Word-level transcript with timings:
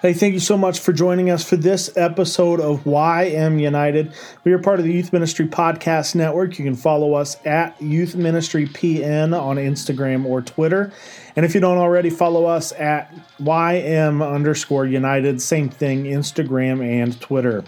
Hey, 0.00 0.12
thank 0.12 0.32
you 0.32 0.38
so 0.38 0.56
much 0.56 0.78
for 0.78 0.92
joining 0.92 1.28
us 1.28 1.42
for 1.42 1.56
this 1.56 1.96
episode 1.96 2.60
of 2.60 2.84
YM 2.84 3.60
United. 3.60 4.12
We 4.44 4.52
are 4.52 4.60
part 4.60 4.78
of 4.78 4.84
the 4.84 4.92
Youth 4.92 5.12
Ministry 5.12 5.48
Podcast 5.48 6.14
Network. 6.14 6.56
You 6.56 6.64
can 6.64 6.76
follow 6.76 7.14
us 7.14 7.36
at 7.44 7.82
Youth 7.82 8.14
Ministry 8.14 8.66
PN 8.68 9.36
on 9.36 9.56
Instagram 9.56 10.24
or 10.24 10.40
Twitter. 10.40 10.92
And 11.34 11.44
if 11.44 11.52
you 11.52 11.60
don't 11.60 11.78
already, 11.78 12.10
follow 12.10 12.44
us 12.44 12.70
at 12.70 13.12
YM 13.40 14.24
underscore 14.24 14.86
United. 14.86 15.42
Same 15.42 15.68
thing, 15.68 16.04
Instagram 16.04 16.80
and 16.80 17.20
Twitter. 17.20 17.64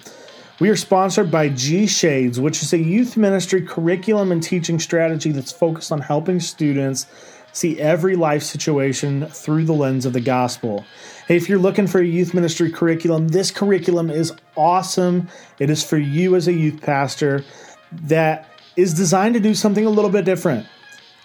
We 0.61 0.69
are 0.69 0.77
sponsored 0.77 1.33
by 1.33 1.49
G 1.49 1.89
Shades, 1.89 2.39
which 2.39 2.62
is 2.62 2.73
a 2.73 2.79
youth 2.79 3.17
ministry 3.17 3.62
curriculum 3.62 4.31
and 4.31 4.41
teaching 4.41 4.79
strategy 4.79 5.33
that's 5.33 5.51
focused 5.51 5.91
on 5.91 6.01
helping 6.01 6.39
students 6.39 7.07
see 7.53 7.81
every 7.81 8.15
life 8.15 8.45
situation 8.45 9.27
through 9.27 9.65
the 9.65 9.73
lens 9.73 10.07
of 10.07 10.12
the 10.12 10.21
gospel. 10.21 10.85
If 11.31 11.49
you're 11.49 11.61
looking 11.61 11.87
for 11.87 12.01
a 12.01 12.05
youth 12.05 12.35
ministry 12.35 12.73
curriculum, 12.73 13.29
this 13.29 13.53
curriculum 13.53 14.11
is 14.11 14.33
awesome. 14.57 15.29
It 15.61 15.71
is 15.71 15.80
for 15.80 15.97
you 15.97 16.34
as 16.34 16.48
a 16.48 16.52
youth 16.52 16.83
pastor 16.83 17.45
that 17.93 18.48
is 18.75 18.95
designed 18.95 19.35
to 19.35 19.41
do 19.41 19.55
something 19.55 19.87
a 19.87 19.91
little 19.91 20.11
bit 20.11 20.24
different. 20.24 20.66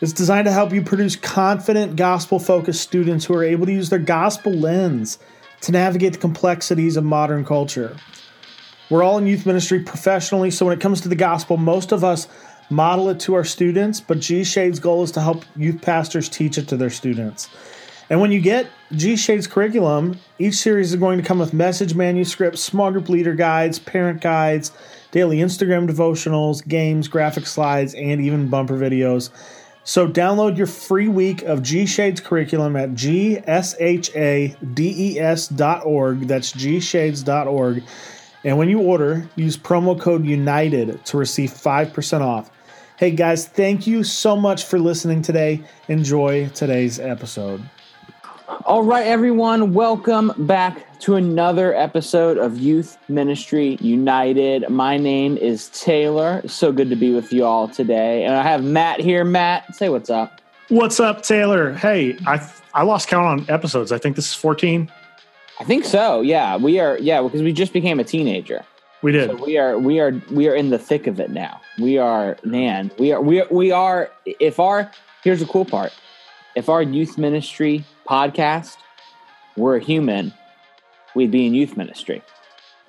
It's 0.01 0.13
designed 0.13 0.45
to 0.45 0.51
help 0.51 0.73
you 0.73 0.83
produce 0.83 1.15
confident, 1.15 1.95
gospel 1.95 2.37
focused 2.37 2.81
students 2.81 3.25
who 3.25 3.33
are 3.33 3.43
able 3.43 3.65
to 3.65 3.71
use 3.71 3.89
their 3.89 3.97
gospel 3.97 4.51
lens 4.51 5.17
to 5.61 5.71
navigate 5.71 6.13
the 6.13 6.19
complexities 6.19 6.97
of 6.97 7.03
modern 7.03 7.43
culture. 7.43 7.97
We're 8.91 9.01
all 9.01 9.17
in 9.17 9.25
youth 9.25 9.47
ministry 9.47 9.79
professionally, 9.79 10.51
so 10.51 10.67
when 10.67 10.77
it 10.77 10.81
comes 10.81 11.01
to 11.01 11.09
the 11.09 11.15
gospel, 11.15 11.57
most 11.57 11.91
of 11.91 12.03
us 12.03 12.27
model 12.69 13.09
it 13.09 13.19
to 13.21 13.33
our 13.33 13.43
students, 13.43 14.01
but 14.01 14.19
G 14.19 14.43
Shade's 14.43 14.79
goal 14.79 15.01
is 15.01 15.11
to 15.13 15.21
help 15.21 15.45
youth 15.55 15.81
pastors 15.81 16.29
teach 16.29 16.59
it 16.59 16.67
to 16.67 16.77
their 16.77 16.91
students. 16.91 17.49
And 18.09 18.21
when 18.21 18.31
you 18.31 18.39
get 18.39 18.67
G 18.91 19.15
Shade's 19.15 19.47
curriculum, 19.47 20.19
each 20.37 20.55
series 20.55 20.91
is 20.91 20.99
going 20.99 21.17
to 21.17 21.23
come 21.25 21.39
with 21.39 21.53
message 21.53 21.95
manuscripts, 21.95 22.61
small 22.61 22.91
group 22.91 23.09
leader 23.09 23.33
guides, 23.33 23.79
parent 23.79 24.21
guides, 24.21 24.71
daily 25.11 25.37
Instagram 25.37 25.89
devotionals, 25.89 26.65
games, 26.67 27.07
graphic 27.07 27.47
slides, 27.47 27.95
and 27.95 28.21
even 28.21 28.47
bumper 28.47 28.77
videos. 28.77 29.31
So 29.83 30.07
download 30.07 30.57
your 30.57 30.67
free 30.67 31.07
week 31.07 31.43
of 31.43 31.63
G 31.63 31.85
Shades 31.85 32.19
curriculum 32.19 32.75
at 32.75 32.91
gshades.org. 32.91 33.47
That's 36.27 36.53
gshades.org. 36.53 37.83
And 38.43 38.57
when 38.57 38.69
you 38.69 38.79
order, 38.79 39.29
use 39.35 39.57
promo 39.57 39.99
code 39.99 40.23
UNITED 40.23 41.03
to 41.05 41.17
receive 41.17 41.51
5% 41.51 42.21
off. 42.21 42.51
Hey 42.97 43.11
guys, 43.11 43.47
thank 43.47 43.87
you 43.87 44.03
so 44.03 44.35
much 44.35 44.65
for 44.65 44.79
listening 44.79 45.21
today. 45.21 45.61
Enjoy 45.87 46.47
today's 46.49 46.99
episode. 46.99 47.61
All 48.47 48.83
right, 48.83 49.07
everyone, 49.07 49.73
welcome 49.73 50.31
back 50.37 50.99
to 50.99 51.15
another 51.15 51.73
episode 51.73 52.37
of 52.37 52.59
Youth 52.59 52.95
Ministry 53.09 53.77
United. 53.81 54.69
My 54.69 54.97
name 54.97 55.35
is 55.37 55.69
Taylor. 55.69 56.47
So 56.47 56.71
good 56.71 56.91
to 56.91 56.95
be 56.95 57.11
with 57.11 57.33
you 57.33 57.43
all 57.43 57.67
today. 57.67 58.23
And 58.23 58.35
I 58.35 58.43
have 58.43 58.63
Matt 58.63 58.99
here. 58.99 59.23
Matt, 59.23 59.73
say 59.73 59.89
what's 59.89 60.11
up. 60.11 60.41
What's 60.69 60.99
up, 60.99 61.23
Taylor? 61.23 61.73
Hey, 61.73 62.19
I 62.27 62.47
I 62.75 62.83
lost 62.83 63.07
count 63.07 63.25
on 63.25 63.49
episodes. 63.49 63.91
I 63.91 63.97
think 63.97 64.15
this 64.15 64.27
is 64.27 64.35
14. 64.35 64.91
I 65.59 65.63
think 65.63 65.83
so. 65.83 66.21
Yeah, 66.21 66.55
we 66.57 66.79
are. 66.79 66.99
Yeah, 66.99 67.23
because 67.23 67.41
we 67.41 67.51
just 67.51 67.73
became 67.73 67.99
a 67.99 68.03
teenager. 68.03 68.63
We 69.01 69.11
did. 69.11 69.31
So 69.31 69.43
we 69.43 69.57
are. 69.57 69.79
We 69.79 69.99
are. 69.99 70.11
We 70.29 70.47
are 70.49 70.55
in 70.55 70.69
the 70.69 70.77
thick 70.77 71.07
of 71.07 71.19
it 71.19 71.31
now. 71.31 71.59
We 71.79 71.97
are. 71.97 72.37
Man, 72.43 72.91
we 72.99 73.11
are. 73.11 73.21
We 73.21 73.41
are. 73.41 73.47
We 73.49 73.71
are. 73.71 74.11
If 74.25 74.59
our 74.59 74.91
here's 75.23 75.39
the 75.39 75.47
cool 75.47 75.65
part. 75.65 75.93
If 76.55 76.69
our 76.69 76.83
youth 76.83 77.17
ministry 77.17 77.83
podcast 78.07 78.77
we're 79.57 79.77
a 79.77 79.79
human, 79.79 80.33
we'd 81.15 81.31
be 81.31 81.45
in 81.45 81.53
youth 81.53 81.77
ministry. 81.77 82.21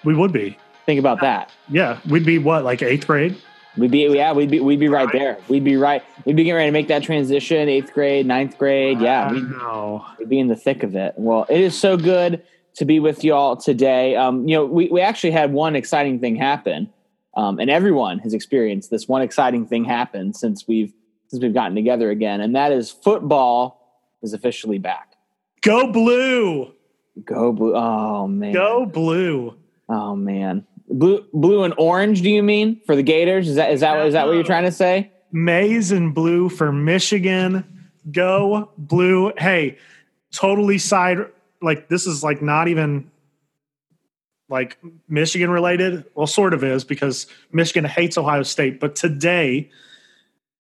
We 0.05 0.15
would 0.15 0.33
be. 0.33 0.59
Think 0.85 1.01
about 1.01 1.21
that. 1.21 1.51
Yeah, 1.69 1.99
we'd 2.09 2.27
be 2.27 2.39
what, 2.39 2.65
like 2.65 2.83
eighth 2.83 3.07
grade? 3.07 3.37
We'd 3.77 3.91
be 3.91 4.09
yeah, 4.09 4.33
we'd 4.33 4.51
be 4.51 4.61
we'd 4.61 4.81
be 4.81 4.89
right 4.89 5.11
there. 5.13 5.37
We'd 5.49 5.65
be 5.65 5.77
right. 5.77 6.03
We'd 6.25 6.37
be 6.37 6.45
getting 6.45 6.57
ready 6.57 6.69
to 6.69 6.73
make 6.73 6.89
that 6.89 7.03
transition, 7.03 7.69
eighth 7.69 7.93
grade, 7.93 8.25
ninth 8.25 8.57
grade. 8.57 9.01
Yeah, 9.01 9.31
we'd, 9.31 10.19
we'd 10.19 10.29
be 10.29 10.39
in 10.39 10.49
the 10.49 10.57
thick 10.57 10.83
of 10.83 10.97
it. 10.97 11.15
Well, 11.17 11.45
it 11.51 11.61
is 11.61 11.79
so 11.79 11.97
good 11.97 12.43
to 12.77 12.85
be 12.85 13.01
with 13.01 13.23
y'all 13.23 13.57
today. 13.57 14.17
Um, 14.17 14.49
you 14.49 14.57
know, 14.57 14.65
we, 14.65 14.89
we 14.89 15.01
actually 15.01 15.33
had 15.33 15.53
one 15.53 15.77
exciting 15.77 16.21
thing 16.21 16.37
happen, 16.37 16.89
um, 17.37 17.59
and 17.59 17.69
everyone 17.69 18.19
has 18.21 18.33
experienced 18.33 18.91
this 18.91 19.07
one 19.09 19.23
exciting 19.23 19.67
thing 19.67 19.85
happen 19.85 20.33
since 20.33 20.67
we've 20.67 20.93
since 21.29 21.43
we've 21.43 21.55
gotten 21.55 21.75
together 21.75 22.11
again, 22.11 22.41
and 22.41 22.57
that 22.57 22.73
is 22.73 22.91
football 22.91 23.86
is 24.27 24.35
officially 24.35 24.79
back. 24.79 25.15
Go 25.63 25.91
blue! 25.91 26.73
Go 27.25 27.53
blue! 27.53 27.75
Oh 27.75 28.27
man! 28.29 28.53
Go 28.53 28.85
blue! 28.85 29.57
Oh 29.89 30.15
man! 30.15 30.67
Blue, 30.89 31.25
blue 31.33 31.65
and 31.65 31.73
orange. 31.79 32.21
Do 32.21 32.31
you 32.31 32.43
mean 32.43 32.81
for 32.85 32.95
the 32.95 33.03
Gators? 33.03 33.49
Is 33.49 33.57
that 33.57 33.73
is 33.73 33.81
that 33.81 34.07
is 34.07 34.13
that 34.13 34.27
what 34.27 34.35
you're 34.35 34.45
trying 34.45 34.65
to 34.65 34.73
say? 34.73 35.11
Maize 35.33 35.91
and 35.93 36.15
blue 36.15 36.49
for 36.49 36.71
Michigan. 36.71 37.65
Go 38.13 38.71
blue! 38.77 39.33
Hey, 39.39 39.79
totally 40.31 40.79
side 40.79 41.19
like 41.63 41.89
this 41.89 42.07
is 42.07 42.23
like 42.23 42.43
not 42.43 42.69
even 42.69 43.11
like 44.49 44.79
Michigan 45.09 45.51
related. 45.51 46.05
Well, 46.15 46.27
sort 46.27 46.55
of 46.55 46.63
is 46.63 46.85
because 46.85 47.27
Michigan 47.53 47.85
hates 47.85 48.19
Ohio 48.19 48.43
State. 48.43 48.79
But 48.79 48.95
today, 48.95 49.71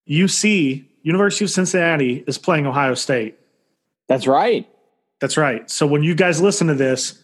UC 0.08 0.84
University 1.02 1.44
of 1.44 1.50
Cincinnati 1.50 2.24
is 2.26 2.38
playing 2.38 2.66
Ohio 2.66 2.94
State. 2.94 3.38
That's 4.08 4.26
right. 4.26 4.68
That's 5.20 5.36
right. 5.36 5.68
So 5.70 5.86
when 5.86 6.02
you 6.02 6.14
guys 6.14 6.40
listen 6.40 6.66
to 6.68 6.74
this 6.74 7.22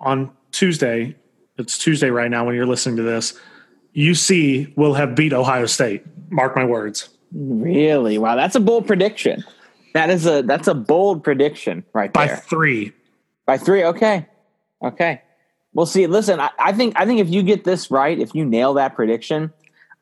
on 0.00 0.30
Tuesday, 0.50 1.16
it's 1.56 1.78
Tuesday 1.78 2.10
right 2.10 2.30
now 2.30 2.44
when 2.44 2.54
you're 2.54 2.66
listening 2.66 2.96
to 2.96 3.02
this, 3.02 3.38
UC 3.94 4.76
will 4.76 4.94
have 4.94 5.14
beat 5.14 5.32
Ohio 5.32 5.66
State. 5.66 6.04
Mark 6.30 6.56
my 6.56 6.64
words. 6.64 7.10
Really? 7.32 8.18
Wow, 8.18 8.36
that's 8.36 8.54
a 8.54 8.60
bold 8.60 8.86
prediction. 8.86 9.44
That 9.94 10.10
is 10.10 10.26
a 10.26 10.42
that's 10.42 10.68
a 10.68 10.74
bold 10.74 11.22
prediction 11.22 11.84
right 11.92 12.12
By 12.12 12.26
there. 12.28 12.36
three. 12.38 12.92
By 13.46 13.58
three. 13.58 13.84
Okay. 13.84 14.26
Okay. 14.82 15.22
We'll 15.74 15.86
see. 15.86 16.06
Listen, 16.06 16.40
I, 16.40 16.50
I 16.58 16.72
think 16.72 16.94
I 16.96 17.06
think 17.06 17.20
if 17.20 17.28
you 17.28 17.42
get 17.42 17.64
this 17.64 17.90
right, 17.90 18.18
if 18.18 18.34
you 18.34 18.44
nail 18.44 18.74
that 18.74 18.94
prediction, 18.94 19.52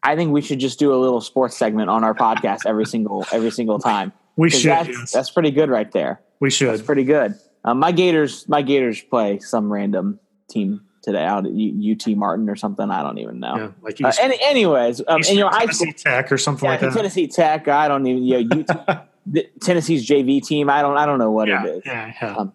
I 0.02 0.16
think 0.16 0.32
we 0.32 0.40
should 0.42 0.60
just 0.60 0.78
do 0.78 0.94
a 0.94 0.96
little 0.96 1.20
sports 1.20 1.56
segment 1.56 1.90
on 1.90 2.04
our 2.04 2.14
podcast 2.14 2.60
every 2.66 2.86
single 2.86 3.26
every 3.32 3.50
single 3.50 3.78
time. 3.78 4.12
We 4.40 4.50
should. 4.50 4.70
That's, 4.70 4.88
yes. 4.88 5.12
that's 5.12 5.30
pretty 5.30 5.50
good 5.50 5.68
right 5.70 5.90
there. 5.92 6.20
we 6.40 6.48
That's 6.48 6.56
should. 6.56 6.86
pretty 6.86 7.04
good. 7.04 7.34
Um, 7.64 7.78
my 7.78 7.92
Gators, 7.92 8.48
my 8.48 8.62
Gators 8.62 9.00
play 9.02 9.38
some 9.40 9.70
random 9.72 10.18
team 10.48 10.80
today 11.02 11.24
out 11.24 11.44
at 11.46 11.52
UT 11.52 12.16
Martin 12.16 12.48
or 12.48 12.56
something. 12.56 12.90
I 12.90 13.02
don't 13.02 13.18
even 13.18 13.38
know. 13.40 13.56
Yeah, 13.56 13.68
like 13.82 14.00
Uh, 14.02 14.08
East, 14.08 14.18
any, 14.22 14.38
anyways, 14.42 15.00
um, 15.06 15.20
Eastern 15.20 15.32
and 15.32 15.38
you 15.38 15.44
know, 15.44 15.50
high 15.50 15.66
school, 15.66 15.86
Tennessee 15.88 16.02
Tech 16.04 16.32
or 16.32 16.38
something 16.38 16.64
yeah, 16.64 16.70
like 16.70 16.80
that. 16.80 16.92
Tennessee 16.94 17.26
Tech. 17.26 17.68
I 17.68 17.86
don't 17.88 18.06
even 18.06 18.22
you 18.24 18.44
know 18.44 18.64
UT, 18.66 19.06
the- 19.26 19.46
Tennessee's 19.60 20.08
JV 20.08 20.42
team. 20.44 20.70
I 20.70 20.80
don't. 20.80 20.96
I 20.96 21.04
don't 21.06 21.18
know 21.18 21.30
what 21.30 21.48
yeah, 21.48 21.64
it 21.66 21.76
is. 21.76 21.82
yeah, 21.84 22.12
yeah. 22.22 22.34
Um, 22.36 22.52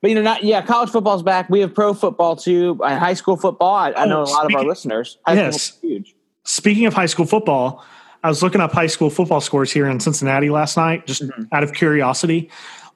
But 0.00 0.10
you 0.10 0.16
know, 0.16 0.22
not 0.22 0.42
yeah. 0.42 0.60
College 0.62 0.90
football's 0.90 1.22
back. 1.22 1.48
We 1.50 1.60
have 1.60 1.72
pro 1.74 1.94
football 1.94 2.34
too, 2.34 2.80
and 2.84 2.98
high 2.98 3.14
school 3.14 3.36
football. 3.36 3.74
I, 3.74 3.90
I 3.90 4.04
Oh, 4.04 4.08
know 4.08 4.22
a 4.22 4.24
lot 4.24 4.44
of 4.44 4.54
our 4.56 4.64
listeners. 4.64 5.18
High 5.26 5.34
Yes. 5.34 5.78
huge. 5.80 6.16
Speaking 6.42 6.86
of 6.86 6.94
high 6.94 7.06
school 7.06 7.26
football, 7.26 7.84
I 8.22 8.28
was 8.28 8.42
looking 8.42 8.60
up 8.60 8.72
high 8.72 8.86
school 8.88 9.10
football 9.10 9.40
scores 9.40 9.70
here 9.72 9.86
in 9.88 10.00
Cincinnati 10.00 10.50
last 10.50 10.76
night, 10.76 11.06
just 11.06 11.22
Mm-hmm. 11.22 11.44
out 11.52 11.62
of 11.62 11.72
curiosity. 11.72 12.50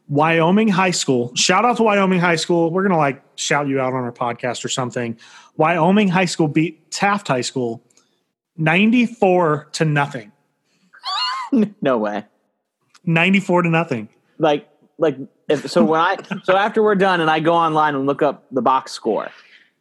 Wyoming 0.09 0.69
High 0.69 0.91
School, 0.91 1.34
shout 1.37 1.65
out 1.65 1.77
to 1.78 1.84
Wyoming 1.84 2.19
High 2.21 2.37
School. 2.37 2.71
We're 2.71 2.83
going 2.83 2.91
to 2.93 2.99
like 2.99 3.22
shout 3.37 3.69
you 3.69 3.81
out 3.81 3.94
on 3.94 4.03
our 4.03 4.12
podcast 4.12 4.65
or 4.65 4.69
something. 4.69 5.16
Wyoming 5.56 6.09
High 6.09 6.25
School 6.27 6.49
beat 6.49 6.91
Taft 6.91 7.28
High 7.28 7.41
School 7.41 7.82
94 8.56 9.69
to 9.72 9.84
nothing. 9.84 10.32
no 11.81 11.99
way. 11.99 12.25
94 13.05 13.62
to 13.62 13.69
nothing. 13.71 14.09
Like 14.38 14.69
like 14.99 15.16
if, 15.49 15.71
so 15.71 15.84
when 15.84 16.00
I 16.00 16.16
so 16.44 16.56
after 16.56 16.82
we're 16.82 16.94
done 16.94 17.21
and 17.21 17.31
I 17.31 17.41
go 17.41 17.55
online 17.55 17.94
and 17.94 18.06
look 18.06 18.22
up 18.22 18.44
the 18.50 18.62
box 18.62 18.93
score, 18.93 19.31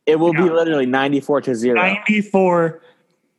it 0.05 0.17
will 0.17 0.33
be 0.33 0.41
literally 0.41 0.85
ninety 0.85 1.19
four 1.19 1.41
to 1.41 1.53
zero. 1.55 1.75
94 1.75 2.81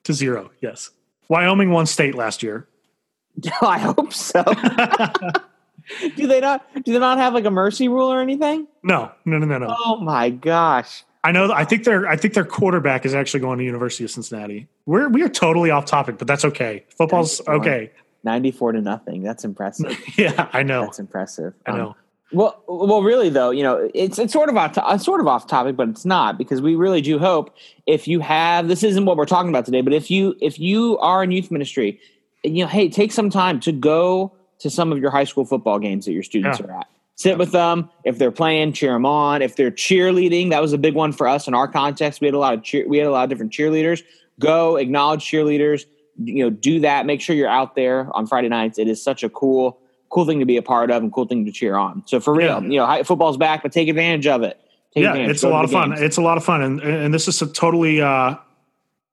to 0.05 0.13
0. 0.13 0.51
Yes. 0.61 0.91
Wyoming 1.33 1.71
won 1.71 1.87
state 1.87 2.15
last 2.15 2.43
year. 2.43 2.69
I 3.63 3.79
hope 3.79 4.13
so. 4.13 4.45
do 6.17 6.27
they 6.27 6.41
not? 6.41 6.63
Do 6.85 6.93
they 6.93 6.99
not 6.99 7.17
have 7.17 7.33
like 7.33 7.47
a 7.47 7.51
mercy 7.51 7.89
rule 7.89 8.13
or 8.13 8.21
anything? 8.21 8.67
No, 8.83 9.11
no, 9.25 9.39
no, 9.39 9.47
no, 9.47 9.57
no. 9.57 9.75
Oh 9.79 9.97
my 9.97 10.29
gosh! 10.29 11.05
I 11.25 11.33
know. 11.33 11.51
I 11.51 11.65
think 11.65 11.85
their 11.85 12.07
I 12.07 12.17
think 12.17 12.35
their 12.35 12.45
quarterback 12.45 13.07
is 13.07 13.15
actually 13.15 13.41
going 13.41 13.57
to 13.59 13.65
University 13.65 14.05
of 14.05 14.11
Cincinnati. 14.11 14.69
We're 14.85 15.09
we 15.09 15.23
are 15.23 15.29
totally 15.31 15.71
off 15.71 15.87
topic, 15.87 16.19
but 16.19 16.27
that's 16.29 16.45
okay. 16.45 16.85
Football's 16.99 17.41
okay. 17.49 17.93
Ninety 18.25 18.51
four 18.51 18.73
to 18.73 18.83
nothing. 18.83 19.23
That's 19.23 19.43
impressive. 19.43 19.99
Yeah, 20.19 20.51
I 20.53 20.63
know. 20.63 20.83
That's 20.83 20.99
impressive. 20.99 21.55
I 21.65 21.71
Um, 21.71 21.79
know. 21.79 21.97
Well, 22.33 22.63
well, 22.67 23.03
really 23.03 23.29
though, 23.29 23.51
you 23.51 23.63
know, 23.63 23.91
it's 23.95 24.19
it's 24.19 24.33
sort 24.33 24.49
of 24.49 24.57
off 24.57 24.73
to, 24.73 24.99
sort 24.99 25.21
of 25.21 25.27
off 25.27 25.47
topic, 25.47 25.77
but 25.77 25.89
it's 25.89 26.05
not 26.05 26.39
because 26.39 26.63
we 26.63 26.75
really 26.75 27.01
do 27.01 27.19
hope 27.19 27.55
if 27.87 28.09
you 28.09 28.21
have 28.21 28.69
this 28.69 28.83
isn't 28.83 29.05
what 29.05 29.17
we're 29.17 29.27
talking 29.27 29.51
about 29.51 29.65
today, 29.67 29.81
but 29.83 29.93
if 29.93 30.11
you 30.11 30.35
if 30.41 30.59
you 30.59 30.99
are 30.99 31.23
in 31.23 31.31
youth 31.31 31.51
ministry, 31.51 32.01
you 32.43 32.63
know, 32.65 32.69
hey, 32.69 32.89
take 32.89 33.13
some 33.13 33.29
time 33.31 33.61
to 33.61 33.73
go 33.73 34.33
to 34.61 34.71
some 34.71 34.93
of 34.93 34.99
your 34.99 35.11
high 35.11 35.25
school 35.25 35.45
football 35.45 35.79
games 35.79 36.07
that 36.07 36.13
your 36.13 36.23
students 36.23 36.59
Yeah. 36.61 36.67
are 36.67 36.79
at. 36.81 36.87
sit 37.17 37.37
with 37.39 37.53
them. 37.53 37.91
If 38.05 38.19
they're 38.19 38.33
playing, 38.33 38.73
cheer 38.73 38.93
them 38.93 39.05
on. 39.07 39.43
If 39.43 39.55
they're 39.57 39.71
cheerleading, 39.71 40.51
that 40.51 40.63
was 40.63 40.73
a 40.73 40.79
big 40.79 40.95
one 40.95 41.13
for 41.13 41.29
us 41.29 41.47
in 41.47 41.55
our 41.55 41.69
context. 41.69 42.21
We 42.21 42.27
had 42.27 42.35
a 42.35 42.39
lot 42.39 42.55
of 42.55 42.63
cheer, 42.63 42.89
we 42.89 42.99
had 42.99 43.07
a 43.07 43.11
lot 43.11 43.25
of 43.25 43.29
different 43.29 43.53
cheerleaders. 43.53 44.03
Go 44.41 44.77
acknowledge 44.77 45.23
cheerleaders. 45.25 45.85
You 46.23 46.45
know, 46.45 46.51
do 46.51 46.81
that. 46.81 47.05
Make 47.07 47.21
sure 47.21 47.37
you're 47.37 47.49
out 47.49 47.75
there 47.75 48.09
on 48.17 48.27
Friday 48.27 48.49
nights. 48.49 48.79
It 48.79 48.89
is 48.89 49.03
such 49.03 49.23
a 49.23 49.29
cool, 49.29 49.79
cool 50.13 50.27
thing 50.27 50.39
to 50.39 50.45
be 50.45 50.57
a 50.57 50.63
part 50.63 50.91
of 50.91 51.03
and 51.03 51.13
cool 51.13 51.27
thing 51.27 51.45
to 51.47 51.51
cheer 51.51 51.77
on. 51.77 52.03
So 52.07 52.21
for 52.21 52.35
real, 52.35 52.63
yeah. 52.63 52.69
you 52.69 52.77
know, 52.99 53.05
football's 53.05 53.37
back, 53.37 53.63
but 53.63 53.73
take 53.73 53.89
advantage 53.89 54.27
of 54.27 54.43
it. 54.43 54.61
Take 54.95 55.05
yeah, 55.05 55.15
it's 55.15 55.43
a 55.43 55.49
lot 55.49 55.65
of 55.65 55.71
fun. 55.71 55.91
Games. 55.91 56.03
It's 56.03 56.19
a 56.19 56.23
lot 56.23 56.37
of 56.37 56.45
fun, 56.45 56.61
and 56.63 56.81
and 56.81 57.15
this 57.15 57.27
is 57.27 57.41
a 57.41 57.47
totally 57.47 58.03
uh, 58.03 58.35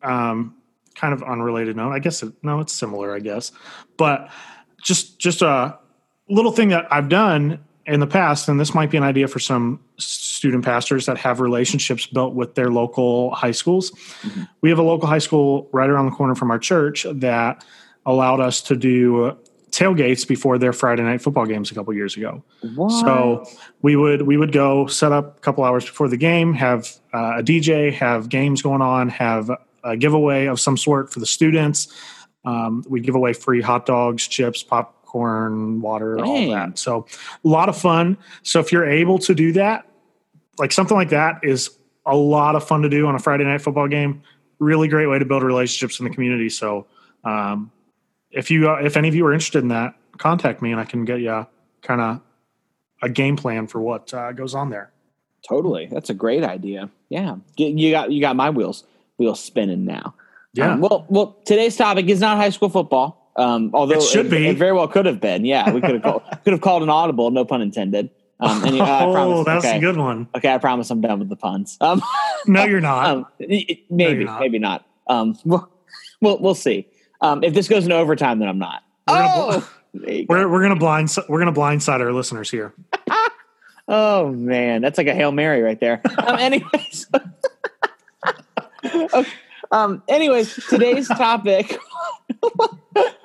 um, 0.04 0.56
kind 0.94 1.13
of 1.13 1.24
unrelated 1.24 1.78
note. 1.78 1.94
I 1.94 2.00
guess 2.00 2.22
it, 2.22 2.34
no, 2.44 2.60
it's 2.60 2.74
similar. 2.74 3.16
I 3.16 3.19
guess, 3.19 3.54
but 3.96 4.30
just 4.84 5.19
just 5.19 5.42
a 5.42 5.80
little 6.28 6.51
thing 6.51 6.69
that 6.69 6.86
I've 6.92 7.07
done 7.07 7.63
in 7.86 8.02
the 8.02 8.07
past, 8.07 8.50
and 8.50 8.60
this 8.60 8.75
might 8.75 8.92
be 8.92 8.98
an 8.98 9.04
idea 9.04 9.30
for 9.30 9.40
some 9.40 9.80
student 9.98 10.66
pastors 10.66 11.06
that 11.06 11.18
have 11.18 11.40
relationships 11.40 12.06
built 12.06 12.34
with 12.34 12.56
their 12.56 12.69
local 12.69 13.31
high 13.31 13.52
schools. 13.52 13.92
Mm-hmm. 14.22 14.44
We 14.60 14.69
have 14.69 14.80
a 14.80 14.84
local 14.84 15.07
high 15.07 15.19
school 15.19 15.69
right 15.72 15.90
around 15.90 16.07
the 16.07 16.12
corner 16.12 16.36
from 16.36 16.52
our 16.52 16.60
church 16.60 17.06
that 17.10 17.63
allowed 18.06 18.42
us 18.42 18.62
to 18.63 18.75
do 18.75 19.38
tailgates 19.80 20.28
before 20.28 20.58
their 20.58 20.74
Friday 20.74 21.04
night 21.04 21.22
football 21.22 21.46
games 21.46 21.72
a 21.72 21.74
couple 21.74 21.94
years 21.94 22.18
ago. 22.18 22.44
What? 22.76 22.90
So 22.90 23.46
we 23.81 23.96
would 23.96 24.24
we 24.24 24.36
would 24.36 24.52
go 24.52 24.88
set 24.88 25.14
up 25.14 25.38
a 25.38 25.40
couple 25.40 25.64
hours 25.64 25.86
before 25.86 26.10
the 26.10 26.18
game, 26.18 26.54
have 26.54 26.88
uh, 27.14 27.38
a 27.38 27.44
DJ, 27.44 27.94
have 27.94 28.28
games 28.28 28.62
going 28.62 28.81
on, 28.81 29.08
have 29.08 29.50
a 29.84 29.96
giveaway 29.96 30.48
of 30.48 30.60
some 30.60 30.76
sort 30.76 31.14
for 31.14 31.22
the 31.22 31.26
students. 31.26 31.88
Um, 32.44 32.84
we 32.90 33.00
give 33.00 33.16
away 33.16 33.31
free 33.31 33.62
hot 33.62 33.86
dogs, 33.86 34.28
chips, 34.28 34.64
popcorn, 34.64 35.80
water, 35.80 36.18
Dang. 36.18 36.28
all 36.28 36.50
that. 36.52 36.78
So 36.78 37.06
a 37.46 37.48
lot 37.48 37.70
of 37.70 37.78
fun. 37.78 38.18
So 38.44 38.60
if 38.60 38.74
you're 38.74 38.88
able 38.88 39.18
to 39.20 39.34
do 39.34 39.54
that, 39.54 39.88
like 40.58 40.74
something 40.74 40.98
like 40.98 41.10
that 41.10 41.40
is 41.44 41.70
a 42.06 42.16
lot 42.16 42.56
of 42.56 42.68
fun 42.68 42.81
to 42.81 42.90
do 42.90 43.08
on 43.08 43.16
a 43.16 43.20
Friday 43.20 43.46
night 43.46 43.62
football 43.62 43.88
game. 43.88 44.24
Really 44.60 44.90
great 44.90 45.08
way 45.08 45.20
to 45.20 45.26
build 45.26 45.44
relationships 45.44 46.00
in 46.00 46.04
the 46.04 46.10
community. 46.10 46.50
So 46.50 46.86
um, 47.24 47.72
if 48.31 48.52
you 48.52 48.70
uh, 48.70 48.76
if 48.76 48.98
any 48.98 49.08
of 49.08 49.16
you 49.16 49.26
are 49.26 49.34
interested 49.34 49.64
in 49.64 49.70
that, 49.70 49.96
contact 50.18 50.62
me 50.62 50.72
and 50.72 50.80
I 50.80 50.86
can 50.86 51.06
get 51.06 51.20
you 51.20 51.48
kind 51.81 52.02
of 52.02 52.22
a 53.02 53.10
game 53.10 53.36
plan 53.36 53.68
for 53.68 53.81
what 53.81 54.14
uh, 54.14 54.31
goes 54.31 54.54
on 54.54 54.70
there. 54.70 54.92
Totally, 55.48 55.88
that's 55.88 56.10
a 56.10 56.14
great 56.14 56.44
idea. 56.44 56.90
Yeah, 57.10 57.38
you 57.58 57.92
got 57.92 58.12
you 58.12 58.22
got 58.22 58.36
my 58.36 58.50
wheels 58.50 58.84
wheels 59.18 59.40
spinning 59.40 59.86
now. 59.86 60.14
Yeah. 60.54 60.74
Um, 60.74 60.81
well, 60.81 61.06
well, 61.10 61.38
today's 61.46 61.76
topic 61.76 62.08
is 62.10 62.20
not 62.20 62.38
high 62.38 62.50
school 62.50 62.70
football. 62.70 63.31
Um, 63.36 63.72
although 63.74 63.96
it 63.96 64.04
should 64.04 64.26
it, 64.26 64.31
be, 64.31 64.48
it 64.48 64.58
very 64.58 64.74
well 64.74 64.88
could 64.88 65.06
have 65.06 65.22
been. 65.22 65.46
Yeah, 65.46 65.72
we 65.72 65.80
could 65.80 65.92
have 65.92 66.02
called, 66.02 66.24
could 66.44 66.54
have 66.54 66.62
called 66.62 66.84
an 66.84 66.90
audible. 66.90 67.31
No 67.31 67.46
pun 67.46 67.62
intended. 67.62 68.10
Um, 68.42 68.64
and, 68.64 68.81
uh, 68.81 69.06
oh, 69.06 69.44
that's 69.44 69.66
okay. 69.66 69.78
a 69.78 69.80
good 69.80 69.98
one. 69.98 70.28
Okay, 70.36 70.54
I 70.54 70.58
promise 70.58 70.90
I'm 70.90 71.02
done 71.02 71.20
with 71.20 71.30
the 71.30 71.36
puns. 71.36 71.78
Um, 71.81 72.02
no, 72.48 72.66
you're 72.66 72.81
not. 72.81 73.00
Um, 73.10 73.26
maybe, 73.40 73.86
no, 73.90 74.08
you're 74.08 74.24
not. 74.26 74.40
maybe 74.40 74.60
not. 74.60 74.86
Um, 75.08 75.38
we'll, 75.44 75.70
we'll, 76.22 76.40
we'll 76.40 76.56
see. 76.56 76.88
Um, 77.21 77.44
if 77.44 77.54
this 77.54 77.68
goes 77.68 77.83
into 77.83 77.95
overtime, 77.95 78.39
then 78.39 78.48
I'm 78.48 78.60
not. 78.60 78.83
We're 79.07 79.16
oh, 79.18 79.69
gonna, 79.94 80.25
we're, 80.30 80.50
we're 80.50 80.62
gonna 80.62 80.75
blind 80.75 81.16
we're 81.27 81.39
gonna 81.39 81.54
blindside 81.54 82.00
our 82.00 82.13
listeners 82.13 82.50
here. 82.50 82.74
oh 83.88 84.31
man, 84.31 84.81
that's 84.81 84.98
like 84.98 85.07
a 85.07 85.13
hail 85.13 85.31
mary 85.31 85.62
right 85.62 85.80
there. 85.80 86.01
Um, 86.19 86.36
anyways, 86.38 87.07
okay. 89.13 89.30
um, 89.71 90.04
anyways, 90.07 90.56
today's 90.68 91.07
topic 91.07 91.80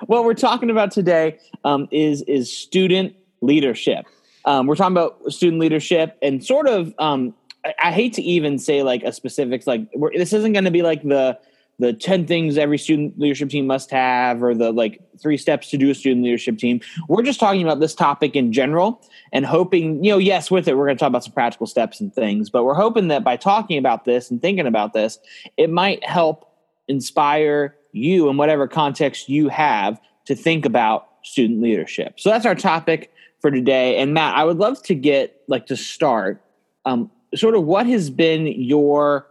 what 0.07 0.23
we're 0.23 0.33
talking 0.33 0.69
about 0.69 0.91
today 0.91 1.39
um, 1.63 1.87
is 1.91 2.21
is 2.23 2.55
student 2.55 3.15
leadership. 3.41 4.05
Um, 4.45 4.67
we're 4.67 4.75
talking 4.75 4.93
about 4.93 5.31
student 5.31 5.59
leadership 5.61 6.17
and 6.21 6.43
sort 6.43 6.67
of. 6.67 6.93
Um, 6.99 7.33
I, 7.63 7.73
I, 7.85 7.91
hate 7.91 8.13
to 8.13 8.21
even 8.21 8.59
say 8.59 8.83
like 8.83 9.03
a 9.03 9.11
specifics. 9.11 9.65
Like 9.65 9.87
this 10.15 10.33
isn't 10.33 10.53
going 10.53 10.65
to 10.65 10.71
be 10.71 10.83
like 10.83 11.03
the 11.03 11.39
the 11.79 11.93
10 11.93 12.25
things 12.25 12.57
every 12.57 12.77
student 12.77 13.17
leadership 13.19 13.49
team 13.49 13.67
must 13.67 13.91
have 13.91 14.41
or 14.41 14.53
the 14.55 14.71
like 14.71 15.01
three 15.21 15.37
steps 15.37 15.69
to 15.69 15.77
do 15.77 15.89
a 15.89 15.95
student 15.95 16.23
leadership 16.23 16.57
team 16.57 16.79
we're 17.07 17.23
just 17.23 17.39
talking 17.39 17.61
about 17.61 17.79
this 17.79 17.93
topic 17.93 18.35
in 18.35 18.53
general 18.53 19.01
and 19.33 19.45
hoping 19.45 20.03
you 20.03 20.11
know 20.11 20.17
yes 20.17 20.49
with 20.49 20.67
it 20.67 20.77
we're 20.77 20.85
going 20.85 20.97
to 20.97 20.99
talk 20.99 21.09
about 21.09 21.23
some 21.23 21.33
practical 21.33 21.67
steps 21.67 21.99
and 21.99 22.13
things 22.13 22.49
but 22.49 22.63
we're 22.63 22.73
hoping 22.73 23.07
that 23.09 23.23
by 23.23 23.35
talking 23.35 23.77
about 23.77 24.05
this 24.05 24.31
and 24.31 24.41
thinking 24.41 24.67
about 24.67 24.93
this 24.93 25.19
it 25.57 25.69
might 25.69 26.03
help 26.05 26.51
inspire 26.87 27.75
you 27.91 28.29
in 28.29 28.37
whatever 28.37 28.67
context 28.67 29.29
you 29.29 29.49
have 29.49 29.99
to 30.25 30.35
think 30.35 30.65
about 30.65 31.09
student 31.23 31.61
leadership. 31.61 32.19
So 32.19 32.29
that's 32.29 32.45
our 32.45 32.55
topic 32.55 33.11
for 33.41 33.49
today. 33.51 33.97
And 33.97 34.13
Matt, 34.13 34.35
I 34.35 34.43
would 34.43 34.57
love 34.57 34.81
to 34.83 34.95
get 34.95 35.41
like 35.47 35.65
to 35.67 35.77
start 35.77 36.41
um, 36.85 37.09
sort 37.33 37.55
of 37.55 37.63
what 37.63 37.87
has 37.87 38.09
been 38.09 38.47
your 38.47 39.27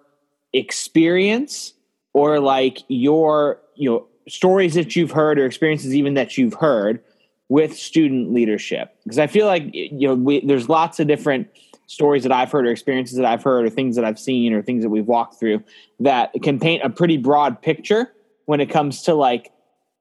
experience 0.52 1.73
or 2.14 2.40
like 2.40 2.78
your 2.88 3.60
you 3.76 3.90
know 3.90 4.06
stories 4.26 4.74
that 4.74 4.96
you've 4.96 5.10
heard 5.10 5.38
or 5.38 5.44
experiences 5.44 5.94
even 5.94 6.14
that 6.14 6.38
you've 6.38 6.54
heard 6.54 7.02
with 7.50 7.76
student 7.76 8.32
leadership 8.32 8.96
because 9.04 9.18
i 9.18 9.26
feel 9.26 9.46
like 9.46 9.64
you 9.72 10.08
know 10.08 10.14
we, 10.14 10.44
there's 10.46 10.68
lots 10.68 10.98
of 10.98 11.06
different 11.06 11.46
stories 11.86 12.22
that 12.22 12.32
i've 12.32 12.50
heard 12.50 12.66
or 12.66 12.70
experiences 12.70 13.16
that 13.18 13.26
i've 13.26 13.42
heard 13.42 13.66
or 13.66 13.70
things 13.70 13.96
that 13.96 14.04
i've 14.04 14.18
seen 14.18 14.54
or 14.54 14.62
things 14.62 14.82
that 14.82 14.88
we've 14.88 15.06
walked 15.06 15.38
through 15.38 15.62
that 16.00 16.32
can 16.42 16.58
paint 16.58 16.82
a 16.82 16.88
pretty 16.88 17.18
broad 17.18 17.60
picture 17.60 18.10
when 18.46 18.60
it 18.60 18.70
comes 18.70 19.02
to 19.02 19.14
like 19.14 19.52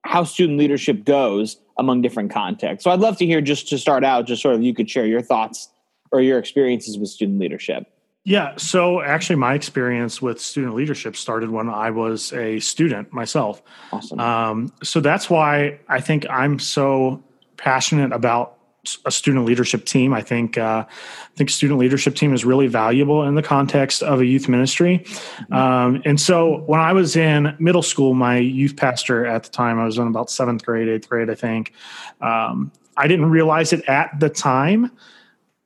how 0.04 0.24
student 0.24 0.60
leadership 0.60 1.06
goes 1.06 1.58
among 1.78 2.02
different 2.02 2.32
contexts. 2.32 2.84
So 2.84 2.92
I'd 2.92 3.00
love 3.00 3.18
to 3.18 3.26
hear 3.26 3.42
just 3.42 3.68
to 3.70 3.78
start 3.78 4.04
out, 4.04 4.26
just 4.26 4.42
sort 4.42 4.56
of 4.56 4.62
you 4.62 4.74
could 4.74 4.90
share 4.90 5.06
your 5.06 5.22
thoughts 5.22 5.70
or 6.12 6.22
your 6.22 6.38
experiences 6.38 6.98
with 6.98 7.10
student 7.10 7.40
leadership. 7.40 7.88
Yeah, 8.26 8.54
so 8.56 9.02
actually, 9.02 9.36
my 9.36 9.54
experience 9.54 10.22
with 10.22 10.40
student 10.40 10.76
leadership 10.76 11.18
started 11.18 11.50
when 11.50 11.68
I 11.68 11.92
was 11.92 12.32
a 12.32 12.60
student 12.62 13.12
myself. 13.12 13.62
Awesome. 13.92 14.20
Um, 14.20 14.74
so 14.82 15.02
that's 15.02 15.30
why 15.30 15.80
I 15.90 16.00
think 16.00 16.26
I'm 16.30 16.58
so 16.58 17.22
passionate 17.58 18.14
about 18.14 18.58
a 19.06 19.12
student 19.12 19.46
leadership 19.46 19.86
team. 19.86 20.14
I 20.14 20.22
think 20.22 20.58
uh, 20.58 20.86
I 20.88 21.38
think 21.38 21.50
student 21.50 21.80
leadership 21.80 22.16
team 22.16 22.34
is 22.34 22.44
really 22.44 22.68
valuable 22.68 23.24
in 23.24 23.36
the 23.36 23.44
context 23.44 24.04
of 24.04 24.20
a 24.22 24.26
youth 24.26 24.48
ministry. 24.48 25.00
Mm-hmm. 25.00 25.54
Um, 25.54 26.02
and 26.06 26.20
so 26.20 26.60
when 26.66 26.80
I 26.80 26.94
was 26.94 27.16
in 27.16 27.56
middle 27.60 27.84
school, 27.84 28.14
my 28.14 28.38
youth 28.38 28.76
pastor 28.76 29.26
at 29.26 29.44
the 29.44 29.50
time, 29.50 29.80
I 29.80 29.86
was 29.86 29.98
in 29.98 30.08
about 30.08 30.30
seventh 30.30 30.66
grade, 30.66 30.88
eighth 30.88 31.10
grade, 31.10 31.30
I 31.30 31.36
think. 31.36 31.74
Um, 32.22 32.72
I 32.96 33.08
didn't 33.08 33.30
realize 33.30 33.74
it 33.74 33.84
at 33.88 34.20
the 34.20 34.30
time. 34.30 34.92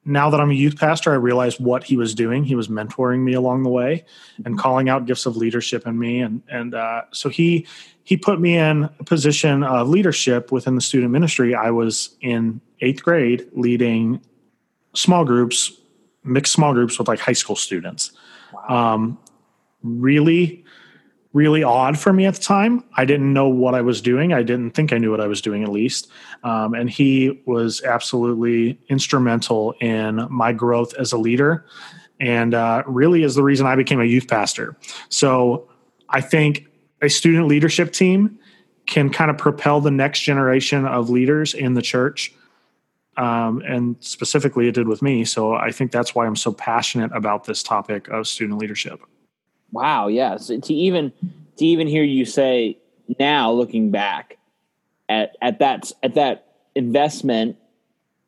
Now 0.08 0.30
that 0.30 0.40
I'm 0.40 0.50
a 0.50 0.54
youth 0.54 0.78
pastor, 0.80 1.12
I 1.12 1.16
realized 1.16 1.60
what 1.60 1.84
he 1.84 1.98
was 1.98 2.16
doing. 2.16 2.46
He 2.46 2.56
was 2.56 2.70
mentoring 2.70 3.20
me 3.24 3.34
along 3.34 3.64
the 3.64 3.70
way 3.70 4.06
and 4.38 4.46
mm-hmm. 4.46 4.56
calling 4.56 4.88
out 4.88 5.06
gifts 5.06 5.26
of 5.26 5.36
leadership 5.36 5.86
in 5.86 6.00
me, 6.00 6.22
and 6.22 6.42
and 6.50 6.74
uh, 6.74 7.02
so 7.12 7.28
he 7.28 7.68
he 8.04 8.16
put 8.16 8.40
me 8.40 8.58
in 8.58 8.86
a 9.00 9.04
position 9.04 9.64
of 9.64 9.90
leadership 9.90 10.50
within 10.50 10.76
the 10.76 10.82
student 10.82 11.12
ministry. 11.12 11.54
I 11.54 11.72
was 11.72 12.16
in 12.22 12.62
eighth 12.80 13.04
grade 13.04 13.50
leading 13.52 14.22
small 14.96 15.26
groups, 15.26 15.74
mixed 16.24 16.54
small 16.54 16.74
groups 16.74 16.98
with 16.98 17.10
like 17.10 17.20
high 17.20 17.34
school 17.34 17.58
students. 17.58 18.14
Wow. 18.54 18.94
Um, 18.94 19.18
really, 19.84 20.64
really 21.34 21.64
odd 21.64 21.98
for 22.00 22.14
me 22.14 22.26
at 22.26 22.36
the 22.36 22.42
time. 22.42 22.84
I 22.96 23.06
didn't 23.06 23.32
know 23.32 23.48
what 23.48 23.76
I 23.76 23.82
was 23.82 24.02
doing. 24.02 24.34
I 24.34 24.44
didn't 24.44 24.72
think 24.72 24.92
I 24.92 24.98
knew 24.98 25.12
what 25.12 25.22
I 25.22 25.28
was 25.28 25.42
doing, 25.42 25.64
at 25.64 25.70
least. 25.70 26.10
Um, 26.44 26.74
and 26.74 26.90
he 26.90 27.42
was 27.46 27.84
absolutely 27.84 28.80
instrumental 28.90 29.74
in 29.82 30.28
my 30.30 30.54
growth 30.54 30.94
as 30.96 31.12
a 31.12 31.18
leader 31.18 31.66
and 32.20 32.54
uh, 32.54 32.84
really 32.88 33.24
is 33.24 33.36
the 33.36 33.44
reason 33.44 33.68
I 33.68 33.76
became 33.76 34.02
a 34.02 34.06
youth 34.06 34.28
pastor. 34.28 34.76
So 35.10 35.70
I 36.10 36.22
think 36.22 36.66
a 37.02 37.10
student 37.10 37.48
leadership 37.48 37.92
team 37.92 38.40
can 38.88 39.10
kind 39.10 39.30
of 39.30 39.38
propel 39.38 39.82
the 39.82 39.92
next 39.92 40.22
generation 40.22 40.86
of 40.86 41.10
leaders 41.10 41.54
in 41.54 41.74
the 41.74 41.82
church 41.82 42.34
um, 43.18 43.62
and 43.66 43.96
specifically 44.00 44.68
it 44.68 44.76
did 44.76 44.88
with 44.88 45.02
me. 45.02 45.26
So 45.26 45.56
I 45.56 45.72
think 45.72 45.92
that's 45.92 46.16
why 46.16 46.26
I'm 46.26 46.36
so 46.36 46.52
passionate 46.52 47.12
about 47.14 47.46
this 47.46 47.64
topic 47.64 48.08
of 48.10 48.28
student 48.28 48.60
leadership. 48.60 49.02
Wow, 49.72 50.08
yeah. 50.08 50.38
So 50.38 50.60
to 50.60 50.74
even 50.74 51.12
to 51.58 51.66
even 51.66 51.88
hear 51.88 52.04
you 52.04 52.26
say 52.26 52.78
now, 53.20 53.52
looking 53.52 53.92
back 53.92 54.38
at 55.10 55.36
at 55.42 55.60
that 55.60 55.92
at 56.04 56.16
that 56.16 56.56
investment, 56.76 57.58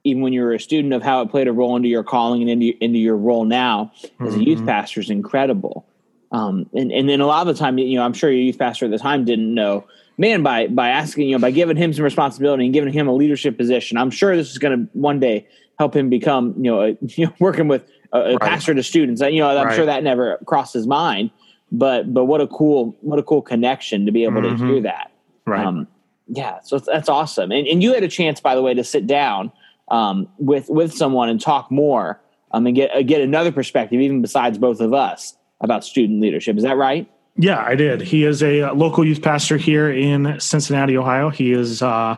even 0.03 0.21
when 0.21 0.33
you 0.33 0.41
were 0.41 0.53
a 0.53 0.59
student, 0.59 0.93
of 0.93 1.03
how 1.03 1.21
it 1.21 1.29
played 1.29 1.47
a 1.47 1.53
role 1.53 1.75
into 1.75 1.87
your 1.89 2.03
calling 2.03 2.41
and 2.41 2.49
into 2.49 2.83
into 2.83 2.99
your 2.99 3.17
role 3.17 3.45
now 3.45 3.91
as 3.95 4.09
mm-hmm. 4.09 4.39
a 4.39 4.43
youth 4.43 4.57
mm-hmm. 4.59 4.67
pastor 4.67 4.99
is 4.99 5.09
incredible. 5.09 5.85
Um, 6.31 6.69
and 6.73 6.91
and 6.91 7.09
then 7.09 7.21
a 7.21 7.25
lot 7.25 7.47
of 7.47 7.55
the 7.55 7.59
time, 7.59 7.77
you 7.77 7.97
know, 7.97 8.03
I'm 8.03 8.13
sure 8.13 8.29
your 8.29 8.41
youth 8.41 8.59
pastor 8.59 8.85
at 8.85 8.91
the 8.91 8.99
time 8.99 9.25
didn't 9.25 9.53
know 9.53 9.85
man, 10.19 10.43
by 10.43 10.67
by 10.67 10.89
asking, 10.89 11.29
you 11.29 11.35
know, 11.35 11.41
by 11.41 11.49
giving 11.49 11.77
him 11.77 11.93
some 11.93 12.03
responsibility 12.03 12.65
and 12.65 12.73
giving 12.73 12.93
him 12.93 13.07
a 13.07 13.13
leadership 13.13 13.57
position, 13.57 13.97
I'm 13.97 14.11
sure 14.11 14.35
this 14.35 14.51
is 14.51 14.59
going 14.59 14.77
to 14.77 14.91
one 14.93 15.19
day 15.19 15.47
help 15.79 15.95
him 15.95 16.09
become, 16.09 16.53
you 16.57 16.63
know, 16.63 16.81
a, 16.81 16.97
you 17.01 17.25
know 17.25 17.33
working 17.39 17.67
with 17.67 17.89
a, 18.13 18.19
a 18.19 18.31
right. 18.31 18.41
pastor 18.41 18.73
to 18.73 18.83
students. 18.83 19.21
You 19.21 19.39
know, 19.39 19.49
I'm 19.49 19.67
right. 19.67 19.75
sure 19.75 19.85
that 19.85 20.03
never 20.03 20.39
crossed 20.45 20.73
his 20.73 20.87
mind, 20.87 21.31
but 21.71 22.13
but 22.13 22.25
what 22.25 22.41
a 22.41 22.47
cool 22.47 22.97
what 23.01 23.19
a 23.19 23.23
cool 23.23 23.41
connection 23.41 24.05
to 24.05 24.11
be 24.11 24.23
able 24.23 24.41
mm-hmm. 24.41 24.65
to 24.65 24.73
hear 24.73 24.81
that. 24.83 25.11
Right. 25.45 25.65
Um, 25.65 25.87
yeah, 26.27 26.59
so 26.63 26.79
that's 26.79 27.09
awesome. 27.09 27.51
And 27.51 27.67
and 27.67 27.81
you 27.81 27.93
had 27.93 28.03
a 28.03 28.07
chance, 28.07 28.39
by 28.39 28.55
the 28.55 28.61
way, 28.61 28.73
to 28.73 28.83
sit 28.83 29.07
down 29.07 29.51
um, 29.89 30.27
with 30.37 30.69
with 30.69 30.93
someone 30.93 31.29
and 31.29 31.41
talk 31.41 31.71
more 31.71 32.21
um, 32.51 32.67
and 32.67 32.75
get 32.75 32.93
uh, 32.95 33.01
get 33.01 33.21
another 33.21 33.51
perspective, 33.51 33.99
even 33.99 34.21
besides 34.21 34.57
both 34.57 34.79
of 34.79 34.93
us, 34.93 35.35
about 35.61 35.83
student 35.83 36.21
leadership. 36.21 36.57
Is 36.57 36.63
that 36.63 36.77
right? 36.77 37.09
Yeah, 37.35 37.63
I 37.65 37.75
did. 37.75 38.01
He 38.01 38.25
is 38.25 38.43
a 38.43 38.71
local 38.71 39.05
youth 39.05 39.21
pastor 39.21 39.57
here 39.57 39.89
in 39.89 40.39
Cincinnati, 40.39 40.97
Ohio. 40.97 41.29
He 41.29 41.51
is 41.51 41.81
uh, 41.81 42.15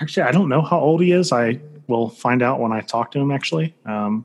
actually 0.00 0.24
I 0.24 0.32
don't 0.32 0.48
know 0.48 0.62
how 0.62 0.80
old 0.80 1.00
he 1.00 1.12
is. 1.12 1.32
I 1.32 1.60
will 1.86 2.08
find 2.08 2.42
out 2.42 2.60
when 2.60 2.72
I 2.72 2.80
talk 2.80 3.12
to 3.12 3.20
him. 3.20 3.30
Actually, 3.30 3.74
um, 3.84 4.24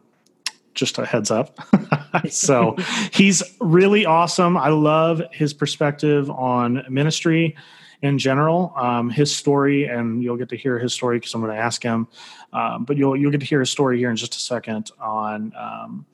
just 0.75 0.97
a 0.97 1.05
heads 1.05 1.31
up. 1.31 1.57
so 2.29 2.75
he's 3.11 3.43
really 3.59 4.05
awesome. 4.05 4.57
I 4.57 4.69
love 4.69 5.21
his 5.31 5.53
perspective 5.53 6.29
on 6.29 6.83
ministry 6.89 7.55
in 8.01 8.17
general. 8.19 8.73
Um, 8.75 9.09
his 9.09 9.35
story, 9.35 9.85
and 9.85 10.23
you'll 10.23 10.37
get 10.37 10.49
to 10.49 10.57
hear 10.57 10.79
his 10.79 10.93
story 10.93 11.17
because 11.17 11.33
I'm 11.33 11.41
going 11.41 11.53
to 11.53 11.59
ask 11.59 11.81
him. 11.81 12.07
Um, 12.53 12.85
but 12.85 12.97
you'll 12.97 13.15
you'll 13.15 13.31
get 13.31 13.39
to 13.41 13.45
hear 13.45 13.59
his 13.59 13.69
story 13.69 13.97
here 13.97 14.09
in 14.09 14.15
just 14.15 14.35
a 14.35 14.39
second 14.39 14.91
on 14.99 15.53
um, 15.57 16.05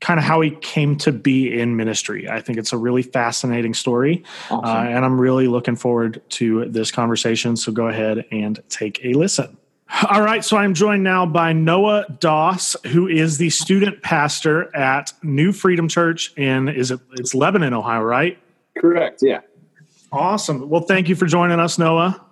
kind 0.00 0.18
of 0.18 0.24
how 0.24 0.40
he 0.40 0.50
came 0.50 0.96
to 0.96 1.12
be 1.12 1.60
in 1.60 1.76
ministry. 1.76 2.28
I 2.28 2.40
think 2.40 2.58
it's 2.58 2.72
a 2.72 2.78
really 2.78 3.02
fascinating 3.02 3.74
story, 3.74 4.24
awesome. 4.50 4.64
uh, 4.64 4.84
and 4.84 5.04
I'm 5.04 5.20
really 5.20 5.48
looking 5.48 5.76
forward 5.76 6.22
to 6.30 6.66
this 6.66 6.90
conversation. 6.90 7.56
So 7.56 7.72
go 7.72 7.88
ahead 7.88 8.24
and 8.30 8.62
take 8.68 9.04
a 9.04 9.12
listen. 9.12 9.56
All 10.08 10.22
right, 10.22 10.44
so 10.44 10.56
I'm 10.56 10.72
joined 10.72 11.02
now 11.02 11.26
by 11.26 11.52
Noah 11.52 12.06
Doss, 12.20 12.76
who 12.86 13.08
is 13.08 13.38
the 13.38 13.50
student 13.50 14.02
pastor 14.02 14.74
at 14.74 15.12
New 15.22 15.52
Freedom 15.52 15.88
Church 15.88 16.32
in 16.36 16.68
is 16.68 16.90
it 16.90 17.00
it's 17.12 17.34
Lebanon, 17.34 17.74
Ohio, 17.74 18.02
right? 18.02 18.38
Correct. 18.78 19.20
Yeah. 19.22 19.40
Awesome. 20.12 20.68
Well, 20.68 20.82
thank 20.82 21.08
you 21.08 21.16
for 21.16 21.26
joining 21.26 21.58
us, 21.58 21.78
Noah. 21.78 22.24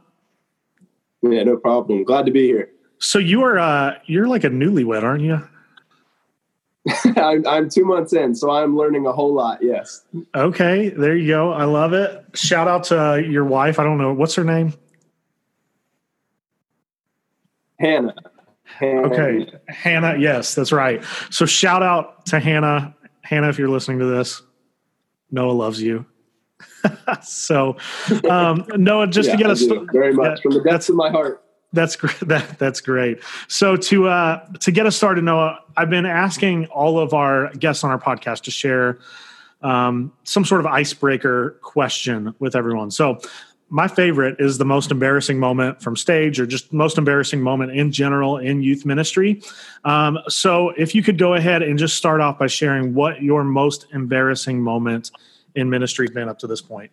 Yeah, 1.23 1.43
no 1.43 1.57
problem. 1.57 2.05
Glad 2.05 2.27
to 2.27 2.33
be 2.33 2.47
here. 2.47 2.71
So 2.99 3.19
you 3.19 3.43
are 3.43 3.59
uh 3.59 3.99
you're 4.07 4.29
like 4.29 4.45
a 4.45 4.51
newlywed, 4.51 5.03
aren't 5.03 5.23
you? 5.23 5.47
I'm, 7.17 7.47
I'm 7.47 7.69
two 7.69 7.85
months 7.85 8.13
in, 8.13 8.35
so 8.35 8.51
I'm 8.51 8.77
learning 8.77 9.07
a 9.07 9.13
whole 9.13 9.35
lot. 9.35 9.59
Yes. 9.63 10.05
Okay, 10.35 10.89
there 10.91 11.17
you 11.17 11.29
go. 11.29 11.53
I 11.53 11.65
love 11.65 11.93
it. 11.93 12.25
Shout 12.35 12.69
out 12.69 12.85
to 12.85 13.01
uh, 13.01 13.15
your 13.17 13.45
wife. 13.45 13.79
I 13.79 13.85
don't 13.85 13.99
know 13.99 14.13
what's 14.13 14.35
her 14.37 14.45
name. 14.45 14.73
Hannah. 17.79 18.15
Hannah. 18.65 19.09
Okay, 19.09 19.51
Hannah. 19.69 20.17
Yes, 20.19 20.55
that's 20.55 20.73
right. 20.73 21.03
So 21.31 21.47
shout 21.47 21.83
out 21.83 22.27
to 22.27 22.41
Hannah. 22.41 22.95
Hannah, 23.23 23.49
if 23.49 23.59
you're 23.59 23.69
listening 23.69 23.99
to 24.01 24.07
this, 24.07 24.43
Noah 25.31 25.53
loves 25.53 25.81
you. 25.81 26.07
so, 27.23 27.77
um, 28.29 28.65
Noah, 28.77 29.07
just 29.07 29.29
yeah, 29.29 29.37
to 29.37 29.43
get 29.43 29.51
us 29.51 29.63
very 29.93 30.13
much 30.13 30.43
from 30.43 30.53
the 30.53 30.63
depths 30.63 30.89
of 30.89 30.97
my 30.97 31.11
heart. 31.11 31.43
That's 31.73 31.97
great. 31.97 32.17
That, 32.29 32.59
that's 32.59 32.81
great. 32.81 33.23
So 33.49 33.77
to 33.77 34.09
uh, 34.09 34.47
to 34.61 34.73
get 34.73 34.87
us 34.87 34.97
started, 34.97 35.25
Noah, 35.25 35.61
I've 35.77 35.91
been 35.91 36.07
asking 36.07 36.67
all 36.67 36.99
of 36.99 37.15
our 37.15 37.53
guests 37.55 37.85
on 37.85 37.91
our 37.91 37.99
podcast 37.99 38.43
to 38.43 38.51
share 38.51 38.99
um, 39.63 40.13
some 40.25 40.45
sort 40.45 40.61
of 40.61 40.67
icebreaker 40.67 41.59
question 41.63 42.35
with 42.39 42.55
everyone. 42.55 42.91
So 42.91 43.21
my 43.71 43.87
favorite 43.87 44.37
is 44.39 44.59
the 44.59 44.65
most 44.65 44.91
embarrassing 44.91 45.39
moment 45.39 45.83
from 45.83 45.97
stage 45.97 46.41
or 46.41 46.47
just 46.47 46.73
most 46.73 46.97
embarrassing 46.97 47.43
moment 47.43 47.73
in 47.73 47.93
general 47.93 48.39
in 48.39 48.63
youth 48.63 48.87
ministry. 48.87 49.43
Um, 49.85 50.19
so 50.29 50.71
if 50.71 50.95
you 50.95 51.03
could 51.03 51.19
go 51.19 51.35
ahead 51.35 51.63
and 51.63 51.79
just 51.79 51.97
start 51.97 52.21
off 52.21 52.39
by 52.39 52.47
sharing 52.47 52.95
what 52.95 53.23
your 53.23 53.45
most 53.45 53.87
embarrassing 53.93 54.63
moment 54.63 55.11
in 55.55 55.69
ministry 55.69 56.07
has 56.07 56.15
been 56.15 56.29
up 56.29 56.39
to 56.39 56.47
this 56.47 56.63
point. 56.63 56.91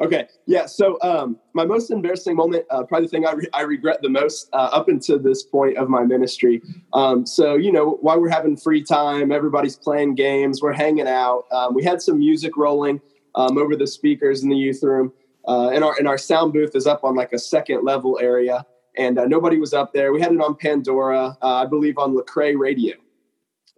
Okay. 0.00 0.26
Yeah. 0.46 0.66
So 0.66 0.98
um, 1.00 1.38
my 1.52 1.64
most 1.64 1.92
embarrassing 1.92 2.34
moment, 2.34 2.64
uh, 2.70 2.82
probably 2.82 3.06
the 3.06 3.10
thing 3.10 3.26
I, 3.26 3.32
re- 3.32 3.48
I 3.52 3.60
regret 3.62 4.02
the 4.02 4.08
most 4.08 4.48
uh, 4.52 4.70
up 4.72 4.88
until 4.88 5.18
this 5.18 5.44
point 5.44 5.76
of 5.76 5.88
my 5.88 6.02
ministry. 6.02 6.60
Um, 6.92 7.24
so 7.24 7.54
you 7.54 7.70
know, 7.70 7.98
while 8.00 8.20
we're 8.20 8.30
having 8.30 8.56
free 8.56 8.82
time, 8.82 9.30
everybody's 9.30 9.76
playing 9.76 10.16
games, 10.16 10.60
we're 10.60 10.72
hanging 10.72 11.06
out. 11.06 11.44
Um, 11.52 11.74
we 11.74 11.84
had 11.84 12.02
some 12.02 12.18
music 12.18 12.56
rolling 12.56 13.00
um, 13.34 13.58
over 13.58 13.76
the 13.76 13.86
speakers 13.86 14.42
in 14.42 14.48
the 14.48 14.56
youth 14.56 14.82
room, 14.82 15.12
uh, 15.48 15.70
and 15.70 15.84
our 15.84 15.94
and 15.98 16.08
our 16.08 16.18
sound 16.18 16.52
booth 16.52 16.74
is 16.74 16.86
up 16.86 17.04
on 17.04 17.14
like 17.14 17.32
a 17.32 17.38
second 17.38 17.84
level 17.84 18.18
area, 18.20 18.64
and 18.96 19.18
uh, 19.18 19.24
nobody 19.24 19.58
was 19.58 19.72
up 19.74 19.92
there. 19.92 20.12
We 20.12 20.20
had 20.20 20.32
it 20.32 20.40
on 20.40 20.56
Pandora, 20.56 21.36
uh, 21.42 21.54
I 21.54 21.66
believe, 21.66 21.98
on 21.98 22.14
Lecrae 22.14 22.56
Radio. 22.58 22.96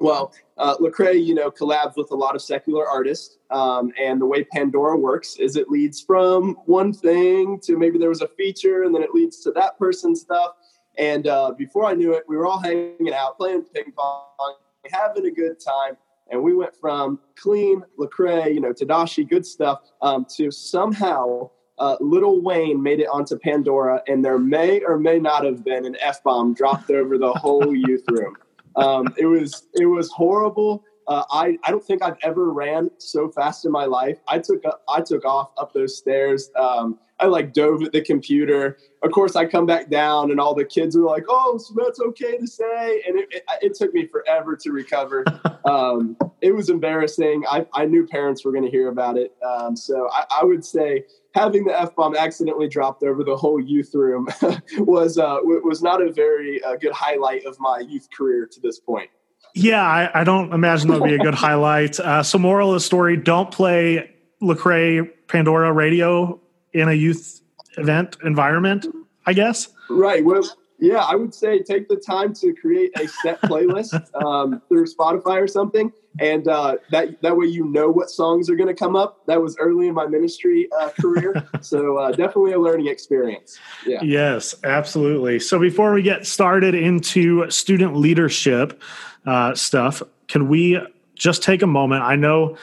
Well, 0.00 0.34
uh, 0.58 0.76
Lecrae, 0.78 1.24
you 1.24 1.34
know, 1.34 1.50
collabs 1.50 1.96
with 1.96 2.10
a 2.10 2.16
lot 2.16 2.34
of 2.34 2.42
secular 2.42 2.86
artists, 2.86 3.38
um, 3.50 3.92
and 4.00 4.20
the 4.20 4.26
way 4.26 4.42
Pandora 4.44 4.96
works 4.96 5.36
is 5.36 5.56
it 5.56 5.70
leads 5.70 6.00
from 6.00 6.56
one 6.66 6.92
thing 6.92 7.60
to 7.62 7.78
maybe 7.78 7.98
there 7.98 8.08
was 8.08 8.20
a 8.20 8.28
feature, 8.28 8.82
and 8.82 8.94
then 8.94 9.02
it 9.02 9.14
leads 9.14 9.40
to 9.40 9.52
that 9.52 9.78
person's 9.78 10.20
stuff. 10.20 10.52
And 10.98 11.26
uh, 11.26 11.52
before 11.56 11.84
I 11.84 11.94
knew 11.94 12.12
it, 12.12 12.24
we 12.28 12.36
were 12.36 12.46
all 12.46 12.60
hanging 12.60 13.12
out, 13.14 13.38
playing 13.38 13.62
ping 13.72 13.92
pong, 13.96 14.56
having 14.90 15.26
a 15.26 15.30
good 15.30 15.60
time, 15.60 15.96
and 16.30 16.42
we 16.42 16.54
went 16.54 16.74
from 16.76 17.18
clean 17.36 17.82
Lecrae, 17.98 18.54
you 18.54 18.60
know, 18.60 18.72
Tedashii, 18.72 19.28
good 19.28 19.46
stuff, 19.46 19.80
um, 20.02 20.26
to 20.36 20.50
somehow 20.50 21.50
uh, 21.78 21.96
Lil 22.00 22.42
Wayne 22.42 22.82
made 22.82 23.00
it 23.00 23.06
onto 23.06 23.38
Pandora, 23.38 24.02
and 24.06 24.24
there 24.24 24.38
may 24.38 24.80
or 24.82 24.98
may 24.98 25.18
not 25.18 25.44
have 25.44 25.64
been 25.64 25.84
an 25.84 25.96
f 26.00 26.22
bomb 26.22 26.54
dropped 26.54 26.90
over 26.90 27.18
the 27.18 27.32
whole 27.32 27.74
youth 27.88 28.04
room. 28.08 28.36
Um, 28.76 29.14
it 29.16 29.26
was 29.26 29.68
it 29.74 29.86
was 29.86 30.10
horrible. 30.10 30.84
Uh, 31.06 31.24
I 31.30 31.58
I 31.64 31.70
don't 31.70 31.84
think 31.84 32.02
I've 32.02 32.16
ever 32.22 32.52
ran 32.52 32.90
so 32.98 33.28
fast 33.28 33.64
in 33.64 33.72
my 33.72 33.84
life. 33.84 34.18
I 34.28 34.38
took 34.38 34.62
I 34.88 35.00
took 35.00 35.24
off 35.24 35.50
up 35.58 35.72
those 35.72 35.98
stairs. 35.98 36.50
Um, 36.56 36.98
I 37.20 37.26
like 37.26 37.52
dove 37.52 37.82
at 37.82 37.92
the 37.92 38.00
computer. 38.00 38.76
Of 39.02 39.12
course, 39.12 39.36
I 39.36 39.46
come 39.46 39.66
back 39.66 39.88
down, 39.88 40.30
and 40.30 40.40
all 40.40 40.54
the 40.54 40.64
kids 40.64 40.96
were 40.96 41.04
like, 41.04 41.24
"Oh, 41.28 41.58
so 41.58 41.74
that's 41.76 42.00
okay 42.00 42.36
to 42.38 42.46
say." 42.46 43.02
And 43.06 43.18
it, 43.18 43.28
it, 43.30 43.42
it 43.62 43.74
took 43.74 43.94
me 43.94 44.06
forever 44.06 44.56
to 44.56 44.72
recover. 44.72 45.24
um, 45.64 46.16
it 46.40 46.54
was 46.54 46.70
embarrassing. 46.70 47.44
I, 47.48 47.66
I 47.72 47.84
knew 47.84 48.06
parents 48.06 48.44
were 48.44 48.50
going 48.50 48.64
to 48.64 48.70
hear 48.70 48.88
about 48.88 49.16
it, 49.16 49.34
um, 49.46 49.76
so 49.76 50.08
I, 50.12 50.24
I, 50.40 50.44
would 50.44 50.64
say 50.64 51.04
having 51.34 51.64
the 51.64 51.80
f 51.80 51.94
bomb 51.94 52.16
accidentally 52.16 52.68
dropped 52.68 53.04
over 53.04 53.22
the 53.22 53.36
whole 53.36 53.60
youth 53.60 53.94
room 53.94 54.28
was 54.78 55.16
uh, 55.16 55.38
was 55.42 55.82
not 55.82 56.02
a 56.02 56.12
very 56.12 56.62
uh, 56.64 56.76
good 56.76 56.92
highlight 56.92 57.44
of 57.46 57.58
my 57.60 57.78
youth 57.78 58.08
career 58.10 58.46
to 58.46 58.60
this 58.60 58.80
point. 58.80 59.10
Yeah, 59.54 59.82
I, 59.82 60.20
I 60.20 60.24
don't 60.24 60.52
imagine 60.52 60.88
that 60.88 61.00
would 61.00 61.08
be 61.08 61.14
a 61.14 61.18
good 61.18 61.34
highlight. 61.34 62.00
Uh, 62.00 62.24
so, 62.24 62.38
moral 62.38 62.70
of 62.70 62.74
the 62.74 62.80
story: 62.80 63.16
don't 63.16 63.52
play 63.52 64.10
Lecrae 64.42 65.08
Pandora 65.28 65.72
radio 65.72 66.40
in 66.74 66.88
a 66.88 66.92
youth 66.92 67.40
event 67.78 68.16
environment. 68.24 68.86
I 69.26 69.32
guess. 69.32 69.68
Right. 69.88 70.24
Well, 70.24 70.42
yeah, 70.78 70.98
I 70.98 71.14
would 71.14 71.32
say 71.32 71.62
take 71.62 71.88
the 71.88 71.96
time 71.96 72.34
to 72.34 72.52
create 72.52 72.98
a 72.98 73.08
set 73.08 73.40
playlist 73.42 74.12
um, 74.22 74.60
through 74.68 74.86
Spotify 74.86 75.40
or 75.40 75.46
something, 75.46 75.92
and 76.18 76.46
uh, 76.48 76.76
that 76.90 77.22
that 77.22 77.36
way 77.36 77.46
you 77.46 77.64
know 77.64 77.88
what 77.88 78.10
songs 78.10 78.50
are 78.50 78.56
going 78.56 78.68
to 78.68 78.74
come 78.74 78.96
up. 78.96 79.24
That 79.26 79.40
was 79.40 79.56
early 79.58 79.88
in 79.88 79.94
my 79.94 80.06
ministry 80.06 80.68
uh, 80.78 80.90
career, 81.00 81.46
so 81.60 81.98
uh, 81.98 82.10
definitely 82.10 82.52
a 82.52 82.58
learning 82.58 82.88
experience. 82.88 83.58
Yeah. 83.86 84.02
Yes, 84.02 84.54
absolutely. 84.64 85.40
So 85.40 85.58
before 85.58 85.92
we 85.94 86.02
get 86.02 86.26
started 86.26 86.74
into 86.74 87.48
student 87.50 87.96
leadership 87.96 88.82
uh, 89.26 89.54
stuff, 89.54 90.02
can 90.28 90.48
we 90.48 90.78
just 91.14 91.42
take 91.42 91.62
a 91.62 91.66
moment? 91.66 92.02
I 92.02 92.16
know, 92.16 92.56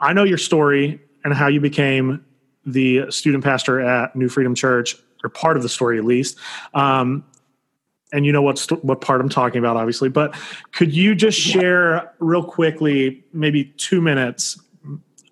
I 0.00 0.12
know 0.12 0.24
your 0.24 0.38
story 0.38 1.00
and 1.22 1.34
how 1.34 1.48
you 1.48 1.60
became 1.60 2.24
the 2.64 3.10
student 3.10 3.44
pastor 3.44 3.80
at 3.80 4.14
New 4.14 4.28
Freedom 4.28 4.54
Church, 4.54 4.96
or 5.22 5.30
part 5.30 5.56
of 5.56 5.62
the 5.62 5.68
story 5.68 5.98
at 5.98 6.04
least. 6.04 6.38
Um, 6.74 7.24
and 8.12 8.26
you 8.26 8.32
know 8.32 8.42
what 8.42 8.58
st- 8.58 8.84
what 8.84 9.00
part 9.00 9.20
I'm 9.20 9.28
talking 9.28 9.58
about, 9.58 9.76
obviously. 9.76 10.08
But 10.08 10.34
could 10.72 10.94
you 10.94 11.14
just 11.14 11.38
share 11.38 12.12
real 12.18 12.42
quickly, 12.42 13.24
maybe 13.32 13.64
two 13.76 14.00
minutes, 14.00 14.60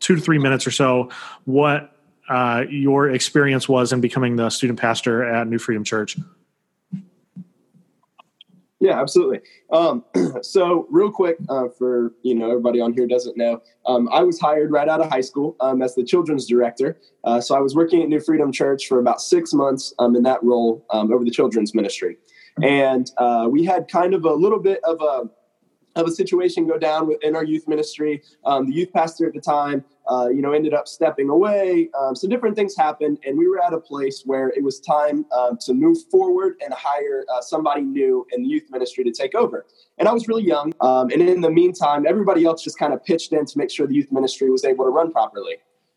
two 0.00 0.14
to 0.14 0.20
three 0.20 0.38
minutes 0.38 0.66
or 0.66 0.70
so, 0.70 1.10
what 1.44 1.96
uh, 2.28 2.64
your 2.68 3.10
experience 3.10 3.68
was 3.68 3.92
in 3.92 4.00
becoming 4.00 4.36
the 4.36 4.50
student 4.50 4.78
pastor 4.78 5.24
at 5.24 5.48
New 5.48 5.58
Freedom 5.58 5.84
Church? 5.84 6.16
Yeah, 8.80 9.00
absolutely. 9.00 9.40
Um, 9.72 10.04
so, 10.42 10.86
real 10.88 11.10
quick, 11.10 11.38
uh, 11.48 11.68
for 11.76 12.12
you 12.22 12.34
know 12.34 12.48
everybody 12.48 12.80
on 12.80 12.92
here 12.92 13.06
doesn't 13.06 13.36
know, 13.36 13.60
um, 13.86 14.08
I 14.12 14.22
was 14.22 14.38
hired 14.38 14.70
right 14.70 14.88
out 14.88 15.00
of 15.00 15.10
high 15.10 15.20
school 15.20 15.56
um, 15.60 15.82
as 15.82 15.96
the 15.96 16.04
children's 16.04 16.46
director. 16.46 16.96
Uh, 17.24 17.40
so, 17.40 17.56
I 17.56 17.60
was 17.60 17.74
working 17.74 18.02
at 18.02 18.08
New 18.08 18.20
Freedom 18.20 18.52
Church 18.52 18.86
for 18.86 19.00
about 19.00 19.20
six 19.20 19.52
months 19.52 19.92
um, 19.98 20.14
in 20.14 20.22
that 20.22 20.42
role 20.44 20.86
um, 20.90 21.12
over 21.12 21.24
the 21.24 21.30
children's 21.30 21.74
ministry 21.74 22.18
and 22.62 23.10
uh, 23.18 23.46
we 23.50 23.64
had 23.64 23.88
kind 23.88 24.14
of 24.14 24.24
a 24.24 24.32
little 24.32 24.58
bit 24.58 24.80
of 24.84 25.00
a 25.00 25.28
of 25.96 26.06
a 26.06 26.12
situation 26.12 26.66
go 26.66 26.78
down 26.78 27.10
in 27.22 27.34
our 27.34 27.44
youth 27.44 27.66
ministry. 27.66 28.22
Um, 28.44 28.66
the 28.66 28.74
youth 28.74 28.92
pastor 28.92 29.26
at 29.26 29.34
the 29.34 29.40
time, 29.40 29.84
uh, 30.08 30.28
you 30.28 30.42
know, 30.42 30.52
ended 30.52 30.74
up 30.74 30.88
stepping 30.88 31.28
away. 31.28 31.90
Um, 31.98 32.16
some 32.16 32.30
different 32.30 32.56
things 32.56 32.74
happened, 32.76 33.18
and 33.26 33.36
we 33.36 33.48
were 33.48 33.62
at 33.62 33.72
a 33.72 33.80
place 33.80 34.22
where 34.24 34.48
it 34.50 34.62
was 34.62 34.80
time 34.80 35.26
um, 35.36 35.58
to 35.62 35.74
move 35.74 35.98
forward 36.10 36.56
and 36.62 36.72
hire 36.72 37.24
uh, 37.34 37.40
somebody 37.40 37.82
new 37.82 38.26
in 38.32 38.42
the 38.42 38.48
youth 38.48 38.64
ministry 38.70 39.04
to 39.04 39.12
take 39.12 39.34
over. 39.34 39.66
And 39.98 40.08
I 40.08 40.12
was 40.12 40.28
really 40.28 40.44
young, 40.44 40.72
um, 40.80 41.10
and 41.10 41.20
in 41.20 41.40
the 41.40 41.50
meantime, 41.50 42.06
everybody 42.06 42.44
else 42.44 42.62
just 42.62 42.78
kind 42.78 42.92
of 42.92 43.04
pitched 43.04 43.32
in 43.32 43.44
to 43.46 43.58
make 43.58 43.70
sure 43.70 43.86
the 43.86 43.94
youth 43.94 44.12
ministry 44.12 44.50
was 44.50 44.64
able 44.64 44.84
to 44.84 44.90
run 44.90 45.12
properly. 45.12 45.56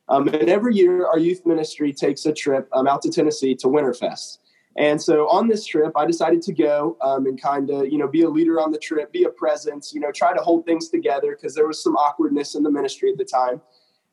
Um, 0.10 0.28
and 0.28 0.50
every 0.50 0.76
year, 0.76 1.08
our 1.08 1.20
youth 1.20 1.46
ministry 1.46 1.94
takes 1.94 2.26
a 2.26 2.34
trip 2.34 2.68
um, 2.74 2.88
out 2.88 3.02
to 3.04 3.10
Tennessee 3.10 3.56
to 3.56 3.68
Winterfest. 3.68 4.40
And 4.78 5.02
so 5.02 5.28
on 5.30 5.48
this 5.48 5.66
trip, 5.66 5.92
I 5.96 6.06
decided 6.06 6.42
to 6.44 6.54
go 6.54 6.98
um, 7.02 7.26
and 7.26 7.42
kind 7.42 7.70
of, 7.70 7.88
you 7.88 7.98
know, 7.98 8.08
be 8.08 8.22
a 8.22 8.30
leader 8.30 8.60
on 8.60 8.72
the 8.72 8.78
trip, 8.78 9.12
be 9.12 9.26
a 9.26 9.30
presence, 9.30 9.94
you 9.94 10.00
know, 10.00 10.12
try 10.12 10.34
to 10.34 10.42
hold 10.42 10.66
things 10.66 10.90
together 10.90 11.36
because 11.36 11.54
there 11.56 11.68
was 11.68 11.84
some 11.84 11.96
awkwardness 11.96 12.56
in 12.56 12.64
the 12.64 12.72
ministry 12.72 13.12
at 13.12 13.18
the 13.18 13.26
time. 13.26 13.62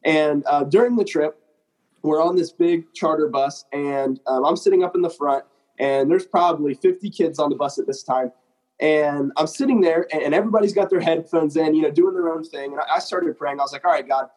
And 0.05 0.45
uh, 0.47 0.64
during 0.64 0.97
the 0.97 1.05
trip, 1.05 1.40
we're 2.02 2.23
on 2.23 2.37
this 2.37 2.52
big 2.52 2.93
charter 2.95 3.28
bus, 3.28 3.64
and 3.73 4.21
um, 4.26 4.45
I'm 4.45 4.57
sitting 4.57 4.85
up 4.85 4.95
in 4.95 5.02
the 5.02 5.11
front, 5.11 5.45
and 5.78 6.11
there's 6.11 6.26
probably 6.26 6.75
50 6.75 7.11
kids 7.11 7.38
on 7.38 7.50
the 7.50 7.57
bus 7.57 7.78
at 7.78 7.87
this 7.87 8.02
time. 8.02 8.33
And 8.81 9.33
I'm 9.37 9.49
sitting 9.49 9.81
there, 9.81 10.07
and 10.12 10.33
everybody's 10.33 10.73
got 10.73 10.88
their 10.88 11.00
headphones 11.00 11.57
in, 11.57 11.75
you 11.75 11.83
know, 11.83 11.90
doing 11.90 12.14
their 12.14 12.28
own 12.28 12.45
thing. 12.45 12.73
And 12.73 12.81
I 12.95 13.00
started 13.00 13.37
praying. 13.37 13.59
I 13.59 13.64
was 13.64 13.73
like, 13.73 13.85
all 13.85 13.90
right, 13.90 14.07
God, 14.07 14.28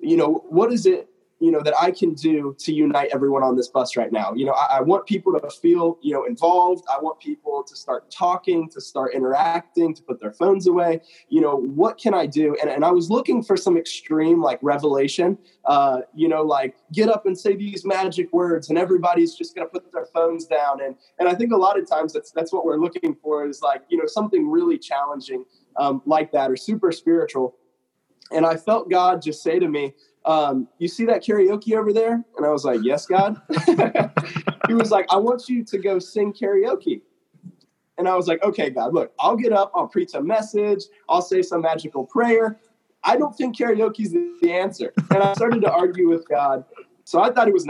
you 0.00 0.16
know, 0.16 0.44
what 0.48 0.72
is 0.72 0.86
it 0.86 1.08
you 1.40 1.52
know 1.52 1.60
that 1.62 1.74
I 1.80 1.90
can 1.90 2.14
do 2.14 2.56
to 2.58 2.72
unite 2.72 3.10
everyone 3.12 3.42
on 3.42 3.56
this 3.56 3.68
bus 3.68 3.96
right 3.96 4.10
now. 4.10 4.32
You 4.34 4.46
know, 4.46 4.52
I, 4.52 4.78
I, 4.78 4.80
want 4.80 5.06
people 5.06 5.38
to 5.38 5.50
feel 5.50 5.98
you 6.02 6.12
know 6.12 6.24
involved. 6.24 6.84
I 6.90 6.98
want 7.00 7.20
people 7.20 7.62
to 7.62 7.76
start 7.76 8.10
talking, 8.10 8.68
to 8.70 8.80
start 8.80 9.14
interacting, 9.14 9.94
to 9.94 10.02
put 10.02 10.20
their 10.20 10.32
phones 10.32 10.66
away. 10.66 11.00
You 11.28 11.40
know, 11.40 11.56
what 11.56 11.96
can 11.98 12.12
I 12.12 12.26
do? 12.26 12.56
And, 12.60 12.68
and 12.68 12.84
I 12.84 12.90
was 12.90 13.08
looking 13.08 13.42
for 13.42 13.56
some 13.56 13.76
extreme 13.76 14.42
like 14.42 14.58
revelation. 14.62 15.38
Uh, 15.64 16.00
you 16.14 16.28
know, 16.28 16.42
like 16.42 16.76
get 16.92 17.08
up 17.08 17.26
and 17.26 17.38
say 17.38 17.54
these 17.54 17.84
magic 17.84 18.32
words, 18.32 18.68
and 18.68 18.78
everybody's 18.78 19.34
just 19.34 19.54
going 19.54 19.66
to 19.66 19.72
put 19.72 19.92
their 19.92 20.06
phones 20.06 20.46
down. 20.46 20.82
And 20.82 20.96
and 21.20 21.28
I 21.28 21.34
think 21.34 21.52
a 21.52 21.56
lot 21.56 21.78
of 21.78 21.88
times 21.88 22.12
that's 22.12 22.32
that's 22.32 22.52
what 22.52 22.64
we're 22.64 22.78
looking 22.78 23.14
for 23.22 23.46
is 23.46 23.62
like 23.62 23.82
you 23.88 23.98
know 23.98 24.06
something 24.06 24.50
really 24.50 24.78
challenging 24.78 25.44
um, 25.76 26.02
like 26.04 26.32
that 26.32 26.50
or 26.50 26.56
super 26.56 26.90
spiritual. 26.90 27.54
And 28.30 28.44
I 28.44 28.56
felt 28.56 28.90
God 28.90 29.22
just 29.22 29.42
say 29.42 29.58
to 29.58 29.68
me, 29.68 29.94
um, 30.28 30.68
you 30.78 30.88
see 30.88 31.06
that 31.06 31.24
karaoke 31.24 31.74
over 31.74 31.90
there? 31.90 32.22
And 32.36 32.46
I 32.46 32.50
was 32.50 32.62
like, 32.62 32.80
yes, 32.82 33.06
God. 33.06 33.40
he 34.68 34.74
was 34.74 34.90
like, 34.90 35.06
I 35.10 35.16
want 35.16 35.48
you 35.48 35.64
to 35.64 35.78
go 35.78 35.98
sing 35.98 36.34
karaoke. 36.34 37.00
And 37.96 38.06
I 38.06 38.14
was 38.14 38.28
like, 38.28 38.44
okay, 38.44 38.68
God, 38.68 38.92
look, 38.92 39.10
I'll 39.18 39.36
get 39.36 39.54
up, 39.54 39.72
I'll 39.74 39.88
preach 39.88 40.12
a 40.14 40.22
message, 40.22 40.84
I'll 41.08 41.22
say 41.22 41.40
some 41.40 41.62
magical 41.62 42.04
prayer. 42.04 42.60
I 43.02 43.16
don't 43.16 43.34
think 43.34 43.56
karaoke 43.56 44.00
is 44.00 44.12
the 44.12 44.52
answer. 44.52 44.92
And 45.10 45.22
I 45.22 45.32
started 45.32 45.62
to 45.62 45.72
argue 45.72 46.08
with 46.08 46.28
God. 46.28 46.62
So 47.04 47.22
I 47.22 47.30
thought 47.30 47.48
it 47.48 47.54
was 47.54 47.64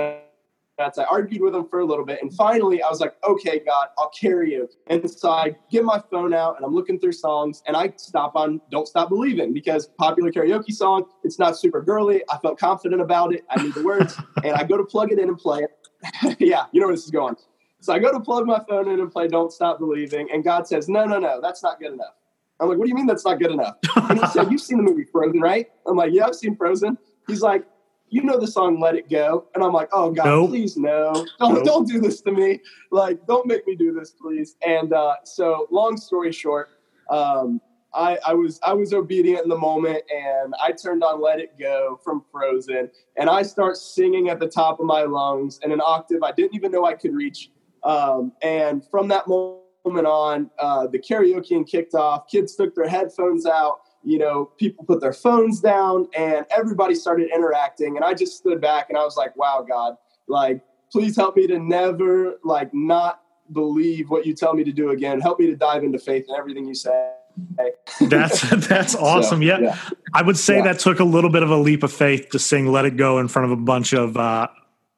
nuts. 0.79 0.99
I 0.99 1.05
argued 1.05 1.43
with 1.43 1.55
him 1.55 1.67
for 1.69 1.81
a 1.81 1.85
little 1.85 2.05
bit. 2.05 2.21
And 2.23 2.33
finally, 2.33 2.83
I 2.83 2.89
was 2.89 3.01
like, 3.01 3.15
okay, 3.25 3.61
God, 3.65 3.89
I'll 3.99 4.11
carry 4.11 4.53
you. 4.53 4.69
And 4.87 5.09
so 5.11 5.31
I 5.31 5.57
get 5.71 5.85
my 5.85 6.01
phone 6.11 6.33
out 6.33 6.57
and 6.57 6.65
I'm 6.65 6.75
looking 6.75 6.99
through 6.99 7.13
songs 7.13 7.63
and 7.67 7.77
I 7.77 7.93
stop 7.97 8.37
on 8.37 8.61
Don't 8.71 8.87
Stop 8.87 9.09
Believing 9.09 9.53
because 9.53 9.89
popular 9.99 10.31
karaoke 10.31 10.73
song. 10.73 11.05
It's 11.25 11.39
not 11.39 11.59
super 11.59 11.83
girly. 11.83 12.23
I 12.31 12.39
felt 12.39 12.59
confident 12.59 13.01
about 13.01 13.35
it. 13.35 13.45
I 13.51 13.63
knew 13.63 13.73
the 13.73 13.83
words 13.83 14.17
and 14.45 14.55
I 14.55 14.65
go 14.65 14.77
to 14.77 14.85
plug 14.85 15.13
it 15.13 15.19
in 15.19 15.29
and 15.29 15.39
play 15.39 15.61
it. 15.61 16.37
yeah, 16.41 16.67
you 16.73 16.81
know 16.81 16.87
where 16.87 16.97
this 16.97 17.05
is 17.05 17.11
going. 17.11 17.37
So 17.81 17.93
I 17.93 17.99
go 17.99 18.13
to 18.13 18.21
plug 18.21 18.47
my 18.47 18.61
phone 18.69 18.89
in 18.89 19.01
and 19.01 19.11
play 19.11 19.29
Don't 19.29 19.53
Stop 19.53 19.79
Believing. 19.79 20.29
And 20.33 20.43
God 20.43 20.67
says, 20.67 20.89
no, 20.89 21.05
no, 21.05 21.19
no, 21.19 21.41
that's 21.41 21.63
not 21.63 21.79
good 21.79 21.93
enough. 21.93 22.15
I'm 22.61 22.69
like, 22.69 22.79
what 22.79 22.87
do 22.87 22.89
you 22.89 22.97
mean 22.97 23.07
that's 23.07 23.25
not 23.25 23.39
good 23.39 23.53
enough? 23.53 23.77
And 23.95 24.19
he 24.19 24.27
said, 24.27 24.51
you've 24.51 24.61
seen 24.61 24.79
the 24.79 24.83
movie 24.83 25.05
Frozen, 25.05 25.41
right? 25.41 25.69
I'm 25.87 25.97
like, 25.97 26.13
yeah, 26.13 26.27
I've 26.27 26.35
seen 26.35 26.57
Frozen. 26.57 26.99
He's 27.29 27.41
like, 27.41 27.65
you 28.11 28.23
know 28.23 28.38
the 28.38 28.47
song 28.47 28.81
"Let 28.81 28.95
It 28.95 29.09
Go," 29.09 29.47
and 29.55 29.62
I'm 29.62 29.73
like, 29.73 29.88
"Oh 29.93 30.11
God, 30.11 30.25
nope. 30.25 30.50
please 30.50 30.77
no, 30.77 31.27
don't 31.38 31.55
nope. 31.55 31.65
don't 31.65 31.88
do 31.88 32.00
this 32.00 32.21
to 32.23 32.33
me. 32.33 32.61
Like, 32.91 33.27
don't 33.27 33.47
make 33.47 33.67
me 33.67 33.75
do 33.75 33.93
this, 33.93 34.11
please." 34.11 34.57
And 34.67 34.93
uh, 34.93 35.17
so, 35.25 35.67
long 35.71 35.97
story 35.97 36.33
short, 36.33 36.71
um, 37.11 37.61
I, 37.95 38.19
I 38.27 38.35
was 38.35 38.61
I 38.62 38.73
was 38.73 38.93
obedient 38.93 39.43
in 39.43 39.49
the 39.49 39.59
moment, 39.59 40.03
and 40.15 40.55
I 40.62 40.73
turned 40.73 41.03
on 41.03 41.21
"Let 41.21 41.41
It 41.41 41.59
Go" 41.59 42.00
from 42.03 42.25
Frozen, 42.31 42.91
and 43.17 43.31
I 43.31 43.43
start 43.43 43.77
singing 43.77 44.29
at 44.29 44.41
the 44.41 44.49
top 44.49 44.81
of 44.81 44.87
my 44.87 45.03
lungs 45.03 45.61
in 45.62 45.73
an 45.73 45.81
octave 45.85 46.23
I 46.23 46.33
didn't 46.33 46.55
even 46.55 46.73
know 46.73 46.85
I 46.85 46.95
could 46.95 47.15
reach. 47.15 47.50
Um, 47.85 48.33
and 48.43 48.83
from 48.91 49.09
that 49.09 49.29
moment 49.29 50.07
on, 50.07 50.50
uh, 50.59 50.87
the 50.88 50.99
karaoke 50.99 51.67
kicked 51.67 51.95
off. 51.95 52.29
Kids 52.29 52.57
took 52.57 52.75
their 52.75 52.88
headphones 52.88 53.47
out 53.47 53.81
you 54.09 54.19
know, 54.19 54.47
people 54.57 54.87
put 54.87 55.03
their 55.03 55.12
phones 55.12 55.61
down 55.61 56.09
and 56.17 56.47
everybody 56.50 56.95
started 56.95 57.29
interacting. 57.35 57.97
And 57.97 58.05
I 58.05 58.14
just 58.14 58.38
stood 58.38 58.59
back 58.59 58.88
and 58.88 58.97
I 58.97 59.05
was 59.05 59.18
like, 59.18 59.37
wow, 59.37 59.62
God, 59.68 59.97
like, 60.27 60.62
please 60.90 61.14
help 61.14 61.37
me 61.37 61.47
to 61.47 61.59
never, 61.59 62.38
like, 62.42 62.73
not 62.73 63.21
believe 63.53 64.09
what 64.09 64.25
you 64.25 64.35
tell 64.35 64.55
me 64.55 64.64
to 64.64 64.73
do 64.73 64.90
again. 64.90 65.21
Help 65.21 65.38
me 65.38 65.47
to 65.49 65.57
dive 65.57 65.85
into 65.85 65.99
faith 65.99 66.25
and 66.27 66.38
everything 66.38 66.66
you 66.66 66.75
say. 66.75 67.12
that's 68.01 68.51
that's 68.66 68.97
awesome. 68.97 69.40
So, 69.40 69.44
yeah. 69.44 69.61
yeah. 69.61 69.79
I 70.12 70.23
would 70.23 70.37
say 70.37 70.57
yeah. 70.57 70.64
that 70.64 70.81
took 70.81 70.99
a 70.99 71.05
little 71.05 71.31
bit 71.31 71.44
of 71.44 71.51
a 71.51 71.57
leap 71.57 71.85
of 71.85 71.92
faith 71.92 72.31
to 72.31 72.38
sing 72.38 72.66
"Let 72.66 72.85
It 72.85 72.97
Go" 72.97 73.21
in 73.21 73.29
front 73.29 73.53
of 73.53 73.57
a 73.57 73.62
bunch 73.62 73.92
of 73.92 74.16
uh, 74.16 74.49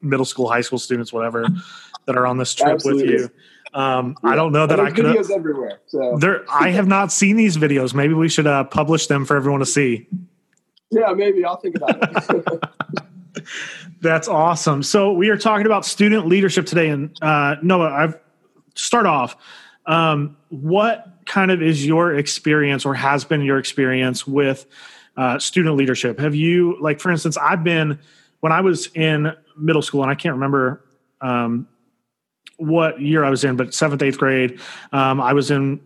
middle 0.00 0.24
school, 0.24 0.48
high 0.48 0.62
school 0.62 0.78
students, 0.78 1.12
whatever, 1.12 1.46
that 2.06 2.16
are 2.16 2.26
on 2.26 2.38
this 2.38 2.54
trip 2.54 2.74
Absolutely. 2.74 3.12
with 3.12 3.20
you. 3.20 3.30
Um, 3.72 4.16
yeah. 4.22 4.30
I 4.30 4.36
don't 4.36 4.52
know 4.52 4.66
that 4.66 4.80
I 4.80 4.90
could. 4.90 5.04
Videos 5.04 5.30
everywhere. 5.30 5.80
So 5.86 6.16
there, 6.18 6.44
I 6.50 6.70
have 6.70 6.88
not 6.88 7.12
seen 7.12 7.36
these 7.36 7.56
videos. 7.56 7.94
Maybe 7.94 8.14
we 8.14 8.28
should 8.28 8.46
uh, 8.46 8.64
publish 8.64 9.06
them 9.06 9.24
for 9.24 9.36
everyone 9.36 9.60
to 9.60 9.66
see. 9.66 10.08
Yeah, 10.90 11.12
maybe 11.14 11.44
I'll 11.44 11.56
think 11.56 11.76
about 11.76 11.98
it. 12.00 13.44
That's 14.00 14.28
awesome. 14.28 14.82
So 14.82 15.12
we 15.12 15.28
are 15.28 15.36
talking 15.36 15.66
about 15.66 15.84
student 15.84 16.26
leadership 16.26 16.66
today, 16.66 16.88
and 16.88 17.16
uh, 17.22 17.56
Noah, 17.62 17.90
I've 17.90 18.18
start 18.74 19.06
off. 19.06 19.36
Um, 19.86 20.36
what 20.48 21.06
kind 21.26 21.50
of 21.50 21.62
is 21.62 21.86
your 21.86 22.14
experience, 22.14 22.84
or 22.84 22.94
has 22.94 23.24
been 23.24 23.42
your 23.42 23.58
experience 23.58 24.26
with 24.26 24.66
uh, 25.16 25.38
student 25.38 25.76
leadership? 25.76 26.18
Have 26.18 26.34
you, 26.34 26.76
like, 26.80 27.00
for 27.00 27.10
instance, 27.10 27.36
I've 27.36 27.62
been 27.62 27.98
when 28.40 28.52
I 28.52 28.62
was 28.62 28.88
in 28.94 29.32
middle 29.56 29.82
school, 29.82 30.02
and 30.02 30.10
I 30.10 30.14
can't 30.14 30.34
remember 30.34 30.84
um, 31.20 31.68
what 32.60 33.00
year 33.00 33.24
I 33.24 33.30
was 33.30 33.42
in, 33.44 33.56
but 33.56 33.74
seventh, 33.74 34.02
eighth 34.02 34.18
grade, 34.18 34.60
um, 34.92 35.20
I 35.20 35.32
was 35.32 35.50
in 35.50 35.80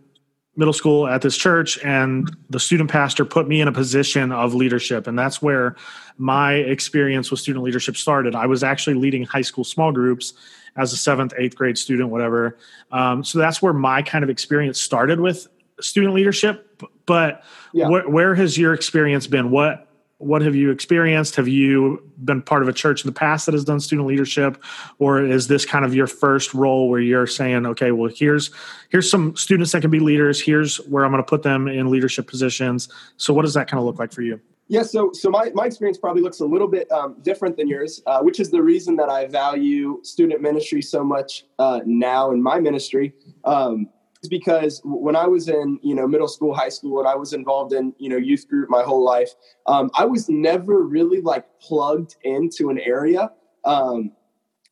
middle 0.57 0.73
school 0.73 1.07
at 1.07 1.21
this 1.21 1.35
church, 1.35 1.77
and 1.83 2.35
the 2.49 2.59
student 2.59 2.89
pastor 2.89 3.25
put 3.25 3.47
me 3.47 3.61
in 3.61 3.67
a 3.67 3.71
position 3.71 4.31
of 4.31 4.53
leadership. 4.53 5.07
And 5.07 5.17
that's 5.17 5.41
where 5.41 5.75
my 6.17 6.53
experience 6.53 7.29
with 7.31 7.39
student 7.39 7.63
leadership 7.63 7.97
started. 7.97 8.35
I 8.35 8.45
was 8.45 8.63
actually 8.63 8.95
leading 8.95 9.23
high 9.23 9.41
school 9.41 9.63
small 9.63 9.91
groups 9.91 10.33
as 10.77 10.93
a 10.93 10.97
seventh, 10.97 11.33
eighth 11.37 11.55
grade 11.55 11.77
student, 11.77 12.09
whatever. 12.09 12.57
Um, 12.91 13.23
so 13.23 13.39
that's 13.39 13.61
where 13.61 13.73
my 13.73 14.01
kind 14.01 14.23
of 14.23 14.29
experience 14.29 14.79
started 14.79 15.19
with 15.19 15.47
student 15.81 16.13
leadership. 16.13 16.81
But 17.05 17.43
yeah. 17.73 17.87
wh- 17.87 18.09
where 18.09 18.35
has 18.35 18.57
your 18.57 18.73
experience 18.73 19.27
been? 19.27 19.51
What 19.51 19.87
what 20.17 20.41
have 20.41 20.55
you 20.55 20.71
experienced? 20.71 21.35
Have 21.35 21.47
you 21.47 22.01
been 22.23 22.41
part 22.41 22.61
of 22.61 22.69
a 22.69 22.73
church 22.73 23.03
in 23.03 23.07
the 23.07 23.13
past 23.13 23.45
that 23.45 23.53
has 23.53 23.65
done 23.65 23.79
student 23.79 24.07
leadership, 24.07 24.61
or 24.97 25.23
is 25.23 25.47
this 25.47 25.65
kind 25.65 25.83
of 25.83 25.93
your 25.93 26.07
first 26.07 26.53
role 26.53 26.89
where 26.89 27.01
you're 27.01 27.27
saying, 27.27 27.65
okay, 27.65 27.91
well, 27.91 28.11
here's 28.13 28.51
here's 28.89 29.09
some 29.09 29.35
students 29.35 29.71
that 29.73 29.81
can 29.81 29.91
be 29.91 29.99
leaders. 29.99 30.41
Here's 30.41 30.77
where 30.87 31.03
I'm 31.03 31.11
going 31.11 31.23
to 31.23 31.27
put 31.27 31.43
them 31.43 31.67
in 31.67 31.89
leadership 31.89 32.27
positions. 32.27 32.87
So, 33.17 33.33
what 33.33 33.41
does 33.41 33.53
that 33.55 33.67
kind 33.69 33.79
of 33.79 33.85
look 33.85 33.99
like 33.99 34.13
for 34.13 34.21
you? 34.21 34.39
Yeah, 34.67 34.81
so 34.81 35.11
so 35.13 35.29
my, 35.29 35.51
my 35.53 35.65
experience 35.65 35.97
probably 35.97 36.23
looks 36.23 36.39
a 36.39 36.45
little 36.45 36.67
bit 36.67 36.91
um, 36.91 37.17
different 37.21 37.55
than 37.55 37.67
yours, 37.67 38.01
uh, 38.07 38.21
which 38.21 38.39
is 38.39 38.49
the 38.49 38.63
reason 38.63 38.95
that 38.95 39.09
I 39.09 39.27
value 39.27 39.99
student 40.01 40.41
ministry 40.41 40.81
so 40.81 41.03
much 41.03 41.45
uh, 41.59 41.81
now 41.85 42.31
in 42.31 42.41
my 42.41 42.59
ministry. 42.59 43.13
Um, 43.43 43.89
because 44.27 44.81
when 44.83 45.15
I 45.15 45.27
was 45.27 45.49
in, 45.49 45.79
you 45.81 45.95
know, 45.95 46.07
middle 46.07 46.27
school, 46.27 46.53
high 46.53 46.69
school, 46.69 46.99
and 46.99 47.07
I 47.07 47.15
was 47.15 47.33
involved 47.33 47.73
in, 47.73 47.93
you 47.97 48.09
know, 48.09 48.17
youth 48.17 48.47
group 48.47 48.69
my 48.69 48.83
whole 48.83 49.03
life, 49.03 49.31
um, 49.67 49.89
I 49.97 50.05
was 50.05 50.29
never 50.29 50.83
really 50.83 51.21
like 51.21 51.45
plugged 51.59 52.15
into 52.23 52.69
an 52.69 52.79
area, 52.79 53.31
um, 53.63 54.11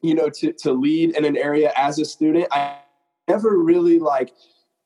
you 0.02 0.16
know, 0.16 0.30
to, 0.30 0.54
to 0.54 0.74
lead 0.74 1.16
in 1.16 1.26
an 1.26 1.38
area 1.38 1.72
as 1.76 2.00
a 2.00 2.06
student. 2.06 2.48
I 2.52 2.78
never 3.28 3.58
really 3.58 4.00
like 4.00 4.34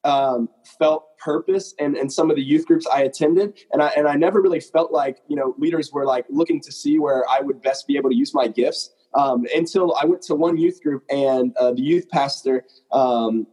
um, 0.03 0.49
felt 0.79 1.17
purpose 1.17 1.73
in, 1.79 1.97
in 1.97 2.09
some 2.09 2.29
of 2.29 2.35
the 2.35 2.43
youth 2.43 2.65
groups 2.65 2.87
I 2.87 3.01
attended. 3.01 3.59
And 3.71 3.81
I, 3.81 3.89
and 3.89 4.07
I 4.07 4.15
never 4.15 4.41
really 4.41 4.59
felt 4.59 4.91
like, 4.91 5.17
you 5.27 5.35
know, 5.35 5.55
leaders 5.57 5.91
were 5.91 6.05
like 6.05 6.25
looking 6.29 6.61
to 6.61 6.71
see 6.71 6.99
where 6.99 7.23
I 7.29 7.41
would 7.41 7.61
best 7.61 7.87
be 7.87 7.97
able 7.97 8.09
to 8.09 8.15
use 8.15 8.33
my 8.33 8.47
gifts. 8.47 8.91
Um, 9.13 9.45
until 9.55 9.95
I 9.95 10.05
went 10.05 10.21
to 10.23 10.35
one 10.35 10.57
youth 10.57 10.83
group 10.83 11.03
and 11.09 11.55
uh, 11.57 11.71
the 11.71 11.81
youth 11.81 12.07
pastor 12.09 12.65
um, 12.91 13.47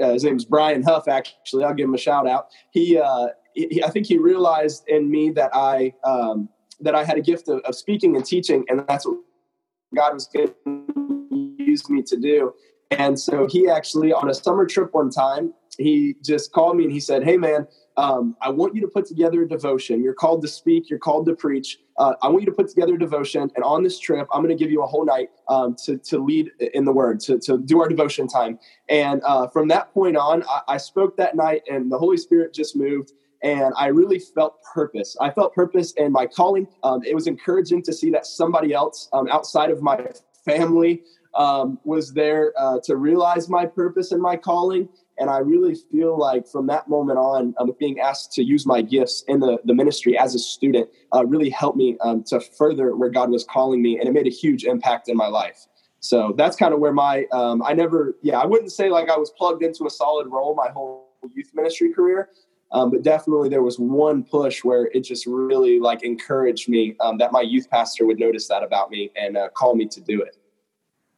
uh, 0.00 0.12
his 0.12 0.24
name 0.24 0.36
is 0.36 0.44
Brian 0.44 0.82
Huff. 0.82 1.08
Actually, 1.08 1.64
I'll 1.64 1.74
give 1.74 1.88
him 1.88 1.94
a 1.94 1.98
shout 1.98 2.28
out. 2.28 2.48
He, 2.72 2.98
uh, 2.98 3.28
he 3.54 3.82
I 3.82 3.90
think 3.90 4.06
he 4.06 4.18
realized 4.18 4.84
in 4.88 5.10
me 5.10 5.30
that 5.30 5.50
I 5.54 5.94
um, 6.04 6.48
that 6.80 6.94
I 6.94 7.04
had 7.04 7.16
a 7.16 7.22
gift 7.22 7.48
of, 7.48 7.60
of, 7.60 7.74
speaking 7.74 8.16
and 8.16 8.24
teaching, 8.24 8.64
and 8.68 8.84
that's 8.86 9.06
what 9.06 9.18
God 9.94 10.14
was 10.14 10.26
going 10.26 10.48
to 10.66 11.54
use 11.58 11.88
me 11.88 12.02
to 12.02 12.16
do. 12.16 12.52
And 12.90 13.18
so 13.18 13.46
he 13.50 13.68
actually, 13.68 14.12
on 14.12 14.28
a 14.28 14.34
summer 14.34 14.66
trip 14.66 14.90
one 14.92 15.10
time, 15.10 15.54
he 15.78 16.14
just 16.22 16.52
called 16.52 16.76
me 16.76 16.84
and 16.84 16.92
he 16.92 17.00
said, 17.00 17.24
"Hey, 17.24 17.36
man." 17.36 17.66
Um, 17.96 18.36
I 18.42 18.50
want 18.50 18.74
you 18.74 18.80
to 18.82 18.88
put 18.88 19.06
together 19.06 19.42
a 19.42 19.48
devotion. 19.48 20.02
You're 20.02 20.14
called 20.14 20.42
to 20.42 20.48
speak, 20.48 20.90
you're 20.90 20.98
called 20.98 21.26
to 21.26 21.34
preach. 21.34 21.78
Uh, 21.98 22.14
I 22.22 22.28
want 22.28 22.42
you 22.42 22.46
to 22.46 22.56
put 22.56 22.68
together 22.68 22.94
a 22.94 22.98
devotion. 22.98 23.50
And 23.54 23.64
on 23.64 23.82
this 23.82 23.98
trip, 23.98 24.28
I'm 24.32 24.42
going 24.42 24.56
to 24.56 24.62
give 24.62 24.70
you 24.70 24.82
a 24.82 24.86
whole 24.86 25.04
night 25.04 25.30
um, 25.48 25.74
to, 25.84 25.96
to 25.98 26.18
lead 26.18 26.50
in 26.74 26.84
the 26.84 26.92
word, 26.92 27.20
to, 27.20 27.38
to 27.40 27.58
do 27.58 27.80
our 27.80 27.88
devotion 27.88 28.28
time. 28.28 28.58
And 28.88 29.22
uh, 29.24 29.48
from 29.48 29.68
that 29.68 29.92
point 29.94 30.16
on, 30.16 30.42
I, 30.44 30.60
I 30.68 30.76
spoke 30.76 31.16
that 31.16 31.36
night, 31.36 31.62
and 31.70 31.90
the 31.90 31.98
Holy 31.98 32.18
Spirit 32.18 32.52
just 32.52 32.76
moved 32.76 33.12
and 33.42 33.74
I 33.76 33.88
really 33.88 34.18
felt 34.18 34.62
purpose. 34.62 35.16
I 35.20 35.30
felt 35.30 35.54
purpose 35.54 35.92
in 35.92 36.10
my 36.10 36.26
calling. 36.26 36.66
Um, 36.82 37.02
it 37.04 37.14
was 37.14 37.26
encouraging 37.26 37.82
to 37.82 37.92
see 37.92 38.10
that 38.10 38.26
somebody 38.26 38.72
else 38.72 39.08
um, 39.12 39.28
outside 39.28 39.70
of 39.70 39.82
my 39.82 40.04
family 40.44 41.02
um, 41.34 41.78
was 41.84 42.12
there 42.12 42.52
uh, 42.56 42.78
to 42.84 42.96
realize 42.96 43.48
my 43.48 43.66
purpose 43.66 44.12
and 44.12 44.22
my 44.22 44.36
calling. 44.36 44.88
And 45.18 45.30
I 45.30 45.38
really 45.38 45.74
feel 45.74 46.18
like 46.18 46.46
from 46.46 46.66
that 46.66 46.88
moment 46.88 47.18
on, 47.18 47.54
um, 47.58 47.72
being 47.78 48.00
asked 48.00 48.32
to 48.32 48.42
use 48.42 48.66
my 48.66 48.82
gifts 48.82 49.24
in 49.28 49.40
the, 49.40 49.58
the 49.64 49.74
ministry 49.74 50.18
as 50.18 50.34
a 50.34 50.38
student 50.38 50.88
uh, 51.14 51.24
really 51.24 51.48
helped 51.48 51.78
me 51.78 51.96
um, 52.02 52.22
to 52.24 52.40
further 52.40 52.94
where 52.94 53.08
God 53.08 53.30
was 53.30 53.44
calling 53.44 53.80
me. 53.80 53.98
And 53.98 54.08
it 54.08 54.12
made 54.12 54.26
a 54.26 54.30
huge 54.30 54.64
impact 54.64 55.08
in 55.08 55.16
my 55.16 55.26
life. 55.28 55.66
So 56.00 56.34
that's 56.36 56.56
kind 56.56 56.74
of 56.74 56.80
where 56.80 56.92
my, 56.92 57.24
um, 57.32 57.62
I 57.62 57.72
never, 57.72 58.16
yeah, 58.22 58.38
I 58.38 58.46
wouldn't 58.46 58.72
say 58.72 58.90
like 58.90 59.08
I 59.08 59.16
was 59.16 59.30
plugged 59.30 59.62
into 59.62 59.86
a 59.86 59.90
solid 59.90 60.26
role 60.28 60.54
my 60.54 60.68
whole 60.68 61.08
youth 61.34 61.50
ministry 61.54 61.92
career. 61.92 62.28
Um, 62.72 62.90
but 62.90 63.02
definitely 63.02 63.48
there 63.48 63.62
was 63.62 63.78
one 63.78 64.24
push 64.24 64.64
where 64.64 64.90
it 64.92 65.00
just 65.00 65.24
really 65.26 65.78
like 65.78 66.02
encouraged 66.02 66.68
me 66.68 66.96
um, 67.00 67.16
that 67.18 67.32
my 67.32 67.40
youth 67.40 67.70
pastor 67.70 68.04
would 68.06 68.18
notice 68.18 68.48
that 68.48 68.62
about 68.62 68.90
me 68.90 69.10
and 69.16 69.36
uh, 69.36 69.48
call 69.50 69.74
me 69.74 69.86
to 69.86 70.00
do 70.00 70.20
it. 70.20 70.36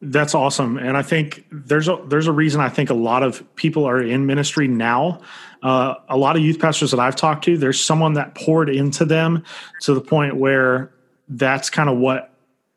That's 0.01 0.33
awesome, 0.33 0.77
and 0.77 0.95
I 0.95 1.01
think 1.01 1.45
there's 1.51 1.89
a 1.89 2.01
there's 2.07 2.27
a 2.27 2.31
reason 2.31 2.61
I 2.61 2.69
think 2.69 2.89
a 2.89 2.93
lot 2.93 3.21
of 3.21 3.43
people 3.57 3.83
are 3.83 4.01
in 4.01 4.25
ministry 4.25 4.67
now. 4.67 5.19
Uh, 5.61 5.95
a 6.07 6.15
lot 6.15 6.37
of 6.37 6.41
youth 6.41 6.57
pastors 6.57 6.91
that 6.91 7.01
I've 7.01 7.17
talked 7.17 7.43
to, 7.45 7.57
there's 7.57 7.83
someone 7.83 8.13
that 8.13 8.33
poured 8.33 8.69
into 8.69 9.03
them 9.03 9.43
to 9.81 9.93
the 9.93 9.99
point 9.99 10.37
where 10.37 10.93
that's 11.27 11.69
kind 11.69 11.89
of 11.89 11.97
what 11.97 12.33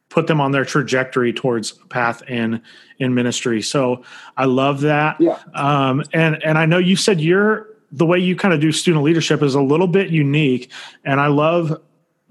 put 0.08 0.26
them 0.26 0.40
on 0.40 0.50
their 0.50 0.64
trajectory 0.64 1.32
towards 1.32 1.72
path 1.90 2.22
in 2.28 2.60
in 2.98 3.14
ministry. 3.14 3.62
So 3.62 4.02
I 4.36 4.46
love 4.46 4.80
that. 4.80 5.20
Yeah. 5.20 5.38
Um, 5.54 6.02
and 6.12 6.42
and 6.42 6.58
I 6.58 6.66
know 6.66 6.78
you 6.78 6.96
said 6.96 7.20
you're 7.20 7.68
the 7.92 8.06
way 8.06 8.18
you 8.18 8.34
kind 8.34 8.52
of 8.52 8.60
do 8.60 8.72
student 8.72 9.04
leadership 9.04 9.42
is 9.42 9.54
a 9.54 9.62
little 9.62 9.86
bit 9.86 10.10
unique, 10.10 10.72
and 11.04 11.20
I 11.20 11.28
love 11.28 11.80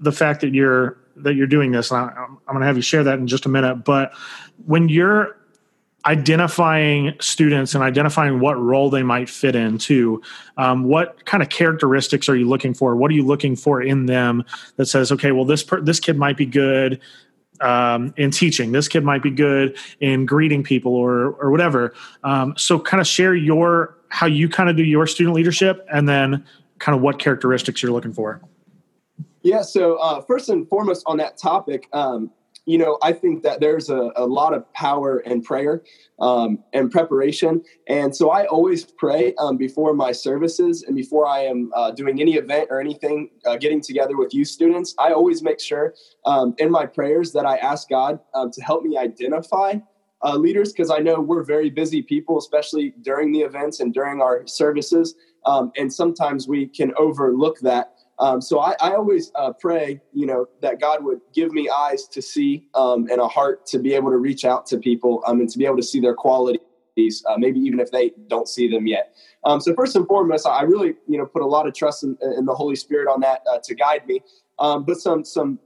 the 0.00 0.12
fact 0.12 0.42
that 0.42 0.52
you're 0.52 0.98
that 1.16 1.34
you're 1.34 1.46
doing 1.46 1.72
this. 1.72 1.90
And 1.90 2.00
I, 2.00 2.12
I'm 2.14 2.38
going 2.46 2.60
to 2.60 2.66
have 2.66 2.76
you 2.76 2.82
share 2.82 3.04
that 3.04 3.18
in 3.18 3.26
just 3.26 3.46
a 3.46 3.48
minute, 3.48 3.76
but 3.84 4.12
when 4.66 4.88
you're 4.88 5.36
identifying 6.06 7.14
students 7.20 7.74
and 7.74 7.84
identifying 7.84 8.40
what 8.40 8.58
role 8.58 8.90
they 8.90 9.02
might 9.02 9.28
fit 9.28 9.54
into 9.54 10.20
um, 10.56 10.84
what 10.84 11.24
kind 11.26 11.42
of 11.42 11.48
characteristics 11.48 12.28
are 12.28 12.36
you 12.36 12.48
looking 12.48 12.74
for? 12.74 12.96
What 12.96 13.10
are 13.10 13.14
you 13.14 13.24
looking 13.24 13.54
for 13.54 13.80
in 13.80 14.06
them 14.06 14.44
that 14.76 14.86
says 14.86 15.12
okay 15.12 15.32
well 15.32 15.44
this 15.44 15.62
per- 15.62 15.80
this 15.80 16.00
kid 16.00 16.16
might 16.16 16.36
be 16.36 16.46
good 16.46 17.00
um, 17.60 18.12
in 18.16 18.30
teaching. 18.32 18.72
This 18.72 18.88
kid 18.88 19.04
might 19.04 19.22
be 19.22 19.30
good 19.30 19.76
in 20.00 20.26
greeting 20.26 20.62
people 20.64 20.94
or 20.94 21.32
or 21.34 21.50
whatever. 21.50 21.94
Um, 22.24 22.54
so 22.56 22.78
kind 22.78 23.00
of 23.00 23.06
share 23.06 23.34
your 23.34 23.96
how 24.08 24.26
you 24.26 24.48
kind 24.48 24.68
of 24.68 24.76
do 24.76 24.84
your 24.84 25.06
student 25.06 25.36
leadership 25.36 25.86
and 25.92 26.08
then 26.08 26.44
kind 26.78 26.96
of 26.96 27.02
what 27.02 27.18
characteristics 27.18 27.82
you're 27.82 27.92
looking 27.92 28.12
for. 28.12 28.40
Yeah 29.42 29.62
so 29.62 29.96
uh, 29.96 30.20
first 30.22 30.48
and 30.48 30.68
foremost 30.68 31.04
on 31.06 31.16
that 31.18 31.36
topic 31.36 31.88
um, 31.92 32.30
you 32.64 32.78
know, 32.78 32.98
I 33.02 33.12
think 33.12 33.42
that 33.42 33.60
there's 33.60 33.90
a, 33.90 34.12
a 34.14 34.24
lot 34.24 34.54
of 34.54 34.72
power 34.72 35.20
in 35.20 35.42
prayer 35.42 35.82
um, 36.20 36.62
and 36.72 36.90
preparation. 36.90 37.62
And 37.88 38.14
so 38.14 38.30
I 38.30 38.46
always 38.46 38.84
pray 38.84 39.34
um, 39.38 39.56
before 39.56 39.94
my 39.94 40.12
services 40.12 40.84
and 40.84 40.94
before 40.94 41.26
I 41.26 41.40
am 41.40 41.72
uh, 41.74 41.90
doing 41.90 42.20
any 42.20 42.34
event 42.36 42.68
or 42.70 42.80
anything, 42.80 43.30
uh, 43.46 43.56
getting 43.56 43.80
together 43.80 44.16
with 44.16 44.32
youth 44.32 44.48
students. 44.48 44.94
I 44.98 45.12
always 45.12 45.42
make 45.42 45.60
sure 45.60 45.94
um, 46.24 46.54
in 46.58 46.70
my 46.70 46.86
prayers 46.86 47.32
that 47.32 47.46
I 47.46 47.56
ask 47.56 47.88
God 47.88 48.20
um, 48.34 48.52
to 48.52 48.62
help 48.62 48.84
me 48.84 48.96
identify 48.96 49.74
uh, 50.22 50.36
leaders 50.36 50.72
because 50.72 50.90
I 50.90 50.98
know 50.98 51.20
we're 51.20 51.42
very 51.42 51.70
busy 51.70 52.00
people, 52.00 52.38
especially 52.38 52.94
during 53.02 53.32
the 53.32 53.40
events 53.40 53.80
and 53.80 53.92
during 53.92 54.20
our 54.20 54.46
services. 54.46 55.14
Um, 55.46 55.72
and 55.76 55.92
sometimes 55.92 56.46
we 56.46 56.66
can 56.66 56.92
overlook 56.96 57.58
that. 57.60 57.94
Um, 58.18 58.40
so 58.40 58.60
I, 58.60 58.74
I 58.80 58.94
always 58.94 59.32
uh, 59.34 59.52
pray, 59.52 60.00
you 60.12 60.26
know, 60.26 60.46
that 60.60 60.80
God 60.80 61.04
would 61.04 61.20
give 61.34 61.52
me 61.52 61.68
eyes 61.68 62.06
to 62.08 62.22
see 62.22 62.68
um, 62.74 63.08
and 63.10 63.20
a 63.20 63.26
heart 63.26 63.66
to 63.66 63.78
be 63.78 63.94
able 63.94 64.10
to 64.10 64.18
reach 64.18 64.44
out 64.44 64.66
to 64.66 64.78
people 64.78 65.22
um, 65.26 65.40
and 65.40 65.48
to 65.48 65.58
be 65.58 65.64
able 65.64 65.78
to 65.78 65.82
see 65.82 65.98
their 65.98 66.14
qualities, 66.14 67.24
uh, 67.28 67.36
maybe 67.36 67.58
even 67.60 67.80
if 67.80 67.90
they 67.90 68.12
don't 68.28 68.48
see 68.48 68.68
them 68.68 68.86
yet. 68.86 69.14
Um, 69.44 69.60
so 69.60 69.74
first 69.74 69.96
and 69.96 70.06
foremost, 70.06 70.46
I 70.46 70.62
really, 70.62 70.94
you 71.08 71.18
know, 71.18 71.26
put 71.26 71.42
a 71.42 71.46
lot 71.46 71.66
of 71.66 71.74
trust 71.74 72.04
in, 72.04 72.16
in 72.36 72.44
the 72.44 72.54
Holy 72.54 72.76
Spirit 72.76 73.08
on 73.08 73.20
that 73.22 73.42
uh, 73.50 73.58
to 73.64 73.74
guide 73.74 74.06
me. 74.06 74.20
Um, 74.58 74.84
but 74.84 74.98
some 74.98 75.24
some 75.24 75.58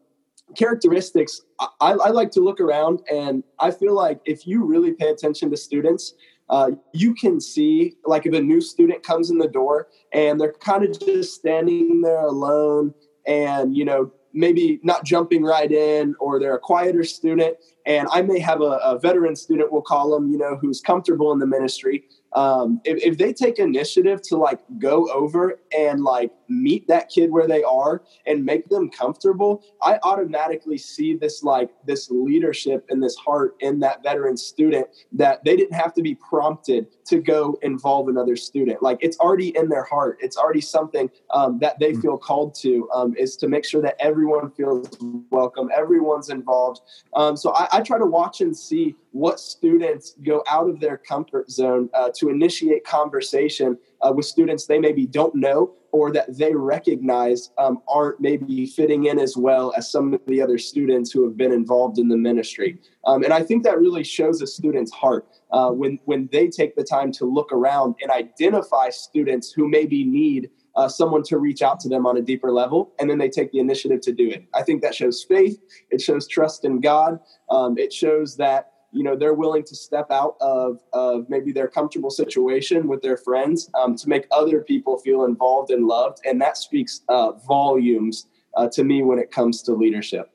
characteristics, 0.57 1.43
I, 1.59 1.93
I 1.93 2.11
like 2.11 2.31
to 2.33 2.41
look 2.41 2.61
around, 2.61 3.01
and 3.13 3.43
I 3.59 3.71
feel 3.71 3.95
like 3.95 4.21
if 4.25 4.47
you 4.47 4.65
really 4.65 4.93
pay 4.93 5.09
attention 5.09 5.51
to 5.51 5.57
students, 5.57 6.15
uh, 6.49 6.71
you 6.93 7.15
can 7.15 7.41
see 7.41 7.95
like 8.05 8.27
if 8.27 8.35
a 8.35 8.41
new 8.41 8.61
student 8.61 9.03
comes 9.03 9.31
in 9.31 9.39
the 9.39 9.49
door 9.49 9.89
and 10.13 10.41
they're 10.41 10.53
kind 10.53 10.85
of 10.85 10.99
just 10.99 11.35
standing 11.35 12.01
there 12.01 12.27
alone 12.27 12.95
and 13.27 13.77
you 13.77 13.85
know 13.85 14.11
maybe 14.33 14.79
not 14.83 15.05
jumping 15.05 15.43
right 15.43 15.73
in 15.73 16.15
or 16.21 16.39
they're 16.39 16.57
a 16.57 16.59
quieter 16.59 17.03
student 17.03 17.57
and 17.87 18.07
i 18.13 18.23
may 18.23 18.39
have 18.39 18.61
a, 18.61 18.79
a 18.85 18.99
veteran 18.99 19.35
student 19.35 19.73
we'll 19.73 19.83
call 19.83 20.11
them 20.11 20.31
you 20.31 20.39
know 20.39 20.57
who's 20.57 20.81
comfortable 20.81 21.33
in 21.33 21.39
the 21.39 21.47
ministry 21.47 22.05
um, 22.35 22.83
if, 22.85 23.03
if 23.03 23.19
they 23.19 23.33
take 23.33 23.59
initiative 23.59 24.21
to 24.23 24.37
like 24.37 24.61
go 24.79 25.11
over 25.11 25.59
and 25.77 26.05
like 26.05 26.31
meet 26.49 26.87
that 26.89 27.09
kid 27.09 27.31
where 27.31 27.47
they 27.47 27.63
are 27.63 28.03
and 28.27 28.45
make 28.45 28.69
them 28.69 28.91
comfortable 28.91 29.63
i 29.83 29.99
automatically 30.03 30.79
see 30.79 31.15
this 31.15 31.43
like 31.43 31.71
this 31.87 32.11
leadership 32.11 32.85
and 32.91 33.03
this 33.03 33.17
heart 33.17 33.55
in 33.61 33.81
that 33.81 34.03
veteran 34.03 34.37
student 34.37 34.87
that 35.13 35.45
they 35.45 35.57
didn't 35.57 35.75
have 35.75 35.95
to 35.95 36.03
be 36.03 36.15
prompted 36.15 36.87
to 37.07 37.21
go 37.21 37.59
involve 37.63 38.09
another 38.09 38.37
student. 38.37 38.83
Like 38.83 38.99
it's 39.01 39.19
already 39.19 39.57
in 39.57 39.69
their 39.69 39.85
heart. 39.85 40.19
It's 40.21 40.37
already 40.37 40.61
something 40.61 41.11
um, 41.33 41.59
that 41.61 41.79
they 41.79 41.93
mm. 41.93 42.03
feel 42.03 42.19
called 42.19 42.55
to 42.57 42.89
um, 42.95 43.15
is 43.17 43.37
to 43.37 43.49
make 43.49 43.65
sure 43.65 43.83
that 43.83 43.97
everyone 44.01 44.51
feels 44.51 44.89
welcome 45.31 45.71
everyone's 45.77 46.31
involved. 46.31 46.81
Um, 47.15 47.37
so 47.37 47.55
I, 47.55 47.69
I, 47.73 47.81
try 47.81 47.99
to 47.99 48.07
watch 48.07 48.41
and 48.41 48.57
see 48.57 48.97
what 49.13 49.39
students 49.39 50.17
go 50.25 50.43
out 50.51 50.69
of 50.69 50.81
their 50.81 50.97
comfort 50.97 51.51
zone 51.51 51.89
uh, 51.95 52.11
to 52.17 52.29
initiate 52.29 52.85
conversation 52.85 53.79
uh, 54.01 54.13
with 54.13 54.27
students 54.27 54.67
they 54.67 54.79
maybe 54.79 55.07
don't 55.07 55.35
know 55.35 55.73
or 55.97 56.13
that 56.13 56.27
they 56.41 56.55
recognize 56.55 57.41
um, 57.57 57.75
aren't 57.89 58.19
maybe 58.21 58.67
fitting 58.67 59.03
in 59.11 59.19
as 59.19 59.35
well 59.47 59.73
as 59.79 59.91
some 59.91 60.13
of 60.13 60.21
the 60.27 60.43
other 60.45 60.59
students 60.59 61.11
who 61.11 61.25
have 61.27 61.37
been 61.43 61.53
involved 61.53 61.97
in 61.99 62.09
the 62.09 62.21
ministry. 62.31 62.79
Um, 63.09 63.25
and 63.25 63.33
I 63.33 63.43
think 63.43 63.65
that 63.65 63.79
really 63.85 64.05
shows 64.05 64.43
a 64.43 64.47
student's 64.47 64.93
heart 64.93 65.27
uh, 65.57 65.71
when, 65.71 65.99
when 66.05 66.29
they 66.33 66.49
take 66.49 66.73
the 66.77 66.85
time 66.85 67.11
to 67.13 67.25
look 67.25 67.51
around 67.59 67.95
and 68.03 68.11
identify 68.11 68.91
students 68.91 69.47
who 69.57 69.65
maybe 69.69 70.05
need 70.05 70.51
uh, 70.75 70.89
someone 70.89 71.23
to 71.23 71.39
reach 71.39 71.63
out 71.63 71.81
to 71.81 71.89
them 71.89 72.05
on 72.05 72.19
a 72.19 72.23
deeper 72.31 72.53
level, 72.53 72.93
and 72.99 73.09
then 73.09 73.17
they 73.17 73.31
take 73.31 73.51
the 73.53 73.59
initiative 73.59 74.01
to 74.03 74.13
do 74.13 74.29
it. 74.29 74.45
I 74.55 74.63
think 74.63 74.83
that 74.83 74.95
shows 74.95 75.25
faith, 75.27 75.59
it 75.91 76.01
shows 76.03 76.29
trust 76.29 76.67
in 76.67 76.81
God, 76.81 77.19
um, 77.49 77.79
it 77.79 77.91
shows 77.93 78.37
that 78.37 78.73
you 78.97 79.03
know 79.03 79.15
they're 79.15 79.35
willing 79.35 79.63
to 79.63 79.77
step 79.77 80.11
out 80.11 80.37
of, 80.41 80.81
of 80.95 81.29
maybe 81.29 81.53
their 81.53 81.69
comfortable 81.69 82.11
situation 82.11 82.89
with 82.89 83.03
their 83.03 83.19
friends 83.19 83.71
um, 83.75 83.95
to 83.95 84.09
make 84.09 84.27
other 84.31 84.63
people 84.63 84.99
feel 84.99 85.25
involved 85.25 85.71
and 85.71 85.87
loved. 85.87 86.21
And 86.25 86.41
that 86.41 86.57
speaks 86.57 87.03
uh, 87.11 87.33
volumes 87.33 88.27
uh, 88.57 88.69
to 88.73 88.85
me 88.85 89.03
when 89.03 89.19
it 89.19 89.31
comes 89.31 89.63
to 89.65 89.75
leadership. 89.75 90.31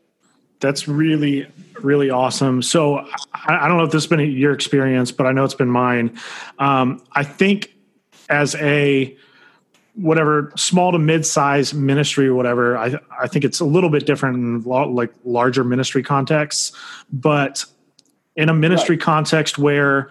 That's 0.60 0.88
really 0.88 1.48
really 1.82 2.12
awesome. 2.12 2.62
So 2.62 2.98
I, 3.34 3.66
I, 3.66 3.68
don't 3.68 3.78
know 3.78 3.84
if 3.84 3.92
this 3.92 4.04
has 4.04 4.08
been 4.08 4.20
your 4.20 4.54
experience 4.54 5.12
but 5.12 5.26
i 5.26 5.32
know 5.32 5.44
it's 5.44 5.56
been 5.56 5.72
mine. 5.72 6.20
Um, 6.60 7.04
i 7.14 7.24
think 7.24 7.74
as 8.30 8.54
a 8.56 9.18
whatever 9.96 10.54
small 10.56 10.92
to 10.92 11.00
mid-size 11.00 11.74
ministry 11.74 12.28
or 12.28 12.34
whatever 12.34 12.78
i 12.78 12.94
i 13.20 13.28
think 13.28 13.44
it's 13.44 13.60
a 13.60 13.66
little 13.66 13.90
bit 13.90 14.06
different 14.06 14.38
in 14.38 14.62
like 14.62 15.12
larger 15.26 15.64
ministry 15.64 16.04
contexts. 16.04 16.72
But 17.12 17.66
in 18.36 18.50
a 18.50 18.54
ministry 18.54 18.96
right. 18.96 19.04
context 19.04 19.58
where 19.58 20.10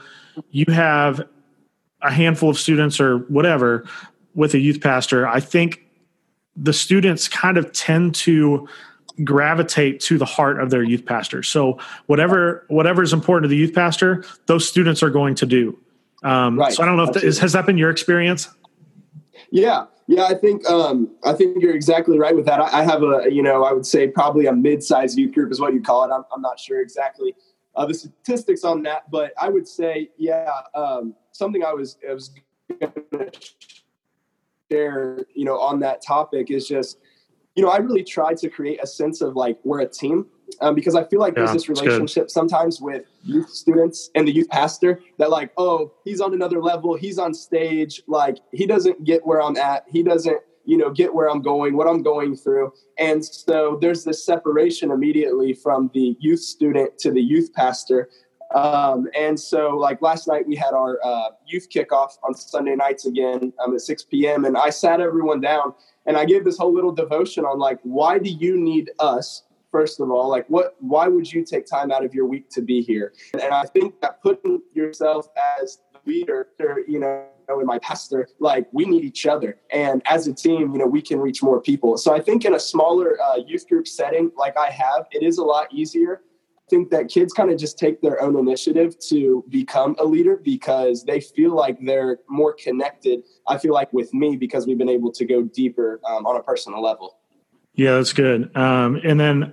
you 0.50 0.66
have 0.68 1.26
a 2.02 2.10
handful 2.10 2.50
of 2.50 2.58
students 2.58 3.00
or 3.00 3.18
whatever 3.28 3.84
with 4.34 4.54
a 4.54 4.58
youth 4.58 4.80
pastor, 4.80 5.26
I 5.26 5.40
think 5.40 5.80
the 6.56 6.72
students 6.72 7.28
kind 7.28 7.56
of 7.56 7.72
tend 7.72 8.14
to 8.14 8.68
gravitate 9.24 10.00
to 10.00 10.18
the 10.18 10.24
heart 10.24 10.60
of 10.60 10.70
their 10.70 10.82
youth 10.82 11.04
pastor. 11.04 11.42
So 11.42 11.78
whatever 12.06 12.64
whatever 12.68 13.02
is 13.02 13.12
important 13.12 13.44
to 13.44 13.48
the 13.48 13.56
youth 13.56 13.74
pastor, 13.74 14.24
those 14.46 14.66
students 14.66 15.02
are 15.02 15.10
going 15.10 15.34
to 15.36 15.46
do. 15.46 15.78
Um, 16.22 16.58
right. 16.58 16.72
So 16.72 16.82
I 16.82 16.86
don't 16.86 16.96
know 16.96 17.04
if 17.04 17.12
that 17.14 17.24
is, 17.24 17.38
has 17.38 17.52
that 17.52 17.66
been 17.66 17.78
your 17.78 17.90
experience? 17.90 18.48
Yeah, 19.50 19.86
yeah, 20.06 20.24
I 20.24 20.34
think 20.34 20.68
um, 20.68 21.10
I 21.24 21.32
think 21.32 21.62
you're 21.62 21.74
exactly 21.74 22.18
right 22.18 22.34
with 22.34 22.46
that. 22.46 22.60
I, 22.60 22.80
I, 22.80 22.82
have 22.84 23.02
a 23.02 23.26
you 23.30 23.42
know 23.42 23.64
I 23.64 23.72
would 23.72 23.86
say 23.86 24.08
probably 24.08 24.46
a 24.46 24.52
mid-sized 24.52 25.18
youth 25.18 25.34
group 25.34 25.50
is 25.50 25.60
what 25.60 25.72
you 25.72 25.80
call 25.80 26.04
it. 26.04 26.14
I'm, 26.14 26.24
I'm 26.34 26.42
not 26.42 26.58
sure 26.58 26.80
exactly 26.80 27.34
uh, 27.76 27.86
the 27.86 27.94
statistics 27.94 28.64
on 28.64 28.82
that, 28.82 29.10
but 29.10 29.32
I 29.40 29.48
would 29.48 29.66
say, 29.66 30.10
yeah, 30.16 30.50
um, 30.74 31.14
something 31.32 31.64
I 31.64 31.72
was 31.72 31.98
I 32.08 32.14
was 32.14 32.30
going 32.68 32.92
to 33.12 33.30
share, 34.70 35.24
you 35.34 35.44
know, 35.44 35.58
on 35.58 35.80
that 35.80 36.02
topic 36.02 36.50
is 36.50 36.66
just, 36.66 36.98
you 37.54 37.62
know, 37.62 37.70
I 37.70 37.78
really 37.78 38.04
tried 38.04 38.38
to 38.38 38.48
create 38.48 38.80
a 38.82 38.86
sense 38.86 39.20
of 39.20 39.36
like 39.36 39.58
we're 39.64 39.80
a 39.80 39.88
team 39.88 40.26
um, 40.60 40.74
because 40.74 40.94
I 40.94 41.04
feel 41.04 41.20
like 41.20 41.34
yeah, 41.36 41.44
there's 41.44 41.52
this 41.52 41.68
relationship 41.68 42.30
sometimes 42.30 42.80
with 42.80 43.04
youth 43.22 43.50
students 43.50 44.10
and 44.14 44.26
the 44.26 44.32
youth 44.32 44.48
pastor 44.48 45.00
that 45.18 45.30
like, 45.30 45.52
oh, 45.56 45.92
he's 46.04 46.20
on 46.20 46.34
another 46.34 46.60
level, 46.60 46.96
he's 46.96 47.18
on 47.18 47.34
stage, 47.34 48.02
like 48.06 48.38
he 48.52 48.66
doesn't 48.66 49.04
get 49.04 49.24
where 49.24 49.42
I'm 49.42 49.56
at, 49.56 49.84
he 49.88 50.02
doesn't 50.02 50.40
you 50.64 50.76
know 50.76 50.90
get 50.90 51.14
where 51.14 51.28
i'm 51.28 51.42
going 51.42 51.76
what 51.76 51.86
i'm 51.86 52.02
going 52.02 52.36
through 52.36 52.72
and 52.98 53.24
so 53.24 53.78
there's 53.80 54.04
this 54.04 54.24
separation 54.24 54.90
immediately 54.90 55.52
from 55.54 55.90
the 55.94 56.16
youth 56.20 56.40
student 56.40 56.98
to 56.98 57.10
the 57.10 57.20
youth 57.20 57.52
pastor 57.54 58.08
Um, 58.54 59.06
and 59.16 59.38
so, 59.38 59.76
like 59.76 60.02
last 60.02 60.26
night, 60.26 60.46
we 60.46 60.56
had 60.56 60.72
our 60.74 60.98
uh, 61.04 61.30
youth 61.46 61.68
kickoff 61.70 62.18
on 62.24 62.34
Sunday 62.34 62.74
nights 62.74 63.06
again 63.06 63.52
um, 63.64 63.74
at 63.74 63.80
6 63.80 64.04
p.m. 64.04 64.44
And 64.44 64.56
I 64.56 64.70
sat 64.70 65.00
everyone 65.00 65.40
down 65.40 65.72
and 66.06 66.16
I 66.16 66.24
gave 66.24 66.44
this 66.44 66.58
whole 66.58 66.74
little 66.74 66.92
devotion 66.92 67.44
on 67.44 67.58
like, 67.58 67.78
why 67.84 68.18
do 68.18 68.30
you 68.30 68.56
need 68.56 68.90
us? 68.98 69.44
First 69.70 70.00
of 70.00 70.10
all, 70.10 70.28
like, 70.28 70.46
what? 70.48 70.74
Why 70.80 71.06
would 71.06 71.32
you 71.32 71.44
take 71.44 71.64
time 71.64 71.92
out 71.92 72.04
of 72.04 72.12
your 72.12 72.26
week 72.26 72.50
to 72.50 72.60
be 72.60 72.82
here? 72.82 73.12
And 73.34 73.54
I 73.54 73.64
think 73.66 74.00
that 74.00 74.20
putting 74.20 74.60
yourself 74.74 75.28
as 75.60 75.78
the 75.92 76.00
leader, 76.10 76.48
you 76.88 76.98
know, 76.98 77.26
and 77.58 77.66
my 77.66 77.78
pastor, 77.80 78.28
like 78.38 78.66
we 78.72 78.84
need 78.84 79.04
each 79.04 79.26
other. 79.26 79.58
And 79.72 80.02
as 80.06 80.26
a 80.26 80.32
team, 80.32 80.72
you 80.72 80.78
know, 80.78 80.86
we 80.86 81.02
can 81.02 81.18
reach 81.18 81.42
more 81.42 81.60
people. 81.60 81.96
So 81.98 82.14
I 82.14 82.20
think 82.20 82.44
in 82.44 82.54
a 82.54 82.60
smaller 82.60 83.18
uh, 83.20 83.38
youth 83.46 83.68
group 83.68 83.88
setting 83.88 84.30
like 84.36 84.56
I 84.56 84.70
have, 84.70 85.06
it 85.10 85.22
is 85.22 85.38
a 85.38 85.44
lot 85.44 85.66
easier 85.72 86.22
I 86.70 86.70
think 86.70 86.90
that 86.90 87.08
kids 87.08 87.32
kind 87.32 87.50
of 87.50 87.58
just 87.58 87.80
take 87.80 88.00
their 88.00 88.22
own 88.22 88.38
initiative 88.38 88.96
to 89.08 89.44
become 89.48 89.96
a 89.98 90.04
leader 90.04 90.36
because 90.36 91.02
they 91.02 91.20
feel 91.20 91.52
like 91.52 91.76
they're 91.84 92.18
more 92.28 92.52
connected. 92.52 93.24
I 93.48 93.58
feel 93.58 93.74
like 93.74 93.92
with 93.92 94.14
me 94.14 94.36
because 94.36 94.68
we've 94.68 94.78
been 94.78 94.88
able 94.88 95.10
to 95.10 95.24
go 95.24 95.42
deeper 95.42 96.00
um, 96.08 96.26
on 96.26 96.36
a 96.36 96.42
personal 96.44 96.80
level. 96.80 97.16
Yeah, 97.74 97.96
that's 97.96 98.12
good. 98.12 98.56
Um, 98.56 99.00
and 99.02 99.18
then 99.18 99.52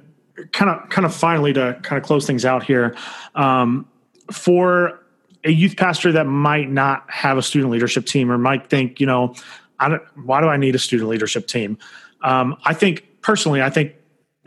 kind 0.51 0.69
of 0.69 0.89
kind 0.89 1.07
of 1.07 1.15
finally 1.15 1.53
to 1.53 1.79
kind 1.81 1.99
of 1.99 2.05
close 2.05 2.27
things 2.27 2.45
out 2.45 2.63
here 2.63 2.95
um, 3.33 3.87
for 4.31 4.99
a 5.43 5.51
youth 5.51 5.77
pastor 5.77 6.11
that 6.11 6.25
might 6.25 6.69
not 6.69 7.09
have 7.09 7.37
a 7.37 7.41
student 7.41 7.71
leadership 7.71 8.05
team 8.05 8.31
or 8.31 8.37
might 8.37 8.69
think, 8.69 8.99
you 8.99 9.05
know, 9.05 9.33
why 10.15 10.41
do 10.41 10.47
I 10.47 10.57
need 10.57 10.75
a 10.75 10.79
student 10.79 11.09
leadership 11.09 11.47
team? 11.47 11.77
Um, 12.23 12.57
I 12.65 12.73
think 12.73 13.05
personally, 13.21 13.61
I 13.61 13.69
think 13.69 13.93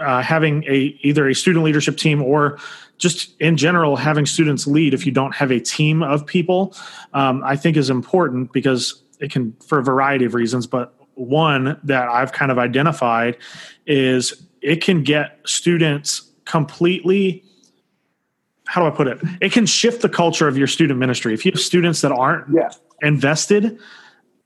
uh, 0.01 0.23
having 0.23 0.65
a 0.65 0.99
either 1.03 1.29
a 1.29 1.35
student 1.35 1.65
leadership 1.65 1.97
team 1.97 2.23
or 2.23 2.59
just 2.99 3.35
in 3.41 3.57
general 3.57 3.97
having 3.97 4.27
students 4.27 4.67
lead 4.67 4.95
if 4.95 5.07
you 5.07 5.13
don't 5.13 5.35
have 5.35 5.51
a 5.51 5.61
team 5.61 6.03
of 6.03 6.25
people 6.27 6.75
um, 7.13 7.43
i 7.45 7.55
think 7.55 7.77
is 7.77 7.91
important 7.91 8.53
because 8.53 9.03
it 9.21 9.31
can 9.31 9.55
for 9.67 9.79
a 9.79 9.83
variety 9.83 10.25
of 10.25 10.35
reasons 10.35 10.67
but 10.67 10.95
one 11.15 11.79
that 11.85 12.09
i've 12.09 12.33
kind 12.33 12.51
of 12.51 12.59
identified 12.59 13.37
is 13.87 14.47
it 14.63 14.83
can 14.83 15.03
get 15.03 15.39
students 15.45 16.31
completely 16.45 17.45
how 18.71 18.81
do 18.81 18.87
i 18.87 18.91
put 18.91 19.07
it 19.07 19.19
it 19.41 19.53
can 19.53 19.67
shift 19.67 20.01
the 20.01 20.09
culture 20.09 20.47
of 20.49 20.57
your 20.57 20.67
student 20.67 20.99
ministry 20.99 21.35
if 21.35 21.45
you 21.45 21.53
have 21.53 21.61
students 21.61 22.01
that 22.01 22.13
aren't 22.13 22.47
yeah. 22.55 22.71
invested 23.03 23.79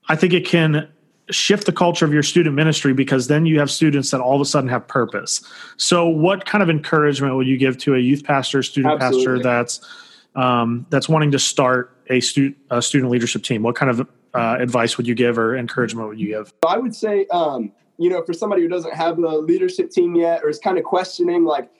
i 0.08 0.16
think 0.16 0.32
it 0.32 0.46
can 0.46 0.88
shift 1.30 1.66
the 1.66 1.72
culture 1.72 2.04
of 2.04 2.12
your 2.12 2.22
student 2.22 2.54
ministry 2.54 2.92
because 2.92 3.28
then 3.28 3.46
you 3.46 3.58
have 3.58 3.70
students 3.70 4.10
that 4.10 4.20
all 4.20 4.34
of 4.34 4.40
a 4.40 4.44
sudden 4.44 4.68
have 4.68 4.86
purpose. 4.86 5.40
So, 5.76 6.06
what 6.06 6.44
kind 6.44 6.62
of 6.62 6.70
encouragement 6.70 7.36
would 7.36 7.46
you 7.46 7.56
give 7.56 7.78
to 7.78 7.94
a 7.94 7.98
youth 7.98 8.24
pastor, 8.24 8.62
student 8.62 9.00
Absolutely. 9.00 9.42
pastor 9.42 9.42
that's 9.42 9.80
um, 10.34 10.86
that's 10.90 11.08
wanting 11.08 11.30
to 11.30 11.38
start 11.38 11.96
a, 12.10 12.20
stu- 12.20 12.54
a 12.70 12.82
student 12.82 13.10
leadership 13.10 13.42
team? 13.42 13.62
What 13.62 13.76
kind 13.76 13.90
of 13.90 14.08
uh, 14.34 14.56
advice 14.58 14.96
would 14.96 15.06
you 15.06 15.14
give 15.14 15.38
or 15.38 15.56
encouragement 15.56 16.08
would 16.08 16.18
you 16.18 16.28
give? 16.28 16.52
I 16.66 16.78
would 16.78 16.94
say, 16.94 17.26
um, 17.30 17.72
you 17.98 18.10
know, 18.10 18.22
for 18.24 18.32
somebody 18.32 18.62
who 18.62 18.68
doesn't 18.68 18.94
have 18.94 19.18
a 19.18 19.38
leadership 19.38 19.90
team 19.90 20.14
yet 20.14 20.42
or 20.42 20.48
is 20.48 20.58
kind 20.58 20.76
of 20.76 20.84
questioning, 20.84 21.44
like, 21.44 21.70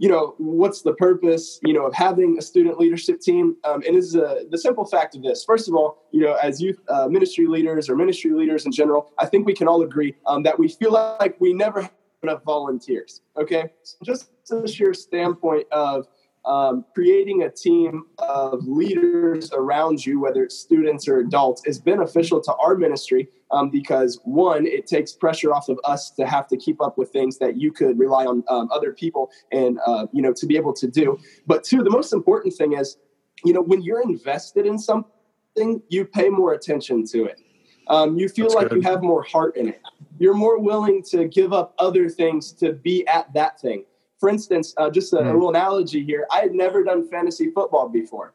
you 0.00 0.08
know, 0.08 0.34
what's 0.38 0.80
the 0.80 0.94
purpose, 0.94 1.60
you 1.62 1.74
know, 1.74 1.84
of 1.84 1.92
having 1.92 2.38
a 2.38 2.42
student 2.42 2.78
leadership 2.78 3.20
team? 3.20 3.56
Um, 3.64 3.82
and 3.86 3.94
is 3.94 4.12
the 4.12 4.56
simple 4.56 4.86
fact 4.86 5.14
of 5.14 5.22
this. 5.22 5.44
First 5.44 5.68
of 5.68 5.74
all, 5.74 6.06
you 6.10 6.22
know, 6.22 6.38
as 6.42 6.58
youth 6.58 6.80
uh, 6.88 7.06
ministry 7.06 7.46
leaders 7.46 7.90
or 7.90 7.96
ministry 7.96 8.32
leaders 8.32 8.64
in 8.64 8.72
general, 8.72 9.12
I 9.18 9.26
think 9.26 9.46
we 9.46 9.52
can 9.52 9.68
all 9.68 9.82
agree 9.82 10.14
um, 10.24 10.42
that 10.44 10.58
we 10.58 10.68
feel 10.68 10.92
like 10.92 11.38
we 11.38 11.52
never 11.52 11.82
have 11.82 11.92
enough 12.22 12.42
volunteers. 12.44 13.20
Okay, 13.36 13.70
so 13.82 13.98
just 14.02 14.30
a 14.50 14.66
sheer 14.66 14.94
standpoint 14.94 15.66
of 15.70 16.08
um, 16.44 16.84
creating 16.94 17.42
a 17.42 17.50
team 17.50 18.04
of 18.18 18.66
leaders 18.66 19.52
around 19.52 20.04
you, 20.04 20.20
whether 20.20 20.42
it's 20.44 20.58
students 20.58 21.06
or 21.06 21.18
adults, 21.18 21.62
is 21.66 21.78
beneficial 21.78 22.40
to 22.40 22.54
our 22.54 22.76
ministry 22.76 23.28
um, 23.50 23.70
because 23.70 24.20
one, 24.24 24.66
it 24.66 24.86
takes 24.86 25.12
pressure 25.12 25.52
off 25.52 25.68
of 25.68 25.78
us 25.84 26.10
to 26.12 26.26
have 26.26 26.46
to 26.48 26.56
keep 26.56 26.80
up 26.80 26.96
with 26.96 27.10
things 27.10 27.38
that 27.38 27.56
you 27.56 27.72
could 27.72 27.98
rely 27.98 28.24
on 28.24 28.42
um, 28.48 28.68
other 28.72 28.92
people 28.92 29.30
and 29.52 29.78
uh, 29.86 30.06
you 30.12 30.22
know 30.22 30.32
to 30.32 30.46
be 30.46 30.56
able 30.56 30.72
to 30.72 30.88
do. 30.88 31.18
But 31.46 31.64
two, 31.64 31.82
the 31.82 31.90
most 31.90 32.12
important 32.12 32.54
thing 32.54 32.72
is, 32.72 32.96
you 33.44 33.52
know, 33.52 33.62
when 33.62 33.82
you're 33.82 34.02
invested 34.02 34.66
in 34.66 34.78
something, 34.78 35.82
you 35.88 36.04
pay 36.04 36.28
more 36.28 36.54
attention 36.54 37.04
to 37.08 37.24
it. 37.24 37.40
Um, 37.88 38.16
you 38.16 38.28
feel 38.28 38.46
That's 38.46 38.54
like 38.54 38.68
good. 38.68 38.76
you 38.76 38.82
have 38.82 39.02
more 39.02 39.22
heart 39.22 39.56
in 39.56 39.68
it. 39.68 39.82
You're 40.18 40.34
more 40.34 40.60
willing 40.60 41.02
to 41.10 41.26
give 41.26 41.52
up 41.52 41.74
other 41.78 42.08
things 42.08 42.52
to 42.52 42.72
be 42.72 43.06
at 43.08 43.32
that 43.34 43.60
thing 43.60 43.84
for 44.20 44.28
instance, 44.28 44.74
uh, 44.76 44.90
just 44.90 45.12
a, 45.12 45.16
mm. 45.16 45.24
little 45.24 45.48
analogy 45.48 46.04
here. 46.04 46.26
I 46.30 46.40
had 46.40 46.52
never 46.52 46.84
done 46.84 47.08
fantasy 47.08 47.50
football 47.50 47.88
before, 47.88 48.34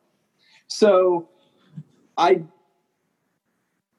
so 0.67 1.29
I, 2.17 2.41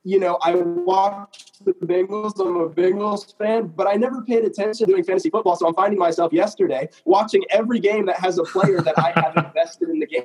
you 0.02 0.18
know, 0.18 0.38
I 0.42 0.56
watched 0.56 1.64
the 1.64 1.72
Bengals. 1.72 2.40
I'm 2.40 2.56
a 2.56 2.68
Bengals 2.68 3.36
fan, 3.38 3.68
but 3.68 3.86
I 3.86 3.94
never 3.94 4.22
paid 4.22 4.44
attention 4.44 4.86
to 4.86 4.92
doing 4.92 5.04
fantasy 5.04 5.30
football. 5.30 5.56
So 5.56 5.66
I'm 5.68 5.74
finding 5.74 5.98
myself 5.98 6.32
yesterday 6.32 6.88
watching 7.04 7.42
every 7.50 7.78
game 7.78 8.04
that 8.06 8.18
has 8.18 8.38
a 8.38 8.44
player 8.44 8.80
that 8.80 8.98
I 8.98 9.12
have 9.14 9.36
invested 9.36 9.88
in 9.88 10.00
the 10.00 10.06
game. 10.06 10.24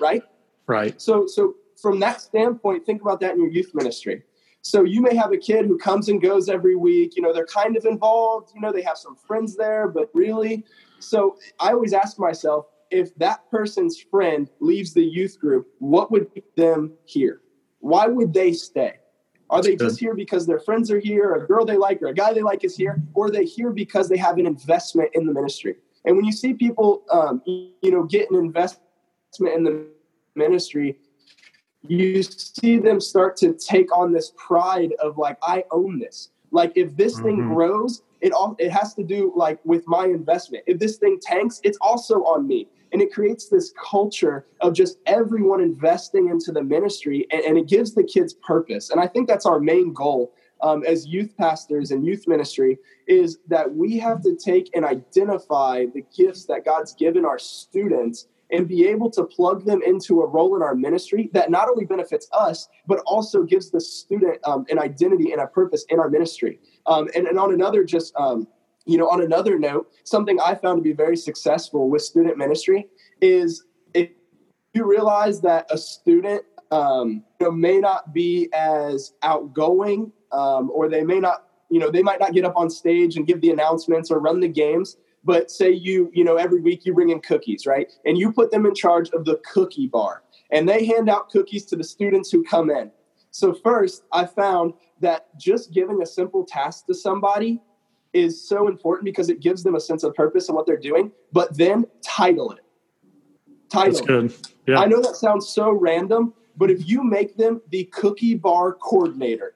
Right. 0.00 0.22
Right. 0.66 1.00
So, 1.00 1.26
so 1.26 1.56
from 1.80 2.00
that 2.00 2.20
standpoint, 2.20 2.86
think 2.86 3.02
about 3.02 3.20
that 3.20 3.34
in 3.34 3.40
your 3.40 3.50
youth 3.50 3.70
ministry. 3.74 4.22
So 4.62 4.84
you 4.84 5.00
may 5.00 5.14
have 5.14 5.32
a 5.32 5.38
kid 5.38 5.66
who 5.66 5.78
comes 5.78 6.08
and 6.08 6.20
goes 6.20 6.48
every 6.48 6.76
week. 6.76 7.16
You 7.16 7.22
know, 7.22 7.32
they're 7.32 7.46
kind 7.46 7.76
of 7.76 7.84
involved. 7.84 8.52
You 8.54 8.60
know, 8.60 8.72
they 8.72 8.82
have 8.82 8.98
some 8.98 9.16
friends 9.16 9.56
there, 9.56 9.88
but 9.88 10.10
really. 10.12 10.64
So 10.98 11.38
I 11.58 11.72
always 11.72 11.92
ask 11.92 12.18
myself 12.18 12.66
if 12.90 13.14
that 13.16 13.48
person's 13.50 13.98
friend 13.98 14.50
leaves 14.60 14.92
the 14.92 15.02
youth 15.02 15.38
group, 15.38 15.68
what 15.78 16.10
would 16.10 16.32
keep 16.34 16.54
them 16.56 16.92
here? 17.04 17.40
Why 17.78 18.06
would 18.06 18.34
they 18.34 18.52
stay? 18.52 18.94
Are 19.48 19.62
they 19.62 19.74
just 19.74 19.98
here 19.98 20.14
because 20.14 20.46
their 20.46 20.60
friends 20.60 20.92
are 20.92 21.00
here, 21.00 21.34
a 21.34 21.44
girl 21.44 21.64
they 21.64 21.76
like, 21.76 22.00
or 22.02 22.08
a 22.08 22.14
guy 22.14 22.32
they 22.32 22.42
like 22.42 22.62
is 22.62 22.76
here, 22.76 23.02
or 23.14 23.26
are 23.26 23.30
they 23.30 23.44
here 23.44 23.70
because 23.70 24.08
they 24.08 24.16
have 24.16 24.38
an 24.38 24.46
investment 24.46 25.10
in 25.14 25.26
the 25.26 25.32
ministry? 25.32 25.76
And 26.04 26.16
when 26.16 26.24
you 26.24 26.30
see 26.30 26.54
people, 26.54 27.02
um, 27.10 27.42
you 27.46 27.90
know, 27.90 28.04
get 28.04 28.30
an 28.30 28.36
investment 28.36 28.84
in 29.56 29.64
the 29.64 29.86
ministry, 30.36 30.98
you 31.86 32.22
see 32.22 32.78
them 32.78 33.00
start 33.00 33.36
to 33.38 33.54
take 33.54 33.96
on 33.96 34.12
this 34.12 34.32
pride 34.36 34.92
of 35.02 35.18
like 35.18 35.38
I 35.42 35.64
own 35.70 35.98
this. 35.98 36.30
Like 36.50 36.72
if 36.74 36.96
this 36.96 37.14
mm-hmm. 37.14 37.24
thing 37.24 37.48
grows, 37.54 38.02
it 38.20 38.32
all 38.32 38.54
it 38.58 38.70
has 38.70 38.94
to 38.94 39.02
do 39.02 39.32
like 39.34 39.58
with 39.64 39.86
my 39.86 40.06
investment. 40.06 40.64
If 40.66 40.78
this 40.78 40.96
thing 40.96 41.18
tanks, 41.22 41.60
it's 41.64 41.78
also 41.80 42.16
on 42.24 42.46
me. 42.46 42.68
And 42.92 43.00
it 43.00 43.12
creates 43.12 43.48
this 43.48 43.72
culture 43.80 44.46
of 44.60 44.74
just 44.74 44.98
everyone 45.06 45.60
investing 45.60 46.28
into 46.28 46.50
the 46.50 46.62
ministry 46.62 47.26
and, 47.30 47.40
and 47.42 47.56
it 47.56 47.68
gives 47.68 47.94
the 47.94 48.02
kids 48.02 48.34
purpose. 48.34 48.90
And 48.90 49.00
I 49.00 49.06
think 49.06 49.28
that's 49.28 49.46
our 49.46 49.60
main 49.60 49.92
goal 49.92 50.34
um, 50.62 50.84
as 50.84 51.06
youth 51.06 51.36
pastors 51.36 51.90
and 51.90 52.04
youth 52.04 52.26
ministry 52.26 52.78
is 53.06 53.38
that 53.48 53.72
we 53.72 53.98
have 53.98 54.22
to 54.22 54.36
take 54.36 54.70
and 54.74 54.84
identify 54.84 55.86
the 55.94 56.04
gifts 56.16 56.46
that 56.46 56.64
God's 56.64 56.94
given 56.94 57.24
our 57.24 57.38
students 57.38 58.26
and 58.52 58.66
be 58.68 58.86
able 58.86 59.10
to 59.10 59.24
plug 59.24 59.64
them 59.64 59.82
into 59.82 60.20
a 60.20 60.26
role 60.26 60.56
in 60.56 60.62
our 60.62 60.74
ministry 60.74 61.30
that 61.32 61.50
not 61.50 61.68
only 61.68 61.84
benefits 61.84 62.28
us, 62.32 62.68
but 62.86 63.00
also 63.06 63.42
gives 63.42 63.70
the 63.70 63.80
student 63.80 64.38
um, 64.44 64.64
an 64.70 64.78
identity 64.78 65.32
and 65.32 65.40
a 65.40 65.46
purpose 65.46 65.84
in 65.88 65.98
our 65.98 66.08
ministry. 66.08 66.60
Um, 66.86 67.08
and, 67.14 67.26
and 67.26 67.38
on 67.38 67.52
another, 67.52 67.84
just, 67.84 68.14
um, 68.16 68.46
you 68.86 68.98
know, 68.98 69.08
on 69.08 69.22
another 69.22 69.58
note, 69.58 69.92
something 70.04 70.40
I 70.40 70.54
found 70.54 70.78
to 70.78 70.82
be 70.82 70.92
very 70.92 71.16
successful 71.16 71.88
with 71.88 72.02
student 72.02 72.36
ministry 72.38 72.88
is 73.20 73.64
if 73.94 74.10
you 74.74 74.84
realize 74.84 75.40
that 75.42 75.66
a 75.70 75.78
student 75.78 76.42
um, 76.70 77.24
you 77.40 77.46
know, 77.46 77.52
may 77.52 77.78
not 77.78 78.12
be 78.12 78.48
as 78.52 79.12
outgoing 79.22 80.12
um, 80.32 80.70
or 80.72 80.88
they 80.88 81.02
may 81.02 81.18
not, 81.18 81.46
you 81.68 81.80
know, 81.80 81.90
they 81.90 82.02
might 82.02 82.20
not 82.20 82.32
get 82.32 82.44
up 82.44 82.56
on 82.56 82.70
stage 82.70 83.16
and 83.16 83.26
give 83.26 83.40
the 83.40 83.50
announcements 83.50 84.10
or 84.10 84.18
run 84.18 84.40
the 84.40 84.48
games 84.48 84.96
but 85.24 85.50
say 85.50 85.70
you 85.70 86.10
you 86.12 86.24
know 86.24 86.36
every 86.36 86.60
week 86.60 86.84
you 86.84 86.94
bring 86.94 87.10
in 87.10 87.20
cookies 87.20 87.66
right 87.66 87.92
and 88.04 88.18
you 88.18 88.32
put 88.32 88.50
them 88.50 88.66
in 88.66 88.74
charge 88.74 89.10
of 89.10 89.24
the 89.24 89.40
cookie 89.52 89.86
bar 89.86 90.22
and 90.50 90.68
they 90.68 90.84
hand 90.84 91.08
out 91.08 91.30
cookies 91.30 91.64
to 91.66 91.76
the 91.76 91.84
students 91.84 92.30
who 92.30 92.42
come 92.42 92.70
in 92.70 92.90
so 93.30 93.52
first 93.52 94.04
i 94.12 94.24
found 94.24 94.72
that 95.00 95.26
just 95.38 95.72
giving 95.72 96.02
a 96.02 96.06
simple 96.06 96.44
task 96.44 96.86
to 96.86 96.94
somebody 96.94 97.60
is 98.12 98.46
so 98.48 98.66
important 98.66 99.04
because 99.04 99.28
it 99.28 99.40
gives 99.40 99.62
them 99.62 99.76
a 99.76 99.80
sense 99.80 100.02
of 100.02 100.14
purpose 100.14 100.48
and 100.48 100.56
what 100.56 100.66
they're 100.66 100.76
doing 100.76 101.10
but 101.32 101.56
then 101.56 101.84
title 102.02 102.50
it 102.52 102.60
title 103.70 103.92
That's 103.92 104.06
good. 104.06 104.34
Yeah. 104.66 104.80
i 104.80 104.86
know 104.86 105.00
that 105.00 105.16
sounds 105.16 105.48
so 105.48 105.70
random 105.70 106.34
but 106.56 106.70
if 106.70 106.88
you 106.88 107.04
make 107.04 107.36
them 107.36 107.60
the 107.70 107.84
cookie 107.84 108.34
bar 108.34 108.72
coordinator 108.72 109.54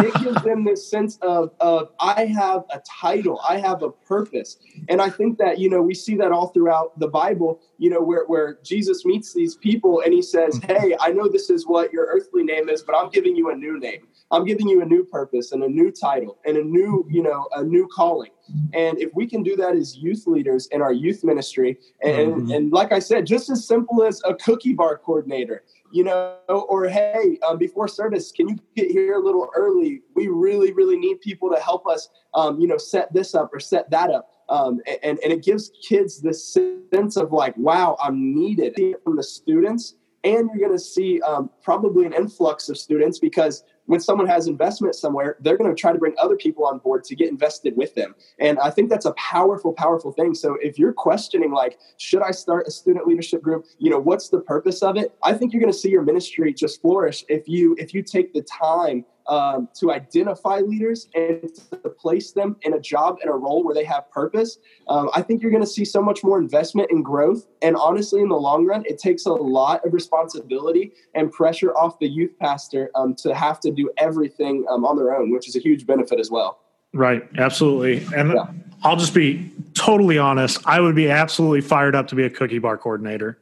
it 0.00 0.14
gives 0.22 0.42
them 0.42 0.64
this 0.64 0.88
sense 0.88 1.18
of, 1.22 1.52
of 1.60 1.90
I 2.00 2.26
have 2.26 2.64
a 2.70 2.80
title, 2.80 3.40
I 3.48 3.58
have 3.58 3.82
a 3.82 3.90
purpose. 3.90 4.58
And 4.88 5.00
I 5.00 5.10
think 5.10 5.38
that, 5.38 5.58
you 5.58 5.68
know, 5.68 5.82
we 5.82 5.94
see 5.94 6.16
that 6.16 6.32
all 6.32 6.48
throughout 6.48 6.98
the 6.98 7.08
Bible, 7.08 7.60
you 7.78 7.90
know, 7.90 8.00
where, 8.00 8.24
where 8.26 8.58
Jesus 8.64 9.04
meets 9.04 9.32
these 9.32 9.56
people 9.56 10.02
and 10.04 10.12
he 10.12 10.22
says, 10.22 10.60
Hey, 10.64 10.96
I 11.00 11.10
know 11.10 11.28
this 11.28 11.50
is 11.50 11.66
what 11.66 11.92
your 11.92 12.06
earthly 12.06 12.42
name 12.42 12.68
is, 12.68 12.82
but 12.82 12.94
I'm 12.96 13.10
giving 13.10 13.36
you 13.36 13.50
a 13.50 13.54
new 13.54 13.78
name. 13.78 14.08
I'm 14.30 14.44
giving 14.44 14.68
you 14.68 14.82
a 14.82 14.84
new 14.84 15.04
purpose 15.04 15.52
and 15.52 15.62
a 15.62 15.68
new 15.68 15.90
title 15.90 16.38
and 16.44 16.56
a 16.56 16.62
new, 16.62 17.06
you 17.10 17.22
know, 17.22 17.48
a 17.54 17.62
new 17.62 17.88
calling. 17.88 18.30
And 18.72 18.98
if 18.98 19.10
we 19.14 19.26
can 19.26 19.42
do 19.42 19.56
that 19.56 19.76
as 19.76 19.96
youth 19.96 20.26
leaders 20.26 20.68
in 20.68 20.80
our 20.80 20.92
youth 20.92 21.22
ministry, 21.22 21.78
and, 22.02 22.34
mm-hmm. 22.34 22.50
and 22.50 22.72
like 22.72 22.92
I 22.92 22.98
said, 22.98 23.26
just 23.26 23.50
as 23.50 23.66
simple 23.66 24.02
as 24.02 24.22
a 24.24 24.34
cookie 24.34 24.72
bar 24.72 24.98
coordinator, 24.98 25.64
you 25.92 26.04
know, 26.04 26.36
or 26.48 26.88
hey, 26.88 27.38
um, 27.46 27.58
before 27.58 27.88
service, 27.88 28.32
can 28.32 28.48
you 28.48 28.56
get 28.76 28.90
here 28.90 29.14
a 29.14 29.18
little 29.18 29.48
early? 29.56 30.02
We 30.14 30.28
really, 30.28 30.72
really 30.72 30.96
need 30.96 31.20
people 31.20 31.50
to 31.50 31.60
help 31.60 31.86
us, 31.86 32.08
um, 32.34 32.60
you 32.60 32.66
know, 32.66 32.78
set 32.78 33.12
this 33.12 33.34
up 33.34 33.50
or 33.52 33.60
set 33.60 33.90
that 33.90 34.10
up. 34.10 34.30
Um, 34.48 34.80
and, 35.02 35.18
and 35.22 35.32
it 35.32 35.44
gives 35.44 35.70
kids 35.86 36.20
this 36.20 36.56
sense 36.92 37.16
of 37.16 37.32
like, 37.32 37.56
wow, 37.56 37.96
I'm 38.02 38.34
needed 38.34 38.74
from 39.04 39.16
the 39.16 39.22
students. 39.22 39.94
And 40.24 40.50
you're 40.52 40.68
going 40.68 40.78
to 40.78 40.84
see 40.84 41.20
um, 41.22 41.50
probably 41.62 42.04
an 42.06 42.12
influx 42.12 42.68
of 42.68 42.76
students 42.76 43.18
because 43.18 43.64
when 43.88 44.00
someone 44.00 44.26
has 44.26 44.48
investment 44.48 44.94
somewhere, 44.94 45.36
they're 45.40 45.56
going 45.56 45.74
to 45.74 45.80
try 45.80 45.92
to 45.92 45.98
bring 45.98 46.14
other 46.18 46.36
people 46.36 46.66
on 46.66 46.78
board 46.78 47.04
to 47.04 47.16
get 47.16 47.30
invested 47.30 47.74
with 47.74 47.94
them. 47.94 48.14
And 48.38 48.58
I 48.58 48.68
think 48.68 48.90
that's 48.90 49.06
a 49.06 49.12
powerful, 49.12 49.72
powerful 49.72 50.12
thing. 50.12 50.34
So 50.34 50.58
if 50.60 50.78
you're 50.78 50.92
questioning, 50.92 51.52
like, 51.52 51.78
should 51.96 52.22
I 52.22 52.32
start 52.32 52.66
a 52.66 52.70
student 52.70 53.06
leadership 53.06 53.40
group? 53.40 53.64
You 53.78 53.90
know, 53.90 53.98
what's 53.98 54.28
the 54.28 54.40
purpose 54.40 54.82
of 54.82 54.98
it? 54.98 55.14
I 55.22 55.32
think 55.32 55.54
you're 55.54 55.62
going 55.62 55.72
to 55.72 55.78
see 55.78 55.90
your 55.90 56.02
ministry 56.02 56.52
just 56.52 56.82
flourish 56.82 57.24
if 57.28 57.48
you 57.48 57.76
if 57.78 57.94
you 57.94 58.02
take 58.02 58.34
the 58.34 58.42
time 58.42 59.06
um, 59.28 59.68
to 59.74 59.92
identify 59.92 60.60
leaders 60.60 61.08
and 61.14 61.48
to 61.70 61.90
place 61.90 62.32
them 62.32 62.56
in 62.62 62.74
a 62.74 62.80
job 62.80 63.18
and 63.22 63.30
a 63.30 63.34
role 63.34 63.62
where 63.64 63.74
they 63.74 63.84
have 63.84 64.10
purpose, 64.10 64.58
um, 64.88 65.10
I 65.14 65.22
think 65.22 65.42
you're 65.42 65.50
going 65.50 65.62
to 65.62 65.68
see 65.68 65.84
so 65.84 66.02
much 66.02 66.24
more 66.24 66.38
investment 66.38 66.90
and 66.90 67.04
growth. 67.04 67.46
And 67.62 67.76
honestly, 67.76 68.20
in 68.20 68.28
the 68.28 68.36
long 68.36 68.66
run, 68.66 68.84
it 68.86 68.98
takes 68.98 69.26
a 69.26 69.32
lot 69.32 69.84
of 69.84 69.92
responsibility 69.92 70.92
and 71.14 71.30
pressure 71.30 71.72
off 71.76 71.98
the 71.98 72.08
youth 72.08 72.32
pastor 72.40 72.90
um, 72.94 73.14
to 73.16 73.34
have 73.34 73.60
to 73.60 73.70
do 73.70 73.90
everything 73.98 74.64
um, 74.70 74.84
on 74.84 74.96
their 74.96 75.14
own, 75.14 75.30
which 75.30 75.48
is 75.48 75.56
a 75.56 75.60
huge 75.60 75.86
benefit 75.86 76.18
as 76.18 76.30
well. 76.30 76.60
Right, 76.94 77.28
absolutely. 77.36 78.06
And 78.16 78.32
yeah. 78.32 78.46
I'll 78.82 78.96
just 78.96 79.12
be 79.12 79.50
totally 79.74 80.18
honest. 80.18 80.58
I 80.66 80.80
would 80.80 80.94
be 80.94 81.10
absolutely 81.10 81.60
fired 81.60 81.94
up 81.94 82.08
to 82.08 82.14
be 82.14 82.24
a 82.24 82.30
cookie 82.30 82.58
bar 82.58 82.78
coordinator. 82.78 83.38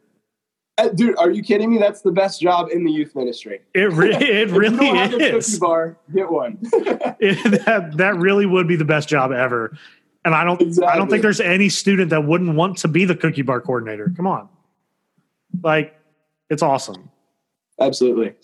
Uh, 0.78 0.88
dude, 0.90 1.16
are 1.16 1.30
you 1.30 1.42
kidding 1.42 1.70
me? 1.70 1.78
That's 1.78 2.02
the 2.02 2.12
best 2.12 2.40
job 2.40 2.68
in 2.70 2.84
the 2.84 2.92
youth 2.92 3.16
ministry. 3.16 3.60
It, 3.74 3.92
re- 3.92 4.14
it 4.14 4.50
really 4.50 4.86
is. 4.86 5.46
cookie 5.46 5.58
bar, 5.58 5.96
get 6.14 6.30
one. 6.30 6.58
it, 6.62 7.64
that 7.64 7.96
that 7.96 8.16
really 8.16 8.44
would 8.44 8.68
be 8.68 8.76
the 8.76 8.84
best 8.84 9.08
job 9.08 9.32
ever. 9.32 9.76
And 10.24 10.34
I 10.34 10.44
don't 10.44 10.60
exactly. 10.60 10.92
I 10.92 10.96
don't 10.96 11.08
think 11.08 11.22
there's 11.22 11.40
any 11.40 11.70
student 11.70 12.10
that 12.10 12.24
wouldn't 12.24 12.56
want 12.56 12.78
to 12.78 12.88
be 12.88 13.06
the 13.06 13.16
cookie 13.16 13.42
bar 13.42 13.60
coordinator. 13.60 14.12
Come 14.16 14.26
on. 14.26 14.48
Like 15.62 15.98
it's 16.50 16.62
awesome. 16.62 17.10
Absolutely. 17.80 18.34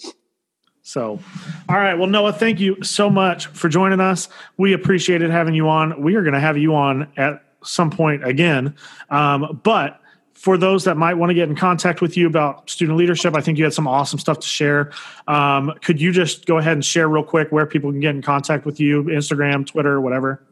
So, 0.82 1.20
all 1.68 1.76
right. 1.76 1.94
Well, 1.94 2.08
Noah, 2.08 2.32
thank 2.32 2.58
you 2.58 2.82
so 2.82 3.08
much 3.08 3.46
for 3.46 3.68
joining 3.68 4.00
us. 4.00 4.28
We 4.56 4.72
appreciated 4.72 5.30
having 5.30 5.54
you 5.54 5.68
on. 5.68 6.02
We 6.02 6.16
are 6.16 6.22
going 6.22 6.34
to 6.34 6.40
have 6.40 6.58
you 6.58 6.74
on 6.74 7.08
at 7.16 7.42
some 7.62 7.90
point 7.90 8.26
again. 8.26 8.74
Um, 9.08 9.60
but 9.62 10.01
for 10.34 10.56
those 10.58 10.84
that 10.84 10.96
might 10.96 11.14
want 11.14 11.30
to 11.30 11.34
get 11.34 11.48
in 11.48 11.54
contact 11.54 12.00
with 12.00 12.16
you 12.16 12.26
about 12.26 12.68
student 12.68 12.98
leadership, 12.98 13.36
I 13.36 13.40
think 13.40 13.58
you 13.58 13.64
had 13.64 13.74
some 13.74 13.86
awesome 13.86 14.18
stuff 14.18 14.40
to 14.40 14.46
share. 14.46 14.90
Um, 15.28 15.72
could 15.82 16.00
you 16.00 16.12
just 16.12 16.46
go 16.46 16.58
ahead 16.58 16.72
and 16.72 16.84
share 16.84 17.08
real 17.08 17.22
quick 17.22 17.52
where 17.52 17.66
people 17.66 17.90
can 17.90 18.00
get 18.00 18.14
in 18.14 18.22
contact 18.22 18.64
with 18.64 18.80
you, 18.80 19.04
Instagram, 19.04 19.66
Twitter, 19.66 20.00
whatever? 20.00 20.42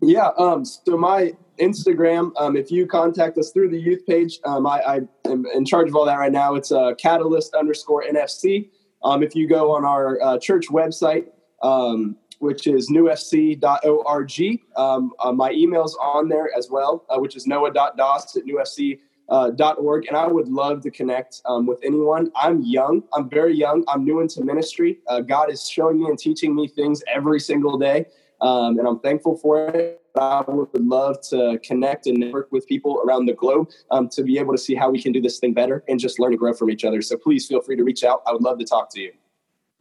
Yeah. 0.00 0.30
Um, 0.38 0.64
so 0.64 0.96
my 0.96 1.34
Instagram, 1.58 2.32
um, 2.38 2.56
if 2.56 2.70
you 2.70 2.86
contact 2.86 3.38
us 3.38 3.50
through 3.50 3.70
the 3.70 3.80
youth 3.80 4.06
page, 4.06 4.38
um, 4.44 4.66
I, 4.66 4.80
I, 4.80 5.00
am 5.24 5.44
in 5.54 5.64
charge 5.64 5.88
of 5.88 5.96
all 5.96 6.04
that 6.04 6.16
right 6.16 6.32
now. 6.32 6.54
It's 6.54 6.70
uh, 6.70 6.94
catalyst 6.94 7.54
underscore 7.54 8.04
NFC. 8.04 8.70
Um, 9.02 9.22
if 9.22 9.34
you 9.34 9.48
go 9.48 9.74
on 9.74 9.84
our 9.84 10.20
uh, 10.22 10.38
church 10.38 10.68
website, 10.68 11.26
um, 11.62 12.16
which 12.38 12.66
is 12.66 12.90
newfc.org. 12.90 14.60
Um, 14.76 15.12
uh, 15.18 15.32
my 15.32 15.50
email's 15.52 15.96
on 15.96 16.28
there 16.28 16.50
as 16.56 16.70
well, 16.70 17.04
uh, 17.08 17.18
which 17.18 17.36
is 17.36 17.46
noah.doss 17.46 18.36
at 18.36 18.44
newfc.org 18.44 19.00
uh, 19.28 19.50
.org, 19.78 20.06
and 20.06 20.16
I 20.16 20.26
would 20.26 20.48
love 20.48 20.82
to 20.82 20.90
connect 20.90 21.42
um, 21.44 21.66
with 21.66 21.78
anyone. 21.82 22.30
I'm 22.36 22.62
young. 22.62 23.02
I'm 23.12 23.28
very 23.28 23.54
young. 23.54 23.84
I'm 23.88 24.04
new 24.04 24.20
into 24.20 24.44
ministry. 24.44 24.98
Uh, 25.08 25.20
God 25.20 25.50
is 25.50 25.68
showing 25.68 26.00
me 26.00 26.06
and 26.06 26.18
teaching 26.18 26.54
me 26.54 26.68
things 26.68 27.02
every 27.12 27.40
single 27.40 27.78
day, 27.78 28.06
um, 28.40 28.78
and 28.78 28.86
I'm 28.86 29.00
thankful 29.00 29.36
for 29.36 29.68
it. 29.68 30.02
I 30.18 30.42
would 30.48 30.68
love 30.74 31.20
to 31.28 31.58
connect 31.62 32.06
and 32.06 32.18
network 32.18 32.50
with 32.50 32.66
people 32.66 33.02
around 33.04 33.26
the 33.26 33.34
globe 33.34 33.68
um, 33.90 34.08
to 34.10 34.22
be 34.22 34.38
able 34.38 34.54
to 34.54 34.58
see 34.58 34.74
how 34.74 34.90
we 34.90 35.02
can 35.02 35.12
do 35.12 35.20
this 35.20 35.38
thing 35.38 35.52
better 35.52 35.84
and 35.88 36.00
just 36.00 36.18
learn 36.18 36.32
and 36.32 36.38
grow 36.38 36.54
from 36.54 36.70
each 36.70 36.84
other. 36.84 37.02
So 37.02 37.18
please 37.18 37.46
feel 37.46 37.60
free 37.60 37.76
to 37.76 37.84
reach 37.84 38.02
out. 38.02 38.22
I 38.26 38.32
would 38.32 38.42
love 38.42 38.58
to 38.58 38.64
talk 38.64 38.90
to 38.94 39.00
you. 39.00 39.12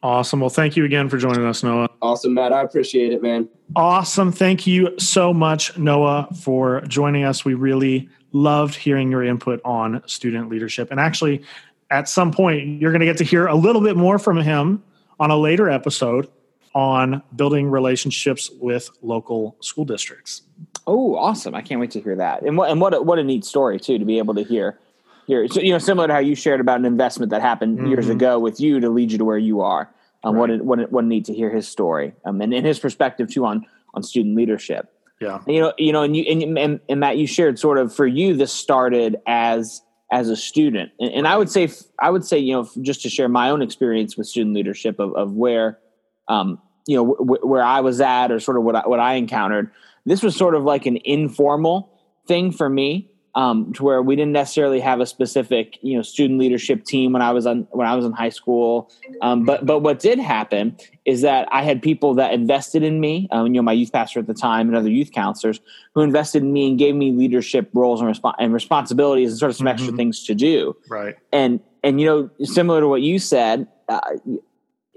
Awesome. 0.04 0.40
Well, 0.40 0.50
thank 0.50 0.76
you 0.76 0.86
again 0.86 1.10
for 1.10 1.18
joining 1.18 1.46
us, 1.46 1.64
Noah. 1.64 1.90
Awesome, 2.02 2.34
Matt. 2.34 2.54
I 2.54 2.62
appreciate 2.62 3.12
it, 3.12 3.24
man. 3.24 3.50
Awesome. 3.76 4.32
Thank 4.32 4.68
you 4.68 4.94
so 5.00 5.34
much, 5.34 5.76
Noah, 5.80 6.28
for 6.44 6.82
joining 6.82 7.24
us. 7.24 7.44
We 7.44 7.56
really 7.56 8.10
loved 8.36 8.76
hearing 8.76 9.10
your 9.10 9.24
input 9.24 9.62
on 9.64 10.04
student 10.08 10.50
leadership. 10.50 10.92
And 10.92 11.00
actually, 11.00 11.42
at 11.90 12.10
some 12.10 12.32
point, 12.32 12.82
you're 12.82 12.92
going 12.92 13.00
to 13.00 13.06
get 13.06 13.18
to 13.18 13.24
hear 13.24 13.48
a 13.48 13.56
little 13.56 13.82
bit 13.82 13.96
more 13.96 14.20
from 14.20 14.38
him 14.38 14.84
on 15.20 15.32
a 15.32 15.38
later 15.38 15.70
episode 15.70 16.28
on 16.74 17.24
building 17.34 17.70
relationships 17.70 18.52
with 18.60 18.90
local 19.02 19.56
school 19.62 19.86
districts. 19.86 20.42
Oh, 20.86 21.16
awesome! 21.16 21.56
I 21.56 21.62
can't 21.62 21.80
wait 21.80 21.92
to 21.92 22.02
hear 22.02 22.18
that. 22.18 22.44
And 22.44 22.58
what 22.58 22.70
and 22.70 22.82
what 22.82 22.94
a, 22.94 23.02
what 23.02 23.18
a 23.18 23.24
neat 23.24 23.46
story 23.46 23.80
too 23.80 23.98
to 23.98 24.06
be 24.06 24.18
able 24.18 24.36
to 24.36 24.44
hear. 24.44 24.78
Here, 25.26 25.48
so 25.48 25.62
you 25.62 25.72
know, 25.72 25.80
similar 25.80 26.08
to 26.08 26.14
how 26.14 26.20
you 26.20 26.36
shared 26.36 26.60
about 26.60 26.80
an 26.80 26.86
investment 26.86 27.32
that 27.32 27.42
happened 27.42 27.80
mm-hmm. 27.80 27.88
years 27.88 28.10
ago 28.10 28.38
with 28.38 28.60
you 28.60 28.80
to 28.82 28.90
lead 28.90 29.12
you 29.12 29.18
to 29.18 29.26
where 29.26 29.40
you 29.40 29.62
are. 29.62 29.90
Um, 30.24 30.36
right. 30.36 30.40
What 30.42 30.50
a, 30.50 30.64
what 30.64 30.80
a, 30.80 30.84
what 30.84 31.04
a 31.06 31.08
neat 31.08 31.26
to 31.26 31.34
hear 31.34 31.50
his 31.50 31.68
story 31.68 32.14
um, 32.26 32.42
and, 32.42 32.54
and 32.54 32.66
his 32.66 32.78
perspective 32.78 33.32
too 33.32 33.46
on 33.46 33.66
on 33.96 34.04
student 34.04 34.36
leadership. 34.36 34.92
Yeah. 35.22 35.40
You 35.48 35.62
know, 35.62 35.74
you 35.78 35.94
know, 35.94 36.04
and 36.04 36.16
you 36.16 36.24
and, 36.24 36.58
and, 36.58 36.80
and, 36.90 37.00
Matt, 37.00 37.18
you 37.18 37.26
shared 37.26 37.58
sort 37.58 37.78
of 37.78 37.96
for 37.96 38.06
you 38.06 38.36
this 38.36 38.52
started 38.52 39.18
as 39.28 39.82
as 40.12 40.30
a 40.30 40.36
student, 40.36 40.92
and, 41.00 41.12
and 41.12 41.28
I 41.28 41.38
would 41.38 41.50
say 41.50 41.70
I 42.00 42.10
would 42.10 42.26
say 42.26 42.38
you 42.38 42.54
know 42.54 42.70
just 42.82 43.02
to 43.04 43.10
share 43.10 43.30
my 43.30 43.50
own 43.50 43.62
experience 43.62 44.18
with 44.18 44.28
student 44.28 44.56
leadership 44.56 45.00
of, 45.00 45.16
of 45.16 45.32
where, 45.34 45.80
um, 46.28 46.60
you 46.86 46.98
know, 46.98 47.04
where 47.04 47.64
I 47.64 47.80
was 47.80 48.02
at 48.02 48.32
or 48.32 48.40
sort 48.40 48.58
of 48.58 48.64
what 48.64 48.76
I, 48.76 48.88
what 48.88 49.00
I 49.00 49.14
encountered. 49.14 49.72
This 50.06 50.22
was 50.22 50.36
sort 50.36 50.54
of 50.54 50.64
like 50.64 50.86
an 50.86 51.00
informal 51.06 51.92
thing 52.28 52.52
for 52.52 52.70
me 52.70 53.10
um, 53.36 53.74
to 53.74 53.84
where 53.84 54.02
we 54.02 54.16
didn't 54.16 54.32
necessarily 54.32 54.80
have 54.80 55.02
a 55.02 55.06
specific 55.06 55.78
you 55.82 55.96
know 55.96 56.02
student 56.02 56.40
leadership 56.40 56.86
team 56.86 57.12
when 57.12 57.22
I 57.22 57.32
was 57.32 57.46
on 57.46 57.68
when 57.72 57.86
I 57.88 57.96
was 57.96 58.06
in 58.06 58.14
high 58.14 58.30
school. 58.30 58.92
Um, 59.22 59.44
but 59.44 59.66
but 59.66 59.80
what 59.80 60.00
did 60.00 60.20
happen 60.20 60.78
is 61.04 61.22
that 61.22 61.48
I 61.52 61.64
had 61.64 61.82
people 61.82 62.14
that 62.16 62.34
invested 62.34 62.82
in 62.82 63.00
me. 63.00 63.28
Um, 63.32 63.48
you 63.48 63.54
know, 63.54 63.62
my 63.62 63.74
youth 63.74 63.92
pastor 63.92 64.20
at 64.20 64.28
the 64.28 64.34
time 64.34 64.68
and 64.68 64.76
other 64.76 64.90
youth 64.90 65.12
counselors 65.12 65.60
who 65.94 66.02
invested 66.02 66.44
in 66.44 66.54
me 66.54 66.70
and 66.70 66.80
gave 66.80 66.96
me 66.96 67.12
leadership 67.12 67.70
roles 67.74 68.02
and, 68.02 68.10
resp- 68.10 68.36
and 68.40 68.54
responsibilities 68.54 69.32
and 69.32 69.40
sort 69.40 69.50
of 69.50 69.56
some 69.56 69.68
mm-hmm. 69.68 69.74
extra 69.74 69.94
things 69.94 70.26
to 70.26 70.36
do. 70.36 70.76
Right. 70.90 71.16
And 71.34 71.60
and 71.84 72.00
you 72.00 72.08
know, 72.08 72.46
similar 72.46 72.80
to 72.80 72.88
what 72.88 73.02
you 73.02 73.20
said, 73.20 73.68
uh, 73.90 74.00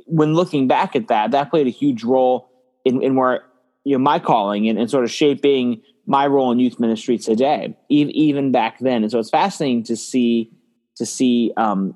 when 0.07 0.35
looking 0.35 0.69
back 0.69 0.97
at 0.97 1.09
that, 1.09 1.33
that 1.33 1.51
played 1.51 1.67
a 1.67 1.71
huge 1.71 2.05
role 2.05 2.49
in, 2.85 3.03
in 3.03 3.15
where 3.15 3.43
you 3.85 3.93
know 3.93 4.03
my 4.03 4.19
calling 4.19 4.69
and, 4.69 4.79
and 4.79 4.91
sort 4.91 5.05
of 5.05 5.11
shaping 5.11 5.83
my 6.09 6.27
role 6.27 6.51
in 6.51 6.59
youth 6.59 6.81
ministry 6.81 7.19
today, 7.19 7.77
even 7.91 8.51
back 8.51 8.79
then. 8.79 9.03
And 9.03 9.13
so 9.13 9.19
it's 9.19 9.29
fascinating 9.29 9.85
to 9.85 9.97
see 9.97 10.51
to 10.97 11.05
see 11.05 11.53
um, 11.57 11.95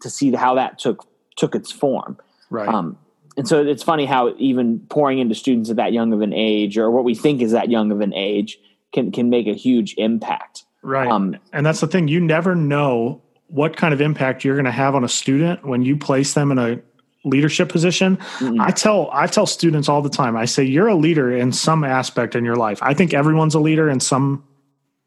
to 0.00 0.08
see 0.08 0.32
how 0.32 0.54
that 0.54 0.78
took 0.78 1.06
took 1.36 1.54
its 1.54 1.70
form. 1.70 2.16
Right. 2.50 2.66
Um, 2.66 2.98
and 3.36 3.46
so 3.46 3.62
it's 3.62 3.82
funny 3.82 4.06
how 4.06 4.34
even 4.38 4.80
pouring 4.88 5.18
into 5.18 5.34
students 5.34 5.68
at 5.68 5.76
that 5.76 5.92
young 5.92 6.14
of 6.14 6.22
an 6.22 6.32
age, 6.32 6.78
or 6.78 6.90
what 6.90 7.04
we 7.04 7.14
think 7.14 7.42
is 7.42 7.52
that 7.52 7.70
young 7.70 7.92
of 7.92 8.00
an 8.00 8.14
age, 8.14 8.58
can 8.92 9.12
can 9.12 9.28
make 9.28 9.46
a 9.46 9.54
huge 9.54 9.94
impact. 9.98 10.64
Right. 10.82 11.08
Um, 11.08 11.36
and 11.52 11.64
that's 11.64 11.80
the 11.80 11.86
thing; 11.86 12.08
you 12.08 12.20
never 12.20 12.54
know 12.54 13.20
what 13.48 13.76
kind 13.76 13.92
of 13.92 14.00
impact 14.00 14.44
you're 14.44 14.56
going 14.56 14.64
to 14.64 14.70
have 14.70 14.94
on 14.94 15.04
a 15.04 15.08
student 15.08 15.62
when 15.62 15.82
you 15.82 15.94
place 15.94 16.32
them 16.32 16.50
in 16.50 16.58
a 16.58 16.80
leadership 17.24 17.68
position 17.68 18.16
mm-hmm. 18.16 18.60
i 18.60 18.70
tell 18.70 19.08
i 19.12 19.26
tell 19.26 19.46
students 19.46 19.88
all 19.88 20.02
the 20.02 20.10
time 20.10 20.36
i 20.36 20.44
say 20.44 20.64
you're 20.64 20.88
a 20.88 20.94
leader 20.94 21.34
in 21.34 21.52
some 21.52 21.84
aspect 21.84 22.34
in 22.34 22.44
your 22.44 22.56
life 22.56 22.78
i 22.82 22.92
think 22.92 23.14
everyone's 23.14 23.54
a 23.54 23.60
leader 23.60 23.88
in 23.88 24.00
some 24.00 24.42